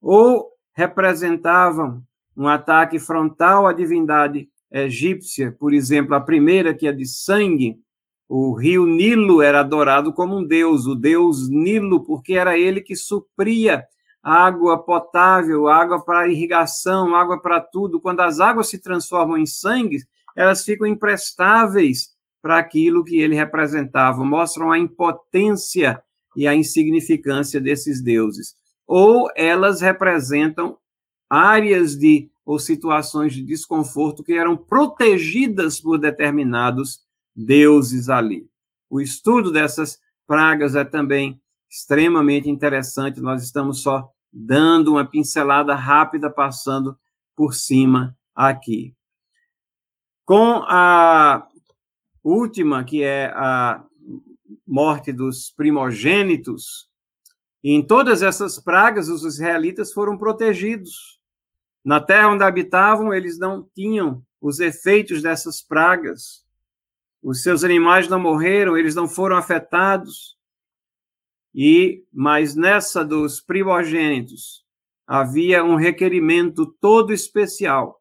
ou 0.00 0.50
representavam 0.74 2.02
um 2.36 2.46
ataque 2.46 2.98
frontal 2.98 3.66
à 3.66 3.72
divindade 3.72 4.48
egípcia, 4.70 5.52
por 5.52 5.72
exemplo, 5.72 6.14
a 6.14 6.20
primeira, 6.20 6.74
que 6.74 6.86
é 6.86 6.92
de 6.92 7.06
sangue, 7.06 7.80
o 8.28 8.52
rio 8.54 8.86
Nilo 8.86 9.40
era 9.40 9.60
adorado 9.60 10.12
como 10.12 10.38
um 10.38 10.44
deus, 10.44 10.86
o 10.86 10.94
deus 10.94 11.48
Nilo, 11.48 12.04
porque 12.04 12.34
era 12.34 12.58
ele 12.58 12.80
que 12.80 12.96
supria 12.96 13.84
água 14.24 14.82
potável, 14.82 15.68
água 15.68 16.02
para 16.02 16.26
irrigação, 16.26 17.14
água 17.14 17.38
para 17.40 17.60
tudo. 17.60 18.00
Quando 18.00 18.20
as 18.20 18.40
águas 18.40 18.70
se 18.70 18.78
transformam 18.78 19.36
em 19.36 19.44
sangue, 19.44 19.98
elas 20.34 20.64
ficam 20.64 20.86
imprestáveis 20.86 22.14
para 22.40 22.58
aquilo 22.58 23.04
que 23.04 23.18
ele 23.18 23.34
representava, 23.34 24.24
mostram 24.24 24.72
a 24.72 24.78
impotência 24.78 26.02
e 26.34 26.46
a 26.46 26.54
insignificância 26.54 27.60
desses 27.60 28.02
deuses. 28.02 28.54
Ou 28.86 29.28
elas 29.36 29.82
representam 29.82 30.78
áreas 31.28 31.96
de 31.96 32.30
ou 32.46 32.58
situações 32.58 33.32
de 33.32 33.42
desconforto 33.42 34.22
que 34.22 34.34
eram 34.34 34.56
protegidas 34.56 35.80
por 35.80 35.98
determinados 35.98 37.00
deuses 37.34 38.10
ali. 38.10 38.46
O 38.90 39.00
estudo 39.00 39.50
dessas 39.50 39.98
pragas 40.26 40.76
é 40.76 40.84
também 40.84 41.40
extremamente 41.70 42.50
interessante. 42.50 43.20
Nós 43.20 43.42
estamos 43.42 43.82
só 43.82 44.13
dando 44.34 44.92
uma 44.92 45.06
pincelada 45.06 45.74
rápida, 45.76 46.28
passando 46.28 46.98
por 47.36 47.54
cima 47.54 48.16
aqui. 48.34 48.92
Com 50.24 50.64
a 50.66 51.46
última, 52.22 52.82
que 52.82 53.02
é 53.04 53.26
a 53.26 53.84
morte 54.66 55.12
dos 55.12 55.50
primogênitos, 55.50 56.90
em 57.62 57.80
todas 57.80 58.22
essas 58.22 58.58
pragas, 58.58 59.08
os 59.08 59.22
israelitas 59.24 59.92
foram 59.92 60.18
protegidos. 60.18 61.20
Na 61.84 62.00
terra 62.00 62.28
onde 62.28 62.42
habitavam, 62.42 63.14
eles 63.14 63.38
não 63.38 63.62
tinham 63.74 64.22
os 64.40 64.58
efeitos 64.58 65.22
dessas 65.22 65.62
pragas. 65.62 66.44
Os 67.22 67.42
seus 67.42 67.62
animais 67.62 68.08
não 68.08 68.18
morreram, 68.18 68.76
eles 68.76 68.94
não 68.94 69.08
foram 69.08 69.36
afetados. 69.36 70.36
E 71.54 72.04
mas 72.12 72.56
nessa 72.56 73.04
dos 73.04 73.40
primogênitos 73.40 74.64
havia 75.06 75.62
um 75.62 75.76
requerimento 75.76 76.66
todo 76.80 77.12
especial 77.12 78.00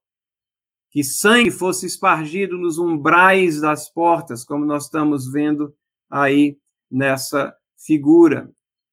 que 0.89 1.03
sangue 1.03 1.51
fosse 1.51 1.87
espargido 1.87 2.57
nos 2.57 2.77
umbrais 2.77 3.59
das 3.59 3.89
portas, 3.91 4.45
como 4.45 4.63
nós 4.63 4.85
estamos 4.85 5.31
vendo 5.31 5.73
aí 6.07 6.57
nessa 6.89 7.53
figura. 7.83 8.49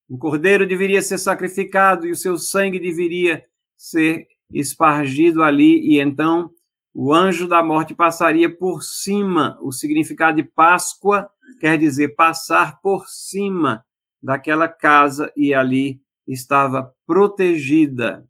Um 0.08 0.16
cordeiro 0.16 0.66
deveria 0.66 1.02
ser 1.02 1.18
sacrificado 1.18 2.06
e 2.06 2.10
o 2.10 2.16
seu 2.16 2.38
sangue 2.38 2.80
deveria 2.80 3.44
ser 3.76 4.26
espargido 4.50 5.42
ali, 5.42 5.78
e 5.80 6.00
então 6.00 6.50
o 6.92 7.12
anjo 7.12 7.46
da 7.46 7.62
morte 7.62 7.94
passaria 7.94 8.48
por 8.48 8.82
cima. 8.82 9.58
O 9.60 9.70
significado 9.70 10.38
de 10.38 10.42
Páscoa 10.42 11.30
quer 11.60 11.76
dizer 11.78 12.16
passar 12.16 12.80
por 12.80 13.06
cima 13.08 13.84
daquela 14.22 14.68
casa 14.68 15.32
e 15.36 15.54
ali 15.54 16.00
estava 16.26 16.94
protegida. 17.06 18.26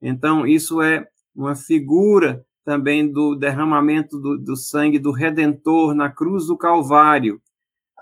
Então, 0.00 0.46
isso 0.46 0.80
é 0.80 1.06
uma 1.34 1.54
figura 1.54 2.44
também 2.64 3.10
do 3.10 3.34
derramamento 3.34 4.18
do, 4.18 4.38
do, 4.38 4.56
sangue 4.56 4.98
do 4.98 5.12
Redentor 5.12 5.94
na 5.94 6.10
cruz 6.10 6.46
do 6.46 6.56
Calvário. 6.56 7.40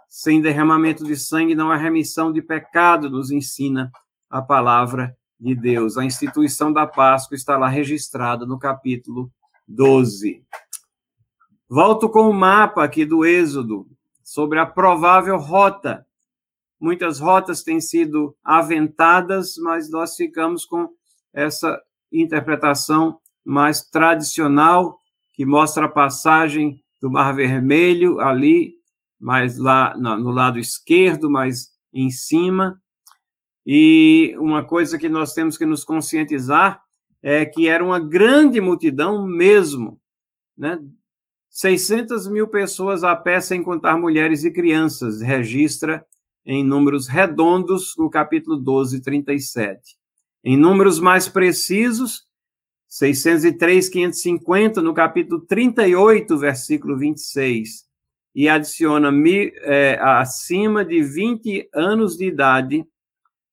Sem 0.08 0.40
derramamento 0.40 1.04
de 1.04 1.16
sangue 1.16 1.54
não 1.54 1.70
há 1.70 1.76
remissão 1.76 2.32
de 2.32 2.42
pecado, 2.42 3.10
nos 3.10 3.30
ensina 3.30 3.90
a 4.28 4.42
palavra 4.42 5.16
de 5.38 5.54
Deus. 5.54 5.96
A 5.96 6.04
instituição 6.04 6.72
da 6.72 6.86
Páscoa 6.86 7.34
está 7.34 7.56
lá 7.56 7.68
registrada 7.68 8.44
no 8.44 8.58
capítulo 8.58 9.30
12. 9.66 10.42
Volto 11.68 12.08
com 12.08 12.28
o 12.28 12.32
mapa 12.32 12.82
aqui 12.82 13.04
do 13.04 13.24
Êxodo 13.24 13.86
sobre 14.24 14.58
a 14.58 14.66
provável 14.66 15.36
rota. 15.36 16.06
Muitas 16.80 17.18
rotas 17.18 17.62
têm 17.62 17.80
sido 17.80 18.36
aventadas, 18.44 19.56
mas 19.58 19.90
nós 19.90 20.14
ficamos 20.14 20.64
com 20.64 20.88
essa 21.32 21.80
interpretação 22.12 23.18
mais 23.44 23.82
tradicional, 23.82 24.98
que 25.34 25.44
mostra 25.44 25.86
a 25.86 25.90
passagem 25.90 26.82
do 27.00 27.10
Mar 27.10 27.34
Vermelho 27.34 28.20
ali, 28.20 28.74
mais 29.18 29.58
lá 29.58 29.96
no 29.96 30.30
lado 30.30 30.58
esquerdo, 30.58 31.30
mais 31.30 31.68
em 31.92 32.10
cima. 32.10 32.80
E 33.66 34.34
uma 34.38 34.64
coisa 34.64 34.98
que 34.98 35.08
nós 35.08 35.34
temos 35.34 35.58
que 35.58 35.66
nos 35.66 35.84
conscientizar 35.84 36.80
é 37.22 37.44
que 37.44 37.68
era 37.68 37.84
uma 37.84 37.98
grande 37.98 38.60
multidão 38.60 39.26
mesmo, 39.26 40.00
né? 40.56 40.78
600 41.50 42.28
mil 42.28 42.46
pessoas 42.46 43.02
a 43.02 43.16
pé, 43.16 43.40
sem 43.40 43.62
contar 43.62 43.98
mulheres 43.98 44.44
e 44.44 44.50
crianças, 44.52 45.20
registra 45.20 46.04
em 46.48 46.64
números 46.64 47.06
redondos 47.06 47.94
o 47.98 48.08
capítulo 48.08 48.56
12, 48.56 49.02
37. 49.02 49.98
Em 50.42 50.56
números 50.56 50.98
mais 50.98 51.28
precisos, 51.28 52.26
603, 52.88 53.86
550, 53.90 54.80
no 54.80 54.94
capítulo 54.94 55.42
38, 55.42 56.38
versículo 56.38 56.96
26, 56.96 57.86
e 58.34 58.48
adiciona 58.48 59.10
é, 59.62 59.98
acima 60.00 60.82
de 60.82 61.02
20 61.02 61.68
anos 61.74 62.16
de 62.16 62.24
idade, 62.24 62.82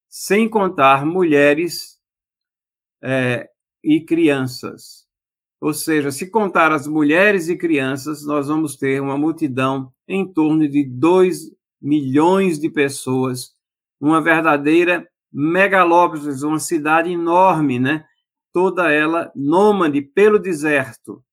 sem 0.07 0.47
contar 0.47 1.05
mulheres 1.05 1.99
é, 3.03 3.49
e 3.83 3.99
crianças. 3.99 5.05
Ou 5.59 5.73
seja, 5.73 6.11
se 6.11 6.29
contar 6.29 6.71
as 6.71 6.87
mulheres 6.87 7.49
e 7.49 7.57
crianças, 7.57 8.25
nós 8.25 8.47
vamos 8.47 8.77
ter 8.77 9.01
uma 9.01 9.17
multidão 9.17 9.91
em 10.07 10.25
torno 10.25 10.65
de 10.69 10.85
2 10.85 11.54
milhões 11.85 12.59
de 12.59 12.67
pessoas, 12.67 13.53
uma 14.01 14.19
verdadeira 14.19 15.07
megalópolis, 15.31 16.41
uma 16.41 16.57
cidade 16.57 17.11
enorme, 17.11 17.77
né? 17.77 18.03
Toda 18.51 18.91
ela 18.91 19.31
nômade 19.35 20.01
pelo 20.01 20.39
deserto. 20.39 21.23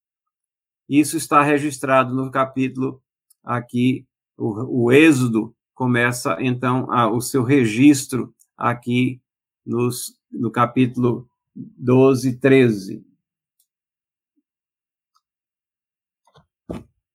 Isso 0.86 1.16
está 1.16 1.42
registrado 1.42 2.14
no 2.14 2.30
capítulo 2.30 3.02
aqui, 3.42 4.06
o, 4.36 4.84
o 4.84 4.92
Êxodo 4.92 5.56
começa 5.74 6.36
então 6.38 6.90
a, 6.92 7.10
o 7.10 7.20
seu 7.22 7.42
registro 7.42 8.34
aqui 8.54 9.22
nos, 9.64 10.18
no 10.30 10.50
capítulo 10.50 11.26
12, 11.54 12.36
13. 12.38 13.02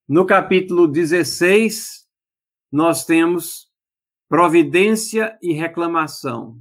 No 0.07 0.25
capítulo 0.25 0.87
16, 0.87 2.06
nós 2.71 3.05
temos 3.05 3.67
providência 4.29 5.37
e 5.41 5.53
reclamação. 5.53 6.59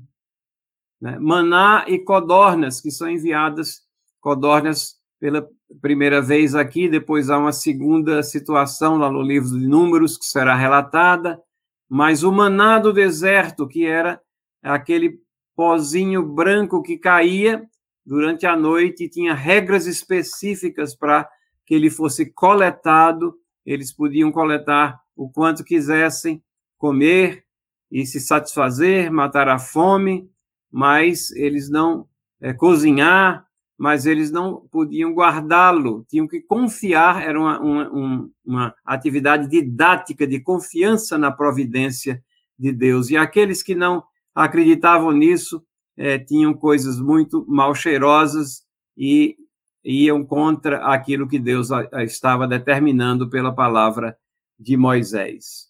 Né? 1.01 1.19
Maná 1.19 1.85
e 1.89 1.99
codornas, 1.99 2.81
que 2.81 2.91
são 2.91 3.09
enviadas, 3.09 3.83
codornas 4.21 4.97
pela 5.19 5.49
primeira 5.81 6.23
vez 6.23 6.55
aqui, 6.55 6.89
depois 6.89 7.31
há 7.31 7.39
uma 7.39 7.53
segunda 7.53 8.23
situação 8.23 8.97
lá 8.97 9.11
no 9.11 9.23
livro 9.23 9.59
de 9.59 9.67
Números, 9.67 10.17
que 10.17 10.25
será 10.25 10.55
relatada, 10.55 11.41
mas 11.89 12.23
o 12.23 12.33
maná 12.33 12.79
do 12.79 12.93
deserto, 12.93 13.67
que 13.67 13.85
era 13.85 14.21
aquele 14.63 15.21
pozinho 15.55 16.23
branco 16.23 16.83
que 16.83 16.99
caía 16.99 17.65
durante 18.05 18.47
a 18.47 18.57
noite 18.57 19.05
e 19.05 19.09
tinha 19.09 19.35
regras 19.35 19.87
específicas 19.87 20.95
para 20.95 21.29
que 21.65 21.75
ele 21.75 21.91
fosse 21.91 22.27
coletado. 22.33 23.35
Eles 23.65 23.93
podiam 23.93 24.31
coletar 24.31 25.01
o 25.17 25.29
quanto 25.29 25.65
quisessem, 25.65 26.43
comer 26.77 27.45
e 27.91 28.05
se 28.05 28.21
satisfazer, 28.21 29.11
matar 29.11 29.49
a 29.49 29.59
fome, 29.59 30.31
mas 30.71 31.31
eles 31.33 31.71
não 31.71 32.07
é, 32.41 32.53
cozinhar, 32.53 33.47
mas 33.79 34.07
eles 34.07 34.31
não 34.31 34.67
podiam 34.71 35.13
guardá-lo, 35.13 36.05
tinham 36.09 36.27
que 36.27 36.41
confiar, 36.41 37.23
era 37.23 37.39
uma, 37.39 37.61
uma, 37.61 38.31
uma 38.45 38.75
atividade 38.85 39.49
didática 39.49 40.27
de 40.27 40.41
confiança 40.41 41.17
na 41.19 41.31
providência 41.31 42.23
de 42.59 42.73
Deus. 42.73 43.11
E 43.11 43.17
aqueles 43.17 43.63
que 43.63 43.75
não 43.75 44.03
acreditavam 44.35 45.13
nisso, 45.13 45.63
é, 45.97 46.19
tinham 46.19 46.53
coisas 46.53 47.01
muito 47.01 47.47
mal 47.49 47.75
cheirosas 47.75 48.63
e 48.97 49.37
iam 49.83 50.25
contra 50.25 50.85
aquilo 50.87 51.29
que 51.29 51.39
Deus 51.39 51.69
estava 52.05 52.47
determinando 52.47 53.31
pela 53.31 53.55
palavra 53.55 54.17
de 54.59 54.77
Moisés. 54.77 55.69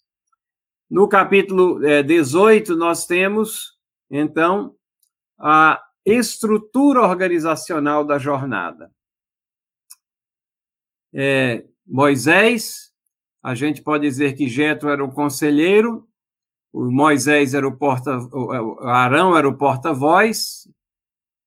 No 0.89 1.09
capítulo 1.09 1.85
é, 1.85 2.03
18, 2.03 2.77
nós 2.77 3.07
temos, 3.07 3.77
então, 4.11 4.77
a 5.39 5.83
estrutura 6.05 7.03
organizacional 7.03 8.05
da 8.05 8.19
jornada. 8.19 8.91
É, 11.13 11.67
Moisés, 11.85 12.93
a 13.43 13.55
gente 13.55 13.83
pode 13.83 14.07
dizer 14.07 14.35
que 14.35 14.49
Jetro 14.49 14.89
era 14.89 15.05
o 15.05 15.13
conselheiro, 15.13 16.09
o 16.73 16.91
Moisés 16.91 17.55
era 17.55 17.67
o 17.67 17.77
porta, 17.77 18.19
o 18.33 18.87
Arão 18.87 19.37
era 19.37 19.49
o 19.49 19.57
porta-voz 19.57 20.69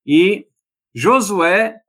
e 0.05 0.47
Josué, 0.93 1.79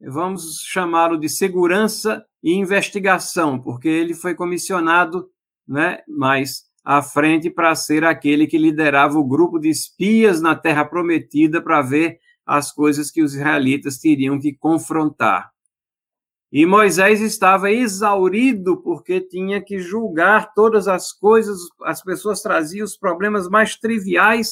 vamos 0.00 0.60
chamá-lo 0.60 1.18
de 1.18 1.28
segurança 1.28 2.26
e 2.42 2.54
investigação, 2.54 3.58
porque 3.58 3.88
ele 3.88 4.14
foi 4.14 4.34
comissionado, 4.34 5.28
né, 5.66 5.98
mais 6.08 6.64
à 6.84 7.02
frente 7.02 7.50
para 7.50 7.74
ser 7.74 8.04
aquele 8.04 8.46
que 8.46 8.58
liderava 8.58 9.18
o 9.18 9.26
grupo 9.26 9.58
de 9.58 9.68
espias 9.68 10.40
na 10.40 10.56
Terra 10.56 10.84
Prometida 10.84 11.60
para 11.60 11.82
ver 11.82 12.18
as 12.44 12.72
coisas 12.72 13.10
que 13.10 13.22
os 13.22 13.34
israelitas 13.34 13.98
teriam 13.98 14.40
que 14.40 14.54
confrontar. 14.54 15.50
E 16.52 16.66
Moisés 16.66 17.20
estava 17.20 17.70
exaurido 17.70 18.78
porque 18.78 19.20
tinha 19.20 19.60
que 19.60 19.78
julgar 19.78 20.52
todas 20.52 20.88
as 20.88 21.12
coisas, 21.12 21.60
as 21.84 22.02
pessoas 22.02 22.42
traziam 22.42 22.84
os 22.84 22.96
problemas 22.96 23.48
mais 23.48 23.76
triviais. 23.76 24.50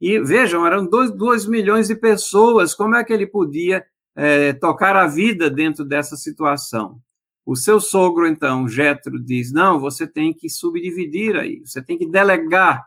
E 0.00 0.20
vejam, 0.20 0.64
eram 0.64 0.86
dois, 0.86 1.10
dois 1.10 1.46
milhões 1.46 1.88
de 1.88 1.96
pessoas, 1.96 2.74
como 2.74 2.94
é 2.94 3.02
que 3.02 3.12
ele 3.12 3.26
podia 3.26 3.84
é, 4.14 4.52
tocar 4.52 4.94
a 4.94 5.06
vida 5.06 5.50
dentro 5.50 5.84
dessa 5.84 6.16
situação? 6.16 7.00
O 7.44 7.56
seu 7.56 7.80
sogro, 7.80 8.26
então, 8.26 8.68
Jetro, 8.68 9.18
diz: 9.18 9.52
não, 9.52 9.80
você 9.80 10.06
tem 10.06 10.32
que 10.32 10.48
subdividir 10.48 11.36
aí, 11.36 11.60
você 11.64 11.82
tem 11.82 11.98
que 11.98 12.06
delegar. 12.06 12.84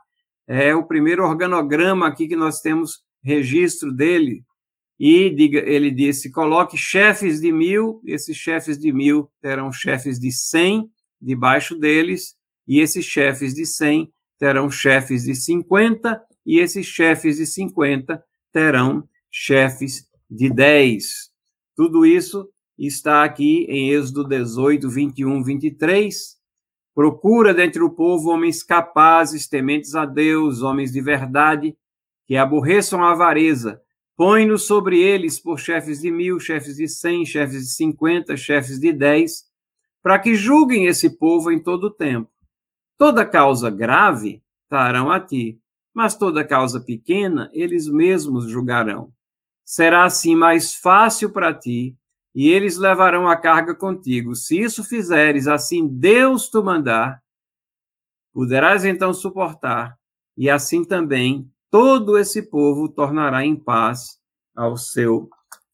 É 0.48 0.74
o 0.76 0.86
primeiro 0.86 1.24
organograma 1.24 2.08
aqui 2.08 2.28
que 2.28 2.36
nós 2.36 2.62
temos 2.62 3.04
registro 3.22 3.92
dele, 3.92 4.44
e 5.00 5.30
diga, 5.30 5.60
ele 5.60 5.92
disse: 5.92 6.32
coloque 6.32 6.78
chefes 6.78 7.42
de 7.42 7.52
mil, 7.52 8.02
esses 8.06 8.38
chefes 8.38 8.78
de 8.78 8.94
mil 8.94 9.30
terão 9.42 9.72
chefes 9.72 10.20
de 10.20 10.32
cem 10.32 10.90
debaixo 11.22 11.78
deles, 11.78 12.36
e 12.68 12.80
esses 12.80 13.04
chefes 13.06 13.54
de 13.54 13.66
cem 13.66 14.10
terão 14.40 14.70
chefes 14.70 15.24
de 15.24 15.36
cinquenta, 15.36 16.22
e 16.46 16.60
esses 16.60 16.86
chefes 16.86 17.38
de 17.38 17.46
cinquenta 17.46 18.24
terão 18.54 19.04
chefes 19.30 20.08
de 20.30 20.50
dez. 20.50 21.30
Tudo 21.76 22.06
isso 22.06 22.48
está 22.78 23.24
aqui 23.24 23.66
em 23.70 23.92
Êxodo 23.92 24.24
18, 24.28 24.90
21, 24.90 25.44
23. 25.44 26.36
Procura 26.94 27.54
dentre 27.54 27.84
o 27.84 27.90
povo 27.90 28.30
homens 28.30 28.64
capazes, 28.64 29.48
tementes 29.48 29.96
a 29.96 30.06
Deus, 30.06 30.62
homens 30.62 30.92
de 30.92 31.02
verdade, 31.02 31.76
que 32.26 32.36
aborreçam 32.36 33.04
a 33.04 33.12
avareza 33.12 33.82
Põe-nos 34.18 34.66
sobre 34.66 35.02
eles 35.02 35.40
por 35.42 35.60
chefes 35.60 36.00
de 36.00 36.10
mil, 36.10 36.40
chefes 36.40 36.78
de 36.78 36.88
cem, 36.88 37.26
chefes 37.26 37.64
de 37.66 37.72
cinquenta, 37.72 38.38
chefes 38.38 38.80
de 38.80 38.94
dez, 38.94 39.44
para 40.02 40.18
que 40.18 40.36
julguem 40.36 40.86
esse 40.86 41.18
povo 41.18 41.52
em 41.52 41.62
todo 41.62 41.86
o 41.86 41.92
tempo. 41.92 42.32
Toda 42.98 43.26
causa 43.26 43.70
grave 43.70 44.42
trarão 44.70 45.12
a 45.12 45.20
ti, 45.20 45.60
mas 45.94 46.16
toda 46.16 46.46
causa 46.46 46.80
pequena 46.80 47.50
eles 47.54 47.90
mesmos 47.90 48.50
julgarão. 48.50 49.12
Será 49.66 50.06
assim 50.06 50.34
mais 50.34 50.74
fácil 50.74 51.30
para 51.32 51.54
ti 51.54 51.98
e 52.36 52.50
eles 52.50 52.76
levarão 52.76 53.30
a 53.30 53.38
carga 53.38 53.74
contigo. 53.74 54.36
Se 54.36 54.60
isso 54.60 54.84
fizeres, 54.84 55.48
assim 55.48 55.88
Deus 55.88 56.50
te 56.50 56.62
mandar, 56.62 57.24
poderás 58.34 58.84
então 58.84 59.14
suportar, 59.14 59.98
e 60.38 60.50
assim 60.50 60.84
também 60.84 61.50
todo 61.72 62.18
esse 62.18 62.42
povo 62.42 62.90
tornará 62.90 63.46
em 63.46 63.56
paz 63.56 64.20
ao 64.54 64.76
seu 64.76 65.30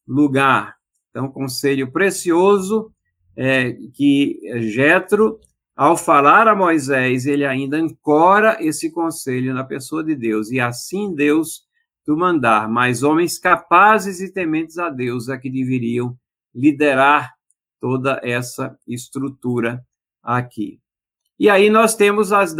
lugar. 0.07 0.75
Então, 1.09 1.31
conselho 1.31 1.91
precioso 1.91 2.91
é 3.35 3.73
que 3.93 4.39
Jetro, 4.61 5.39
ao 5.75 5.97
falar 5.97 6.47
a 6.47 6.55
Moisés, 6.55 7.25
ele 7.25 7.43
ainda 7.43 7.77
ancora 7.77 8.63
esse 8.63 8.91
conselho 8.91 9.51
na 9.53 9.63
pessoa 9.63 10.03
de 10.03 10.15
Deus, 10.15 10.51
e 10.51 10.59
assim 10.59 11.15
Deus 11.15 11.63
tu 12.05 12.15
mandar, 12.15 12.69
mas 12.69 13.01
homens 13.01 13.39
capazes 13.39 14.21
e 14.21 14.31
tementes 14.31 14.77
a 14.77 14.89
Deus 14.89 15.27
é 15.27 15.37
que 15.37 15.49
deveriam 15.49 16.15
liderar 16.53 17.33
toda 17.79 18.19
essa 18.23 18.77
estrutura 18.87 19.85
aqui. 20.21 20.79
E 21.39 21.49
aí 21.49 21.69
nós 21.69 21.95
temos 21.95 22.31
as, 22.31 22.55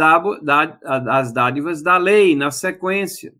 as 1.08 1.32
dádivas 1.32 1.82
da 1.82 1.96
lei 1.96 2.34
na 2.34 2.50
sequência. 2.50 3.32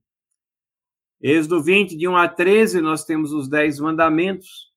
Êxodo 1.21 1.63
20, 1.63 1.97
de 1.97 2.07
1 2.07 2.17
a 2.17 2.29
13, 2.29 2.81
nós 2.81 3.05
temos 3.05 3.33
os 3.33 3.49
dez 3.49 3.81
mandamentos. 3.81 4.73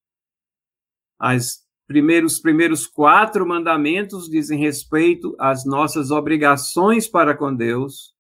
As 1.19 1.63
primeiros, 1.87 2.39
primeiros 2.39 2.87
quatro 2.87 3.47
mandamentos 3.47 4.29
dizem 4.29 4.59
respeito 4.59 5.35
às 5.39 5.65
nossas 5.65 6.11
obrigações 6.11 7.07
para 7.07 7.35
com 7.35 7.53
Deus. 7.53 8.15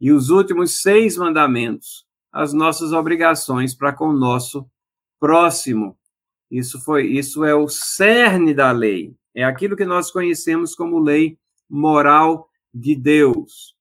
E 0.00 0.12
os 0.12 0.28
últimos 0.28 0.82
seis 0.82 1.16
mandamentos, 1.16 2.04
as 2.32 2.52
nossas 2.52 2.92
obrigações 2.92 3.74
para 3.74 3.92
com 3.92 4.08
o 4.08 4.16
nosso 4.16 4.68
próximo. 5.18 5.96
Isso 6.50 6.80
foi, 6.80 7.06
isso 7.06 7.44
é 7.44 7.54
o 7.54 7.68
cerne 7.68 8.54
da 8.54 8.70
lei. 8.70 9.14
É 9.34 9.44
aquilo 9.44 9.76
que 9.76 9.84
nós 9.84 10.10
conhecemos 10.10 10.74
como 10.74 10.98
lei 10.98 11.38
moral 11.68 12.48
de 12.72 12.94
Deus. 12.94 13.74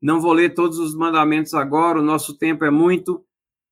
Não 0.00 0.20
vou 0.20 0.32
ler 0.32 0.54
todos 0.54 0.78
os 0.78 0.94
mandamentos 0.94 1.52
agora, 1.52 1.98
o 1.98 2.04
nosso 2.04 2.38
tempo 2.38 2.64
é 2.64 2.70
muito 2.70 3.24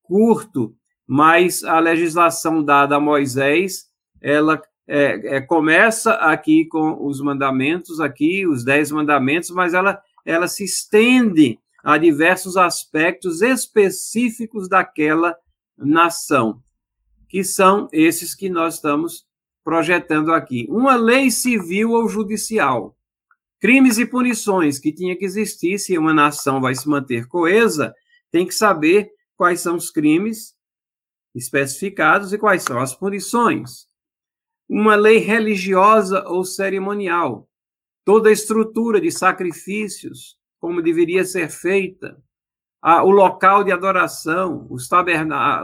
curto, 0.02 0.74
mas 1.06 1.64
a 1.64 1.78
legislação 1.78 2.62
dada 2.62 2.96
a 2.96 3.00
Moisés, 3.00 3.86
ela 4.20 4.60
é, 4.86 5.36
é, 5.36 5.40
começa 5.40 6.12
aqui 6.14 6.66
com 6.66 7.06
os 7.06 7.20
mandamentos, 7.20 8.00
aqui, 8.00 8.46
os 8.46 8.64
dez 8.64 8.90
mandamentos, 8.90 9.50
mas 9.50 9.72
ela, 9.72 10.02
ela 10.24 10.48
se 10.48 10.64
estende 10.64 11.58
a 11.82 11.96
diversos 11.96 12.56
aspectos 12.56 13.40
específicos 13.40 14.68
daquela 14.68 15.36
nação 15.76 16.60
que 17.28 17.44
são 17.44 17.88
esses 17.92 18.34
que 18.34 18.48
nós 18.48 18.76
estamos 18.76 19.26
projetando 19.62 20.32
aqui. 20.32 20.66
Uma 20.70 20.96
lei 20.96 21.30
civil 21.30 21.90
ou 21.90 22.08
judicial. 22.08 22.96
Crimes 23.60 23.98
e 23.98 24.06
punições 24.06 24.78
que 24.78 24.92
tinha 24.92 25.16
que 25.16 25.24
existir 25.24 25.78
se 25.78 25.98
uma 25.98 26.14
nação 26.14 26.60
vai 26.60 26.74
se 26.74 26.88
manter 26.88 27.26
coesa, 27.26 27.94
tem 28.30 28.46
que 28.46 28.54
saber 28.54 29.10
quais 29.36 29.60
são 29.60 29.76
os 29.76 29.90
crimes 29.90 30.56
especificados 31.34 32.32
e 32.32 32.38
quais 32.38 32.62
são 32.62 32.78
as 32.78 32.94
punições. 32.94 33.86
Uma 34.68 34.94
lei 34.96 35.18
religiosa 35.18 36.26
ou 36.28 36.44
cerimonial. 36.44 37.48
Toda 38.04 38.30
a 38.30 38.32
estrutura 38.32 39.00
de 39.00 39.10
sacrifícios, 39.10 40.38
como 40.60 40.82
deveria 40.82 41.24
ser 41.24 41.50
feita, 41.50 42.22
a, 42.80 43.02
o 43.02 43.10
local 43.10 43.64
de 43.64 43.72
adoração, 43.72 44.66
os 44.70 44.88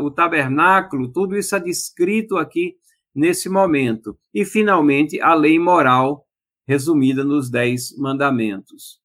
o 0.03 0.11
tabernáculo, 0.11 1.13
tudo 1.13 1.37
isso 1.37 1.55
é 1.55 1.61
descrito 1.61 2.37
aqui 2.37 2.77
nesse 3.15 3.49
momento. 3.49 4.19
E, 4.33 4.45
finalmente, 4.45 5.21
a 5.21 5.35
lei 5.35 5.59
moral, 5.59 6.27
resumida 6.67 7.25
nos 7.25 7.51
Dez 7.51 7.97
Mandamentos. 7.97 9.01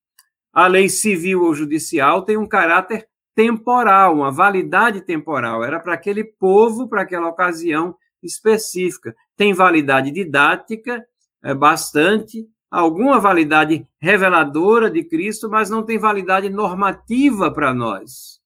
A 0.52 0.66
lei 0.68 0.90
civil 0.90 1.44
ou 1.44 1.54
judicial 1.54 2.24
tem 2.24 2.36
um 2.36 2.48
caráter 2.48 3.08
temporal, 3.36 4.16
uma 4.16 4.32
validade 4.32 5.02
temporal. 5.02 5.64
Era 5.64 5.80
para 5.80 5.94
aquele 5.94 6.24
povo, 6.24 6.90
para 6.90 7.04
aquela 7.04 7.30
ocasião 7.30 7.96
específica. 8.24 9.16
Tem 9.38 9.54
validade 9.54 10.12
didática, 10.12 11.06
é 11.44 11.54
bastante, 11.54 12.48
alguma 12.70 13.20
validade 13.20 13.88
reveladora 14.00 14.90
de 14.90 15.04
Cristo, 15.04 15.50
mas 15.50 15.70
não 15.70 15.84
tem 15.84 15.98
validade 15.98 16.50
normativa 16.50 17.52
para 17.52 17.74
nós. 17.74 18.40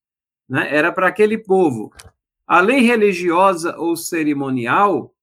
Né? 0.47 0.67
Era 0.73 0.91
para 0.91 1.07
aquele 1.07 1.37
povo. 1.37 1.91
A 2.47 2.59
lei 2.59 2.81
religiosa 2.81 3.77
ou 3.77 3.95
cerimonial, 3.95 5.13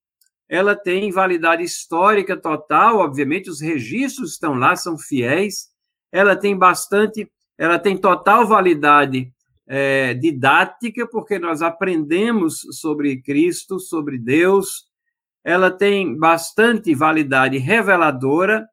ela 0.47 0.75
tem 0.75 1.11
validade 1.11 1.63
histórica 1.63 2.35
total, 2.35 2.97
obviamente 2.97 3.49
os 3.49 3.61
registros 3.61 4.33
estão 4.33 4.53
lá, 4.53 4.75
são 4.75 4.97
fiéis. 4.97 5.69
Ela 6.11 6.35
tem 6.35 6.57
bastante, 6.57 7.31
ela 7.57 7.79
tem 7.79 7.95
total 7.95 8.45
validade 8.45 9.31
é, 9.65 10.13
didática, 10.13 11.07
porque 11.07 11.39
nós 11.39 11.61
aprendemos 11.61 12.67
sobre 12.71 13.21
Cristo, 13.21 13.79
sobre 13.79 14.17
Deus. 14.17 14.87
Ela 15.43 15.71
tem 15.71 16.17
bastante 16.17 16.93
validade 16.93 17.57
reveladora, 17.57 18.67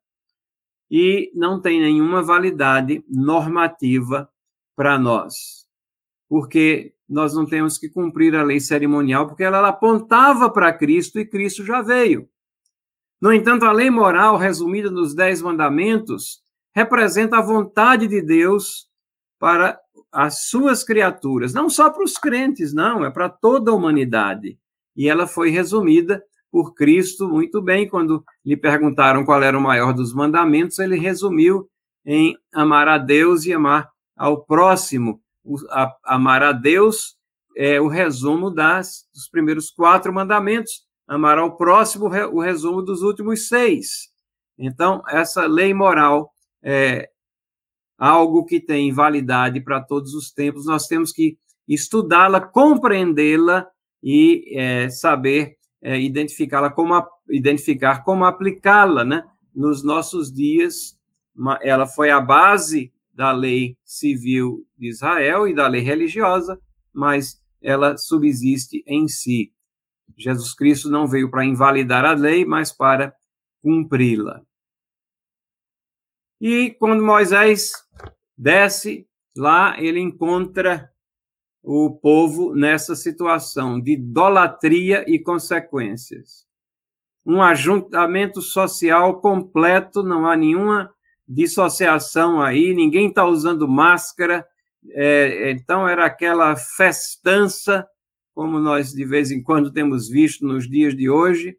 e 0.90 1.30
não 1.34 1.60
tem 1.60 1.80
nenhuma 1.80 2.22
validade 2.22 3.04
normativa 3.08 4.28
para 4.74 4.98
nós. 4.98 5.66
Porque 6.28 6.94
nós 7.08 7.34
não 7.34 7.46
temos 7.46 7.78
que 7.78 7.88
cumprir 7.88 8.34
a 8.34 8.42
lei 8.42 8.60
cerimonial, 8.60 9.26
porque 9.26 9.42
ela, 9.42 9.58
ela 9.58 9.68
apontava 9.68 10.50
para 10.50 10.72
Cristo 10.72 11.18
e 11.18 11.26
Cristo 11.26 11.64
já 11.64 11.82
veio. 11.82 12.28
No 13.20 13.32
entanto, 13.32 13.64
a 13.64 13.72
lei 13.72 13.90
moral, 13.90 14.36
resumida 14.36 14.90
nos 14.90 15.14
Dez 15.14 15.42
Mandamentos, 15.42 16.40
representa 16.74 17.38
a 17.38 17.42
vontade 17.42 18.06
de 18.06 18.22
Deus 18.22 18.88
para 19.38 19.80
as 20.12 20.48
suas 20.48 20.84
criaturas, 20.84 21.52
não 21.52 21.68
só 21.68 21.90
para 21.90 22.04
os 22.04 22.16
crentes, 22.16 22.72
não, 22.72 23.04
é 23.04 23.10
para 23.10 23.28
toda 23.28 23.70
a 23.70 23.74
humanidade. 23.74 24.58
E 24.96 25.08
ela 25.08 25.26
foi 25.26 25.50
resumida 25.50 26.22
por 26.50 26.74
Cristo 26.74 27.28
muito 27.28 27.60
bem. 27.62 27.88
Quando 27.88 28.24
lhe 28.44 28.56
perguntaram 28.56 29.24
qual 29.24 29.42
era 29.42 29.58
o 29.58 29.62
maior 29.62 29.92
dos 29.92 30.12
mandamentos, 30.12 30.78
ele 30.78 30.98
resumiu 30.98 31.68
em 32.04 32.36
amar 32.54 32.88
a 32.88 32.98
Deus 32.98 33.44
e 33.44 33.52
amar 33.52 33.88
ao 34.16 34.44
próximo. 34.44 35.20
O, 35.44 35.56
a, 35.70 35.94
amar 36.04 36.42
a 36.42 36.52
Deus 36.52 37.16
é 37.56 37.80
o 37.80 37.88
resumo 37.88 38.50
das, 38.50 39.06
dos 39.14 39.28
primeiros 39.28 39.70
quatro 39.70 40.12
mandamentos. 40.12 40.86
Amar 41.06 41.38
ao 41.38 41.56
próximo, 41.56 42.06
o 42.06 42.40
resumo 42.40 42.82
dos 42.82 43.02
últimos 43.02 43.48
seis. 43.48 44.08
Então, 44.58 45.02
essa 45.08 45.46
lei 45.46 45.72
moral 45.72 46.30
é 46.62 47.08
algo 47.96 48.44
que 48.44 48.60
tem 48.60 48.92
validade 48.92 49.60
para 49.60 49.80
todos 49.80 50.14
os 50.14 50.30
tempos. 50.30 50.66
Nós 50.66 50.86
temos 50.86 51.12
que 51.12 51.38
estudá-la, 51.66 52.40
compreendê-la 52.40 53.66
e 54.02 54.44
é, 54.56 54.88
saber 54.88 55.57
é, 55.80 56.00
identificá-la 56.00 56.70
como 56.70 57.06
identificar 57.28 58.02
como 58.02 58.24
aplicá-la, 58.24 59.04
né? 59.04 59.24
Nos 59.54 59.82
nossos 59.82 60.32
dias, 60.32 60.98
ela 61.62 61.86
foi 61.86 62.10
a 62.10 62.20
base 62.20 62.92
da 63.12 63.32
lei 63.32 63.76
civil 63.84 64.66
de 64.76 64.88
Israel 64.88 65.48
e 65.48 65.54
da 65.54 65.66
lei 65.66 65.80
religiosa, 65.80 66.60
mas 66.92 67.42
ela 67.60 67.96
subsiste 67.96 68.82
em 68.86 69.08
si. 69.08 69.52
Jesus 70.16 70.54
Cristo 70.54 70.88
não 70.88 71.06
veio 71.06 71.30
para 71.30 71.44
invalidar 71.44 72.04
a 72.04 72.12
lei, 72.12 72.44
mas 72.44 72.72
para 72.72 73.14
cumpri-la. 73.62 74.42
E 76.40 76.70
quando 76.78 77.04
Moisés 77.04 77.72
desce 78.36 79.06
lá, 79.36 79.74
ele 79.80 80.00
encontra 80.00 80.92
o 81.70 81.90
povo 81.90 82.54
nessa 82.54 82.96
situação 82.96 83.78
de 83.78 83.92
idolatria 83.92 85.04
e 85.06 85.18
consequências. 85.18 86.46
Um 87.26 87.42
ajuntamento 87.42 88.40
social 88.40 89.20
completo, 89.20 90.02
não 90.02 90.26
há 90.26 90.34
nenhuma 90.34 90.90
dissociação 91.28 92.40
aí, 92.40 92.72
ninguém 92.72 93.08
está 93.08 93.26
usando 93.26 93.68
máscara, 93.68 94.46
é, 94.92 95.50
então 95.50 95.86
era 95.86 96.06
aquela 96.06 96.56
festança, 96.56 97.86
como 98.34 98.58
nós 98.58 98.90
de 98.94 99.04
vez 99.04 99.30
em 99.30 99.42
quando 99.42 99.70
temos 99.70 100.08
visto 100.08 100.46
nos 100.46 100.66
dias 100.66 100.96
de 100.96 101.10
hoje, 101.10 101.54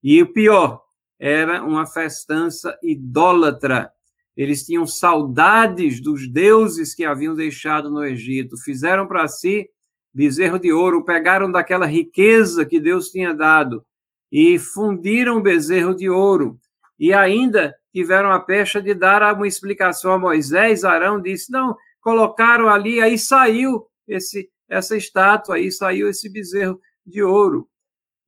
e 0.00 0.22
o 0.22 0.32
pior, 0.32 0.84
era 1.18 1.64
uma 1.64 1.84
festança 1.84 2.78
idólatra, 2.80 3.90
eles 4.38 4.64
tinham 4.64 4.86
saudades 4.86 6.00
dos 6.00 6.28
deuses 6.30 6.94
que 6.94 7.04
haviam 7.04 7.34
deixado 7.34 7.90
no 7.90 8.04
Egito, 8.04 8.56
fizeram 8.56 9.04
para 9.04 9.26
si 9.26 9.68
bezerro 10.14 10.60
de 10.60 10.72
ouro, 10.72 11.04
pegaram 11.04 11.50
daquela 11.50 11.86
riqueza 11.86 12.64
que 12.64 12.78
Deus 12.78 13.08
tinha 13.08 13.34
dado 13.34 13.84
e 14.30 14.56
fundiram 14.56 15.38
o 15.38 15.42
bezerro 15.42 15.92
de 15.92 16.08
ouro. 16.08 16.56
E 16.96 17.12
ainda 17.12 17.74
tiveram 17.92 18.30
a 18.30 18.38
pecha 18.38 18.80
de 18.80 18.94
dar 18.94 19.34
uma 19.34 19.46
explicação 19.48 20.12
a 20.12 20.18
Moisés. 20.18 20.84
Arão 20.84 21.20
disse: 21.20 21.50
não, 21.50 21.76
colocaram 22.00 22.68
ali, 22.68 23.00
aí 23.00 23.18
saiu 23.18 23.86
esse 24.06 24.48
essa 24.68 24.96
estátua, 24.96 25.56
aí 25.56 25.72
saiu 25.72 26.08
esse 26.08 26.28
bezerro 26.28 26.80
de 27.04 27.22
ouro. 27.22 27.68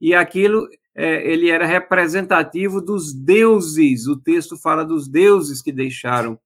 E 0.01 0.13
aquilo 0.13 0.67
é, 1.01 1.27
ele 1.27 1.49
era 1.49 1.65
representativo 1.65 2.81
dos 2.81 3.15
deuses. 3.15 4.07
O 4.07 4.17
texto 4.17 4.57
fala 4.57 4.85
dos 4.85 5.09
deuses 5.09 5.63
que 5.63 5.73
deixaram 5.73 6.39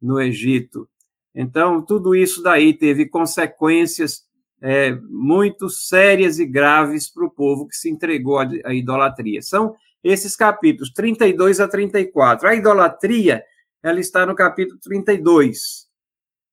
no 0.00 0.18
Egito. 0.20 0.88
Então, 1.34 1.82
tudo 1.82 2.14
isso 2.14 2.42
daí 2.42 2.72
teve 2.72 3.06
consequências 3.06 4.22
é, 4.62 4.92
muito 5.08 5.68
sérias 5.68 6.38
e 6.38 6.46
graves 6.46 7.12
para 7.12 7.26
o 7.26 7.30
povo 7.30 7.68
que 7.68 7.76
se 7.76 7.90
entregou 7.90 8.38
à, 8.38 8.74
idolatria. 8.74 9.42
São 9.42 9.76
esses 10.02 10.34
capítulos 10.34 10.90
32 10.90 11.60
a 11.60 11.68
34. 11.68 12.48
A 12.48 12.54
idolatria, 12.54 13.44
ela 13.82 14.00
está 14.00 14.24
no 14.24 14.34
capítulo 14.34 14.80
32, 14.80 15.86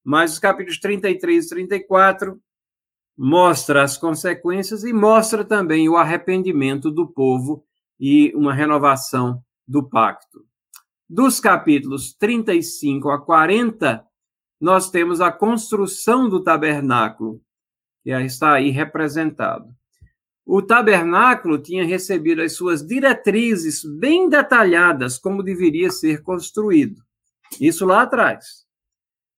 mas 0.03 0.33
os 0.33 0.39
capítulos 0.39 0.79
33 0.79 1.45
e 1.45 1.49
34 1.49 2.39
mostra 3.17 3.83
as 3.83 3.97
consequências 3.97 4.83
e 4.83 4.91
mostra 4.91 5.43
também 5.43 5.87
o 5.87 5.95
arrependimento 5.95 6.91
do 6.91 7.07
povo 7.07 7.63
e 7.99 8.33
uma 8.35 8.53
renovação 8.53 9.41
do 9.67 9.87
pacto. 9.87 10.43
Dos 11.09 11.39
capítulos 11.39 12.13
35 12.13 13.09
a 13.09 13.21
40, 13.23 14.05
nós 14.59 14.89
temos 14.89 15.21
a 15.21 15.31
construção 15.31 16.27
do 16.27 16.43
tabernáculo, 16.43 17.41
que 18.03 18.11
está 18.11 18.53
aí 18.53 18.69
representado. 18.69 19.73
O 20.45 20.61
tabernáculo 20.61 21.57
tinha 21.57 21.83
recebido 21.83 22.41
as 22.41 22.53
suas 22.53 22.85
diretrizes 22.85 23.83
bem 23.83 24.29
detalhadas, 24.29 25.17
como 25.17 25.41
deveria 25.41 25.89
ser 25.89 26.21
construído. 26.21 27.01
Isso 27.59 27.85
lá 27.85 28.03
atrás. 28.03 28.65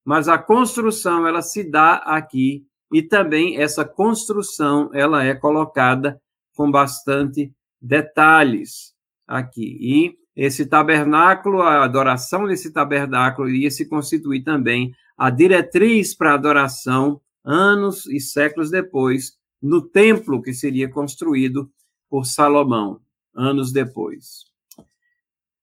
Mas 0.03 0.27
a 0.27 0.37
construção, 0.37 1.25
ela 1.25 1.41
se 1.41 1.63
dá 1.63 1.95
aqui 1.95 2.66
e 2.91 3.01
também 3.01 3.57
essa 3.57 3.83
construção 3.83 4.89
ela 4.93 5.23
é 5.23 5.33
colocada 5.35 6.21
com 6.55 6.71
bastante 6.71 7.53
detalhes 7.81 8.93
aqui. 9.27 9.77
E 9.79 10.17
esse 10.35 10.65
tabernáculo, 10.65 11.61
a 11.61 11.83
adoração 11.83 12.47
desse 12.47 12.71
tabernáculo 12.71 13.49
iria 13.49 13.71
se 13.71 13.87
constituir 13.87 14.43
também 14.43 14.93
a 15.17 15.29
diretriz 15.29 16.15
para 16.15 16.31
a 16.31 16.35
adoração 16.35 17.19
anos 17.43 18.05
e 18.07 18.19
séculos 18.19 18.69
depois 18.69 19.37
no 19.61 19.81
templo 19.81 20.41
que 20.41 20.53
seria 20.53 20.89
construído 20.89 21.71
por 22.09 22.25
Salomão 22.25 23.01
anos 23.33 23.71
depois. 23.71 24.45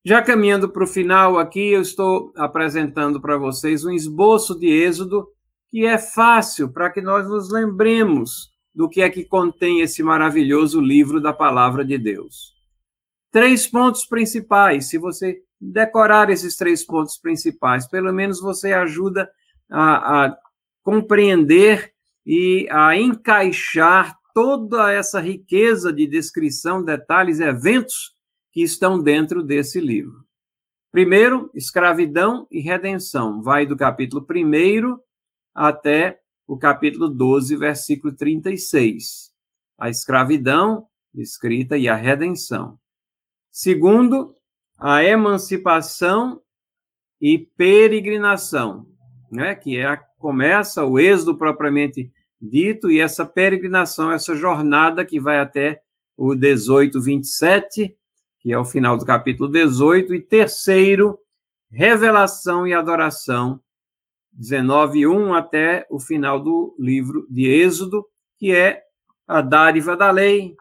Já 0.04 0.20
caminhando 0.20 0.68
para 0.68 0.84
o 0.84 0.88
final 0.88 1.38
aqui, 1.38 1.72
eu 1.72 1.80
estou 1.80 2.32
apresentando 2.36 3.20
para 3.20 3.38
vocês 3.38 3.84
um 3.84 3.90
esboço 3.90 4.58
de 4.58 4.66
Êxodo 4.66 5.26
que 5.74 5.84
é 5.84 5.98
fácil 5.98 6.72
para 6.72 6.88
que 6.88 7.00
nós 7.00 7.28
nos 7.28 7.50
lembremos 7.50 8.48
do 8.72 8.88
que 8.88 9.02
é 9.02 9.10
que 9.10 9.24
contém 9.24 9.80
esse 9.80 10.04
maravilhoso 10.04 10.80
livro 10.80 11.20
da 11.20 11.32
palavra 11.32 11.84
de 11.84 11.98
Deus. 11.98 12.54
Três 13.32 13.66
pontos 13.66 14.06
principais. 14.06 14.88
Se 14.88 14.98
você 14.98 15.42
decorar 15.60 16.30
esses 16.30 16.54
três 16.54 16.86
pontos 16.86 17.18
principais, 17.18 17.88
pelo 17.88 18.12
menos 18.12 18.40
você 18.40 18.72
ajuda 18.72 19.28
a, 19.68 20.26
a 20.26 20.36
compreender 20.80 21.92
e 22.24 22.68
a 22.70 22.96
encaixar 22.96 24.16
toda 24.32 24.92
essa 24.92 25.18
riqueza 25.18 25.92
de 25.92 26.06
descrição, 26.06 26.84
detalhes, 26.84 27.40
eventos 27.40 28.14
que 28.52 28.62
estão 28.62 29.02
dentro 29.02 29.42
desse 29.42 29.80
livro. 29.80 30.22
Primeiro, 30.92 31.50
escravidão 31.52 32.46
e 32.48 32.60
redenção. 32.60 33.42
Vai 33.42 33.66
do 33.66 33.76
capítulo 33.76 34.24
1 34.24 35.02
até 35.54 36.20
o 36.46 36.58
capítulo 36.58 37.08
12, 37.08 37.56
versículo 37.56 38.14
36. 38.14 39.32
A 39.78 39.88
escravidão 39.88 40.86
escrita 41.14 41.78
e 41.78 41.88
a 41.88 41.94
redenção. 41.94 42.78
Segundo, 43.50 44.34
a 44.76 45.04
emancipação 45.04 46.42
e 47.20 47.38
peregrinação, 47.38 48.86
né, 49.30 49.54
que 49.54 49.76
é 49.76 49.86
a, 49.86 49.96
começa 49.96 50.84
o 50.84 50.98
êxodo 50.98 51.36
propriamente 51.36 52.12
dito 52.40 52.90
e 52.90 53.00
essa 53.00 53.24
peregrinação, 53.24 54.12
essa 54.12 54.34
jornada 54.34 55.04
que 55.04 55.20
vai 55.20 55.38
até 55.38 55.80
o 56.16 56.34
18, 56.34 57.00
27, 57.00 57.96
que 58.40 58.52
é 58.52 58.58
o 58.58 58.64
final 58.64 58.96
do 58.96 59.06
capítulo 59.06 59.48
18, 59.48 60.14
e 60.14 60.20
terceiro, 60.20 61.18
revelação 61.70 62.66
e 62.66 62.74
adoração, 62.74 63.60
19:1 64.38 65.32
até 65.34 65.86
o 65.90 66.00
final 66.00 66.42
do 66.42 66.74
livro 66.78 67.26
de 67.30 67.46
Êxodo, 67.48 68.04
que 68.38 68.52
é 68.52 68.82
a 69.26 69.40
dádiva 69.40 69.96
da 69.96 70.10
lei, 70.10 70.54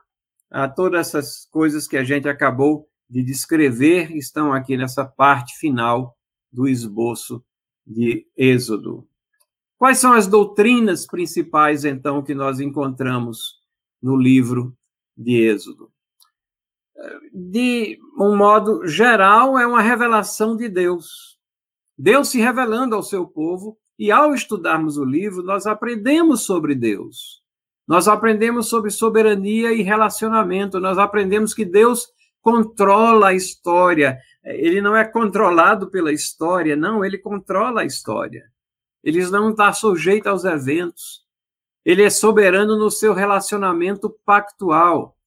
a 0.50 0.70
todas 0.70 1.08
essas 1.08 1.48
coisas 1.52 1.88
que 1.88 1.98
a 1.98 2.04
gente 2.04 2.30
acabou 2.30 2.88
de 3.10 3.24
descrever 3.24 4.16
estão 4.16 4.54
aqui 4.54 4.78
nessa 4.78 5.06
parte 5.06 5.58
final 5.58 6.16
do 6.52 6.68
esboço 6.68 7.44
de 7.86 8.28
Êxodo. 8.38 9.08
Quais 9.78 9.98
são 9.98 10.14
as 10.14 10.28
doutrinas 10.28 11.06
principais, 11.06 11.84
então, 11.84 12.24
que 12.24 12.34
nós 12.34 12.60
encontramos 12.60 13.60
no 14.02 14.16
livro 14.16 14.78
de 15.18 15.42
Êxodo? 15.42 15.92
De 17.34 18.00
um 18.18 18.38
modo 18.38 18.88
geral, 18.88 19.58
é 19.58 19.68
uma 19.68 19.82
revelação 19.82 20.56
de 20.56 20.70
Deus 20.70 21.33
Deus 21.98 22.30
se 22.30 22.40
revelando 22.40 22.96
ao 22.96 23.04
seu 23.04 23.26
povo, 23.28 23.78
e 23.98 24.12
ao 24.12 24.34
estudarmos 24.34 24.98
o 24.98 25.06
livro, 25.06 25.44
nós 25.44 25.68
aprendemos 25.68 26.44
sobre 26.44 26.74
Deus. 26.74 27.44
Nós 27.88 28.08
aprendemos 28.08 28.68
sobre 28.68 28.90
soberania 28.90 29.72
e 29.74 29.82
relacionamento, 29.82 30.80
nós 30.80 30.98
aprendemos 30.98 31.54
que 31.54 31.66
Deus 31.66 32.08
controla 32.42 33.30
a 33.30 33.34
história. 33.34 34.18
Ele 34.44 34.82
não 34.82 34.96
é 34.96 35.06
controlado 35.06 35.90
pela 35.90 36.12
história, 36.12 36.76
não, 36.76 37.04
ele 37.04 37.18
controla 37.18 37.82
a 37.82 37.86
história. 37.86 38.44
Ele 39.04 39.26
não 39.30 39.52
está 39.52 39.72
sujeito 39.74 40.28
aos 40.28 40.46
eventos. 40.46 41.24
Ele 41.86 42.04
é 42.04 42.10
soberano 42.10 42.78
no 42.78 42.90
seu 42.90 43.14
relacionamento 43.14 44.10
pactual. 44.26 45.18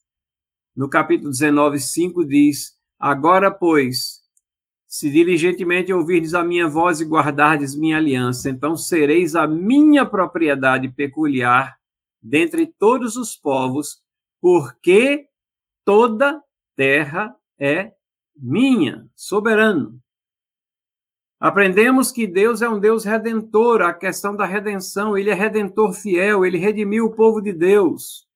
No 0.74 0.88
capítulo 0.88 1.30
19, 1.30 1.78
5 1.78 2.24
diz: 2.24 2.74
Agora, 2.98 3.50
pois, 3.50 4.15
se 4.96 5.10
diligentemente 5.10 5.92
ouvirdes 5.92 6.32
a 6.32 6.42
minha 6.42 6.66
voz 6.66 7.02
e 7.02 7.04
guardardes 7.04 7.76
minha 7.76 7.98
aliança, 7.98 8.48
então 8.48 8.74
sereis 8.74 9.34
a 9.34 9.46
minha 9.46 10.06
propriedade 10.06 10.88
peculiar 10.88 11.76
dentre 12.22 12.66
todos 12.66 13.14
os 13.14 13.36
povos, 13.36 14.02
porque 14.40 15.28
toda 15.84 16.42
terra 16.74 17.36
é 17.60 17.92
minha, 18.34 19.06
soberano. 19.14 20.00
Aprendemos 21.38 22.10
que 22.10 22.26
Deus 22.26 22.62
é 22.62 22.68
um 22.68 22.80
Deus 22.80 23.04
redentor, 23.04 23.82
a 23.82 23.92
questão 23.92 24.34
da 24.34 24.46
redenção, 24.46 25.16
ele 25.16 25.28
é 25.28 25.34
redentor 25.34 25.92
fiel, 25.92 26.42
ele 26.42 26.56
redimiu 26.56 27.04
o 27.04 27.14
povo 27.14 27.42
de 27.42 27.52
Deus. 27.52 28.26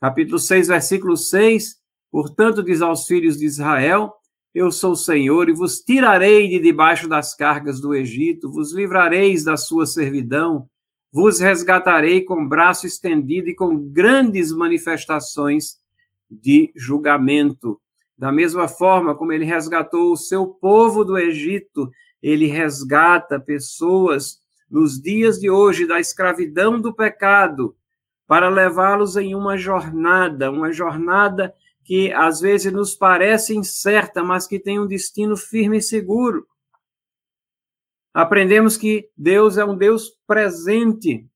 Capítulo 0.00 0.40
6, 0.40 0.66
versículo 0.66 1.16
6, 1.16 1.76
portanto, 2.10 2.64
diz 2.64 2.82
aos 2.82 3.06
filhos 3.06 3.38
de 3.38 3.46
Israel: 3.46 4.17
eu 4.58 4.72
sou 4.72 4.92
o 4.92 4.96
Senhor, 4.96 5.48
e 5.48 5.52
vos 5.52 5.78
tirarei 5.78 6.48
de 6.48 6.58
debaixo 6.58 7.08
das 7.08 7.32
cargas 7.32 7.80
do 7.80 7.94
Egito, 7.94 8.50
vos 8.50 8.72
livrareis 8.72 9.44
da 9.44 9.56
sua 9.56 9.86
servidão, 9.86 10.68
vos 11.12 11.38
resgatarei 11.38 12.22
com 12.22 12.46
braço 12.46 12.84
estendido 12.84 13.48
e 13.48 13.54
com 13.54 13.78
grandes 13.78 14.52
manifestações 14.52 15.76
de 16.28 16.72
julgamento. 16.74 17.80
Da 18.16 18.32
mesma 18.32 18.66
forma 18.66 19.14
como 19.14 19.32
ele 19.32 19.44
resgatou 19.44 20.12
o 20.12 20.16
seu 20.16 20.48
povo 20.48 21.04
do 21.04 21.16
Egito, 21.16 21.88
ele 22.20 22.46
resgata 22.46 23.38
pessoas 23.38 24.40
nos 24.68 25.00
dias 25.00 25.38
de 25.38 25.48
hoje 25.48 25.86
da 25.86 26.00
escravidão 26.00 26.80
do 26.80 26.92
pecado, 26.92 27.76
para 28.26 28.48
levá-los 28.48 29.16
em 29.16 29.36
uma 29.36 29.56
jornada, 29.56 30.50
uma 30.50 30.72
jornada 30.72 31.54
que 31.88 32.12
às 32.12 32.40
vezes 32.40 32.70
nos 32.70 32.94
parece 32.94 33.56
incerta, 33.56 34.22
mas 34.22 34.46
que 34.46 34.60
tem 34.60 34.78
um 34.78 34.86
destino 34.86 35.38
firme 35.38 35.78
e 35.78 35.82
seguro. 35.82 36.46
Aprendemos 38.12 38.76
que 38.76 39.08
Deus 39.16 39.56
é 39.56 39.64
um 39.64 39.74
Deus 39.74 40.10
presente. 40.26 41.26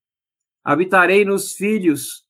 Habitarei 0.62 1.24
nos 1.24 1.55
filhos 1.55 2.26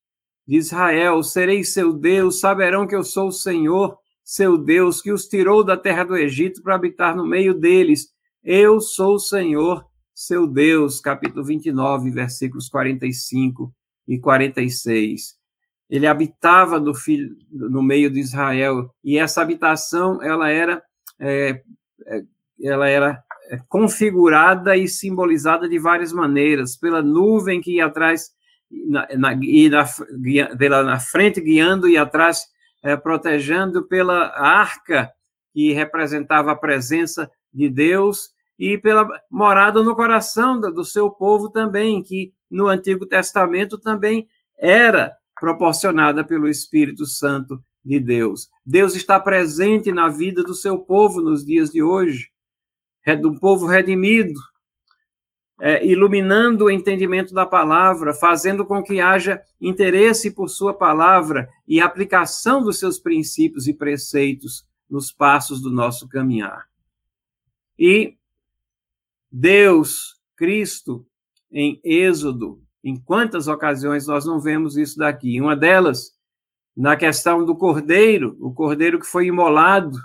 de 0.47 0.57
Israel, 0.57 1.21
serei 1.25 1.65
seu 1.65 1.93
Deus, 1.93 2.39
saberão 2.39 2.87
que 2.87 2.95
eu 2.95 3.03
sou 3.03 3.27
o 3.27 3.33
Senhor, 3.33 3.99
seu 4.23 4.57
Deus, 4.57 5.03
que 5.03 5.11
os 5.11 5.27
tirou 5.27 5.65
da 5.65 5.77
terra 5.77 6.05
do 6.05 6.17
Egito 6.17 6.63
para 6.63 6.77
habitar 6.77 7.17
no 7.17 7.27
meio 7.27 7.53
deles. 7.53 8.13
Eu 8.41 8.81
sou 8.81 9.17
o 9.17 9.19
Senhor, 9.19 9.85
seu 10.15 10.47
Deus. 10.47 11.01
Capítulo 11.01 11.45
29, 11.45 12.09
versículos 12.13 12.69
45 12.69 13.75
e 14.07 14.17
46 14.21 15.42
ele 15.93 16.07
habitava 16.07 16.81
no, 16.81 16.95
filho, 16.95 17.37
no 17.51 17.83
meio 17.83 18.11
de 18.11 18.19
Israel. 18.19 18.91
E 19.05 19.19
essa 19.19 19.43
habitação 19.43 20.23
ela 20.23 20.49
era 20.49 20.83
é, 21.21 21.61
é 22.07 22.23
ela 22.63 22.89
era 22.89 23.23
é, 23.51 23.59
configurada 23.69 24.75
e 24.75 24.89
simbolizada 24.89 25.69
de 25.69 25.79
várias 25.79 26.11
maneiras. 26.11 26.79
Pela 26.79 27.03
nuvem 27.03 27.61
que 27.61 27.77
ia 27.77 27.87
atrás 27.87 28.31
na, 28.71 29.07
na, 29.19 29.35
e 29.35 29.69
na, 29.69 29.85
pela 30.57 30.83
na 30.83 30.99
frente 30.99 31.43
guiando 31.43 31.87
e 31.87 31.99
atrás 31.99 32.47
é, 32.83 32.97
protegendo 32.97 33.87
pela 33.87 34.29
arca, 34.35 35.13
que 35.53 35.75
representava 35.75 36.53
a 36.53 36.57
presença 36.57 37.31
de 37.53 37.69
Deus, 37.69 38.31
e 38.59 38.79
pela 38.79 39.07
morada 39.31 39.83
no 39.83 39.95
coração 39.95 40.59
do 40.59 40.85
seu 40.85 41.11
povo 41.11 41.51
também, 41.51 42.03
que 42.03 42.33
no 42.51 42.69
Antigo 42.69 43.05
Testamento 43.05 43.77
também 43.77 44.27
era 44.59 45.13
proporcionada 45.43 46.23
pelo 46.23 46.49
Espírito 46.49 47.05
Santo 47.05 47.61
de 47.85 47.99
Deus. 47.99 48.49
Deus 48.65 48.95
está 48.95 49.19
presente 49.19 49.91
na 49.91 50.09
vida 50.09 50.45
do 50.45 50.55
seu 50.55 50.79
povo 50.79 51.21
nos 51.21 51.45
dias 51.45 51.69
de 51.69 51.83
hoje, 51.83 52.31
do 53.21 53.41
povo 53.41 53.67
redimido, 53.67 54.39
é, 55.61 55.85
iluminando 55.85 56.67
o 56.67 56.71
entendimento 56.71 57.35
da 57.35 57.45
palavra, 57.45 58.15
fazendo 58.15 58.65
com 58.65 58.85
que 58.85 59.01
haja 59.01 59.43
interesse 59.61 60.31
por 60.31 60.49
sua 60.49 60.73
palavra 60.73 61.49
e 61.67 61.81
aplicação 61.81 62.63
dos 62.63 62.79
seus 62.79 63.01
princípios 63.01 63.67
e 63.67 63.75
preceitos 63.75 64.65
nos 64.89 65.11
passos 65.11 65.61
do 65.61 65.73
nosso 65.73 66.09
caminhar. 66.09 66.69
E 67.77 68.17
Deus, 69.29 70.21
Cristo, 70.37 71.05
em 71.51 71.81
Êxodo, 71.83 72.63
em 72.85 72.97
quantas 72.97 73.49
ocasiões 73.49 74.07
nós 74.07 74.25
não 74.25 74.41
vemos 74.41 74.77
isso 74.77 74.99
daqui? 74.99 75.41
Uma 75.41 75.57
delas, 75.57 76.13
na 76.77 76.97
questão 76.97 77.45
do 77.45 77.57
cordeiro, 77.57 78.37
o 78.41 78.53
cordeiro 78.53 78.99
que 78.99 79.07
foi 79.07 79.27
imolado, 79.27 79.97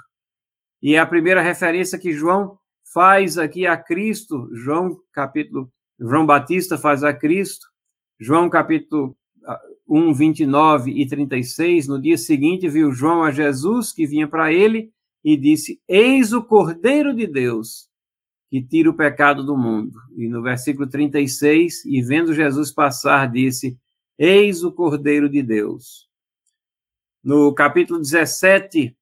e 0.82 0.96
é 0.96 1.00
a 1.00 1.06
primeira 1.06 1.42
referência 1.42 1.98
que 1.98 2.14
João 2.14 2.58
faz 2.94 3.38
aqui 3.38 3.66
a 3.66 3.76
Cristo, 3.76 4.50
João 4.54 4.98
capítulo, 5.12 5.72
João 6.00 6.26
Batista 6.26 6.78
faz 6.78 7.04
a 7.04 7.14
Cristo, 7.14 7.66
João 8.20 8.50
capítulo 8.50 9.18
1, 9.88 10.10
ah, 10.10 10.14
29 10.14 10.92
e 10.92 11.08
36, 11.08 11.88
no 11.88 12.00
dia 12.00 12.18
seguinte 12.18 12.70
viu 12.70 12.92
João 12.92 13.24
a 13.24 13.32
Jesus 13.32 13.92
que 13.92 14.06
vinha 14.06 14.28
para 14.28 14.54
ele 14.54 14.92
e 15.24 15.36
disse: 15.36 15.82
Eis 15.88 16.34
o 16.34 16.44
Cordeiro 16.44 17.16
de 17.16 17.26
Deus 17.26 17.87
que 18.50 18.62
tira 18.62 18.90
o 18.90 18.96
pecado 18.96 19.44
do 19.44 19.58
mundo. 19.58 20.00
E 20.16 20.28
no 20.28 20.42
versículo 20.42 20.88
36, 20.88 21.86
e 21.86 22.02
vendo 22.02 22.34
Jesus 22.34 22.72
passar, 22.72 23.30
disse: 23.30 23.78
Eis 24.18 24.64
o 24.64 24.72
Cordeiro 24.72 25.30
de 25.30 25.42
Deus. 25.42 26.08
No 27.24 27.54
capítulo 27.54 28.00
17, 28.00 28.96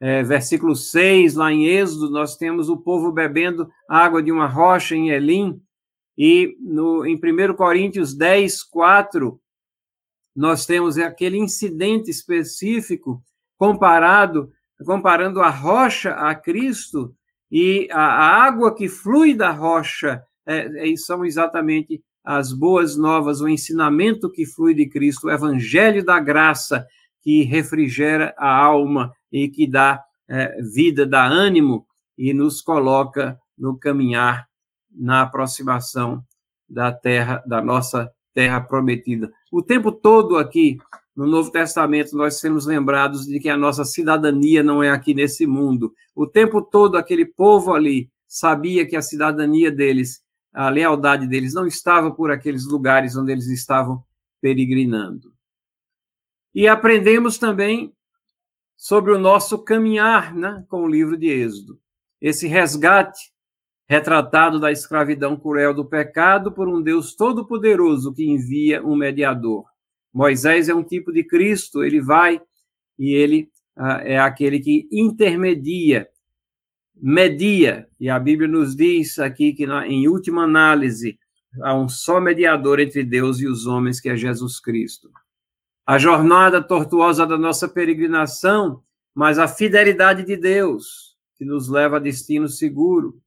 é, 0.00 0.22
versículo 0.24 0.74
6, 0.74 1.36
lá 1.36 1.52
em 1.52 1.66
Êxodo, 1.66 2.10
nós 2.10 2.36
temos 2.36 2.68
o 2.68 2.76
povo 2.76 3.12
bebendo 3.12 3.70
água 3.88 4.20
de 4.20 4.32
uma 4.32 4.48
rocha 4.48 4.96
em 4.96 5.10
Elim. 5.10 5.62
E 6.18 6.56
no, 6.60 7.06
em 7.06 7.14
1 7.14 7.54
Coríntios 7.54 8.12
10, 8.12 8.64
4, 8.64 9.40
nós 10.34 10.66
temos 10.66 10.98
aquele 10.98 11.38
incidente 11.38 12.10
específico 12.10 13.22
comparado, 13.56 14.50
comparando 14.84 15.40
a 15.40 15.50
rocha 15.50 16.14
a 16.14 16.34
Cristo, 16.34 17.14
e 17.52 17.86
a, 17.92 18.00
a 18.00 18.44
água 18.44 18.74
que 18.74 18.88
flui 18.88 19.34
da 19.34 19.50
rocha 19.50 20.24
é, 20.46 20.90
é, 20.90 20.96
são 20.96 21.22
exatamente 21.22 22.02
as 22.24 22.50
boas 22.50 22.96
novas, 22.96 23.42
o 23.42 23.48
ensinamento 23.48 24.30
que 24.30 24.46
flui 24.46 24.72
de 24.72 24.88
Cristo, 24.88 25.26
o 25.26 25.30
evangelho 25.30 26.02
da 26.02 26.18
graça 26.18 26.86
que 27.20 27.42
refrigera 27.42 28.34
a 28.38 28.56
alma 28.56 29.12
e 29.30 29.50
que 29.50 29.66
dá 29.66 30.02
é, 30.26 30.62
vida, 30.62 31.04
dá 31.04 31.26
ânimo 31.26 31.86
e 32.16 32.32
nos 32.32 32.62
coloca 32.62 33.38
no 33.58 33.78
caminhar, 33.78 34.48
na 34.90 35.22
aproximação 35.22 36.24
da 36.66 36.90
terra, 36.90 37.42
da 37.46 37.60
nossa 37.60 38.10
terra 38.32 38.62
prometida. 38.62 39.30
O 39.50 39.62
tempo 39.62 39.92
todo 39.92 40.38
aqui 40.38 40.78
no 41.14 41.26
Novo 41.26 41.50
Testamento, 41.50 42.16
nós 42.16 42.40
sermos 42.40 42.66
lembrados 42.66 43.26
de 43.26 43.38
que 43.38 43.48
a 43.48 43.56
nossa 43.56 43.84
cidadania 43.84 44.62
não 44.62 44.82
é 44.82 44.90
aqui 44.90 45.14
nesse 45.14 45.46
mundo. 45.46 45.94
O 46.14 46.26
tempo 46.26 46.62
todo, 46.62 46.96
aquele 46.96 47.26
povo 47.26 47.74
ali 47.74 48.10
sabia 48.26 48.86
que 48.86 48.96
a 48.96 49.02
cidadania 49.02 49.70
deles, 49.70 50.22
a 50.52 50.70
lealdade 50.70 51.26
deles, 51.26 51.52
não 51.52 51.66
estava 51.66 52.10
por 52.10 52.30
aqueles 52.30 52.66
lugares 52.66 53.16
onde 53.16 53.30
eles 53.30 53.48
estavam 53.48 54.02
peregrinando. 54.40 55.32
E 56.54 56.66
aprendemos 56.66 57.38
também 57.38 57.92
sobre 58.76 59.12
o 59.12 59.18
nosso 59.18 59.58
caminhar 59.58 60.34
né, 60.34 60.64
com 60.68 60.82
o 60.82 60.88
livro 60.88 61.16
de 61.16 61.28
Êxodo. 61.28 61.78
Esse 62.20 62.46
resgate 62.48 63.32
retratado 63.88 64.58
da 64.58 64.72
escravidão 64.72 65.36
cruel 65.36 65.74
do 65.74 65.84
pecado 65.84 66.50
por 66.50 66.68
um 66.68 66.80
Deus 66.80 67.14
todo-poderoso 67.14 68.14
que 68.14 68.24
envia 68.24 68.82
um 68.82 68.96
mediador. 68.96 69.66
Moisés 70.12 70.68
é 70.68 70.74
um 70.74 70.82
tipo 70.82 71.12
de 71.12 71.24
Cristo, 71.24 71.82
ele 71.82 72.00
vai 72.00 72.40
e 72.98 73.14
ele 73.14 73.50
ah, 73.76 74.00
é 74.04 74.18
aquele 74.18 74.60
que 74.60 74.86
intermedia, 74.92 76.08
media, 76.94 77.88
e 77.98 78.10
a 78.10 78.18
Bíblia 78.18 78.48
nos 78.48 78.76
diz 78.76 79.18
aqui 79.18 79.52
que, 79.54 79.66
na, 79.66 79.86
em 79.86 80.06
última 80.06 80.44
análise, 80.44 81.18
há 81.62 81.74
um 81.74 81.88
só 81.88 82.20
mediador 82.20 82.80
entre 82.80 83.02
Deus 83.02 83.40
e 83.40 83.46
os 83.46 83.66
homens, 83.66 84.00
que 84.00 84.08
é 84.08 84.16
Jesus 84.16 84.60
Cristo. 84.60 85.10
A 85.86 85.98
jornada 85.98 86.62
tortuosa 86.62 87.26
da 87.26 87.38
nossa 87.38 87.68
peregrinação, 87.68 88.82
mas 89.14 89.38
a 89.38 89.48
fidelidade 89.48 90.24
de 90.24 90.36
Deus, 90.36 91.16
que 91.36 91.44
nos 91.44 91.68
leva 91.68 91.96
a 91.96 92.00
destino 92.00 92.48
seguro. 92.48 93.20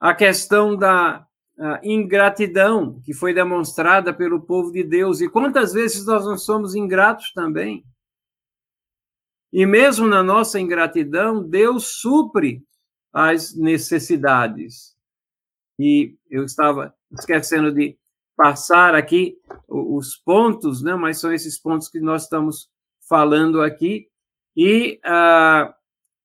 A 0.00 0.14
questão 0.14 0.76
da 0.76 1.27
ingratidão 1.82 3.00
que 3.04 3.12
foi 3.12 3.34
demonstrada 3.34 4.14
pelo 4.14 4.40
povo 4.40 4.70
de 4.70 4.84
Deus. 4.84 5.20
E 5.20 5.28
quantas 5.28 5.72
vezes 5.72 6.06
nós 6.06 6.24
não 6.24 6.38
somos 6.38 6.74
ingratos 6.74 7.32
também? 7.32 7.84
E 9.52 9.66
mesmo 9.66 10.06
na 10.06 10.22
nossa 10.22 10.60
ingratidão, 10.60 11.42
Deus 11.42 12.00
supre 12.00 12.62
as 13.12 13.56
necessidades. 13.56 14.96
E 15.78 16.16
eu 16.30 16.44
estava 16.44 16.94
esquecendo 17.10 17.72
de 17.72 17.96
passar 18.36 18.94
aqui 18.94 19.36
os 19.66 20.16
pontos, 20.16 20.82
né? 20.82 20.94
mas 20.94 21.18
são 21.18 21.32
esses 21.32 21.58
pontos 21.58 21.88
que 21.88 21.98
nós 21.98 22.24
estamos 22.24 22.70
falando 23.08 23.62
aqui. 23.62 24.08
E, 24.56 25.00
uh, 25.04 25.72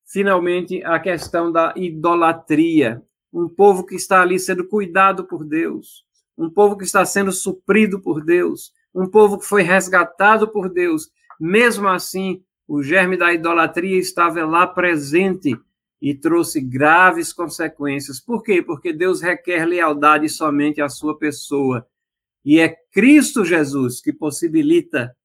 finalmente, 0.06 0.82
a 0.84 1.00
questão 1.00 1.50
da 1.50 1.72
idolatria 1.76 3.02
um 3.34 3.48
povo 3.48 3.84
que 3.84 3.96
está 3.96 4.22
ali 4.22 4.38
sendo 4.38 4.64
cuidado 4.64 5.24
por 5.24 5.44
Deus, 5.44 6.04
um 6.38 6.48
povo 6.48 6.78
que 6.78 6.84
está 6.84 7.04
sendo 7.04 7.32
suprido 7.32 8.00
por 8.00 8.24
Deus, 8.24 8.72
um 8.94 9.08
povo 9.08 9.38
que 9.38 9.44
foi 9.44 9.62
resgatado 9.62 10.46
por 10.46 10.68
Deus. 10.68 11.10
Mesmo 11.38 11.88
assim, 11.88 12.44
o 12.68 12.80
germe 12.80 13.16
da 13.16 13.34
idolatria 13.34 13.98
estava 13.98 14.44
lá 14.46 14.68
presente 14.68 15.58
e 16.00 16.14
trouxe 16.14 16.60
graves 16.60 17.32
consequências. 17.32 18.20
Por 18.20 18.40
quê? 18.42 18.62
Porque 18.62 18.92
Deus 18.92 19.20
requer 19.20 19.64
lealdade 19.64 20.28
somente 20.28 20.80
à 20.80 20.88
sua 20.88 21.18
pessoa. 21.18 21.84
E 22.44 22.60
é 22.60 22.68
Cristo 22.92 23.44
Jesus 23.44 24.00
que 24.00 24.12
possibilita 24.12 25.16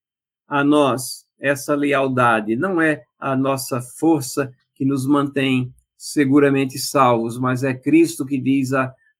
a 0.47 0.63
nós 0.63 1.27
essa 1.39 1.75
lealdade, 1.75 2.55
não 2.55 2.81
é 2.81 3.03
a 3.19 3.35
nossa 3.35 3.81
força 3.81 4.51
que 4.73 4.83
nos 4.83 5.05
mantém 5.05 5.73
seguramente 5.99 6.79
salvos, 6.79 7.37
mas 7.37 7.61
é 7.61 7.73
Cristo 7.73 8.25
que 8.25 8.39
diz 8.39 8.71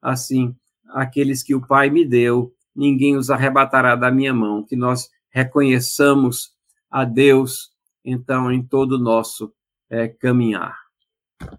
assim: 0.02 0.56
aqueles 0.88 1.44
que 1.44 1.54
o 1.54 1.68
Pai 1.68 1.90
me 1.90 2.06
deu, 2.06 2.54
ninguém 2.74 3.18
os 3.18 3.30
arrebatará 3.30 3.98
da 3.98 4.10
minha 4.10 4.34
mão. 4.34 4.64
Que 4.64 4.78
nós 4.78 5.10
reconheçamos 5.30 6.54
a 6.90 7.04
Deus, 7.04 7.72
então, 8.04 8.50
em 8.50 8.64
todo 8.64 8.94
o 8.94 8.98
nosso 8.98 9.54
é, 9.90 10.08
caminhar. 10.08 10.78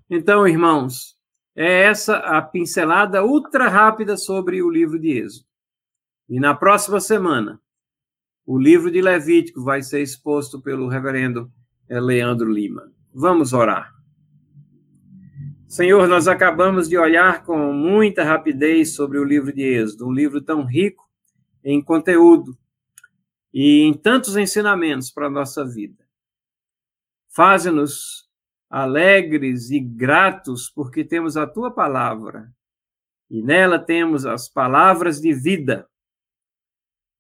Então, 0.09 0.49
irmãos, 0.49 1.15
é 1.55 1.83
essa 1.83 2.17
a 2.17 2.41
pincelada 2.41 3.23
ultra 3.23 3.69
rápida 3.69 4.17
sobre 4.17 4.63
o 4.63 4.71
livro 4.71 4.99
de 4.99 5.19
Êxodo. 5.19 5.47
E 6.29 6.41
na 6.41 6.55
próxima 6.55 6.99
semana, 6.99 7.61
o 8.47 8.59
livro 8.59 8.91
de 8.91 9.03
Levítico 9.03 9.63
vai 9.63 9.83
ser 9.83 10.01
exposto 10.01 10.63
pelo 10.63 10.89
reverendo 10.89 11.53
é, 11.89 12.01
Leandro 12.01 12.51
Lima. 12.51 12.91
Vamos 13.13 13.53
orar. 13.53 14.00
Senhor, 15.71 16.09
nós 16.09 16.27
acabamos 16.27 16.89
de 16.89 16.99
olhar 16.99 17.45
com 17.45 17.73
muita 17.73 18.25
rapidez 18.25 18.93
sobre 18.97 19.21
o 19.21 19.25
livro 19.25 19.53
de 19.53 19.63
Êxodo, 19.63 20.09
um 20.09 20.13
livro 20.13 20.41
tão 20.43 20.65
rico 20.65 21.09
em 21.63 21.81
conteúdo 21.81 22.59
e 23.55 23.83
em 23.83 23.95
tantos 23.95 24.37
ensinamentos 24.37 25.13
para 25.13 25.29
a 25.29 25.31
nossa 25.31 25.65
vida. 25.65 26.05
Faze-nos 27.29 28.29
alegres 28.69 29.71
e 29.71 29.79
gratos 29.79 30.69
porque 30.69 31.05
temos 31.05 31.37
a 31.37 31.47
tua 31.47 31.71
palavra 31.71 32.53
e 33.31 33.41
nela 33.41 33.79
temos 33.79 34.27
as 34.27 34.49
palavras 34.49 35.21
de 35.21 35.33
vida. 35.33 35.89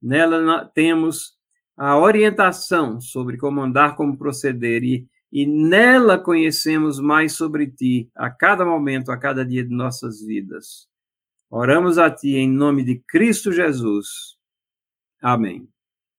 Nela 0.02 0.64
temos 0.74 1.38
a 1.76 1.96
orientação 1.96 3.00
sobre 3.00 3.36
como 3.36 3.60
andar, 3.60 3.94
como 3.94 4.18
proceder 4.18 4.82
e 4.82 5.08
e 5.32 5.46
nela 5.46 6.18
conhecemos 6.18 6.98
mais 6.98 7.32
sobre 7.32 7.66
ti 7.66 8.10
a 8.14 8.30
cada 8.30 8.64
momento, 8.64 9.12
a 9.12 9.16
cada 9.16 9.44
dia 9.44 9.64
de 9.64 9.74
nossas 9.74 10.20
vidas. 10.20 10.88
Oramos 11.48 11.98
a 11.98 12.10
ti 12.10 12.36
em 12.36 12.50
nome 12.50 12.84
de 12.84 13.02
Cristo 13.08 13.52
Jesus. 13.52 14.36
Amém. 15.20 15.68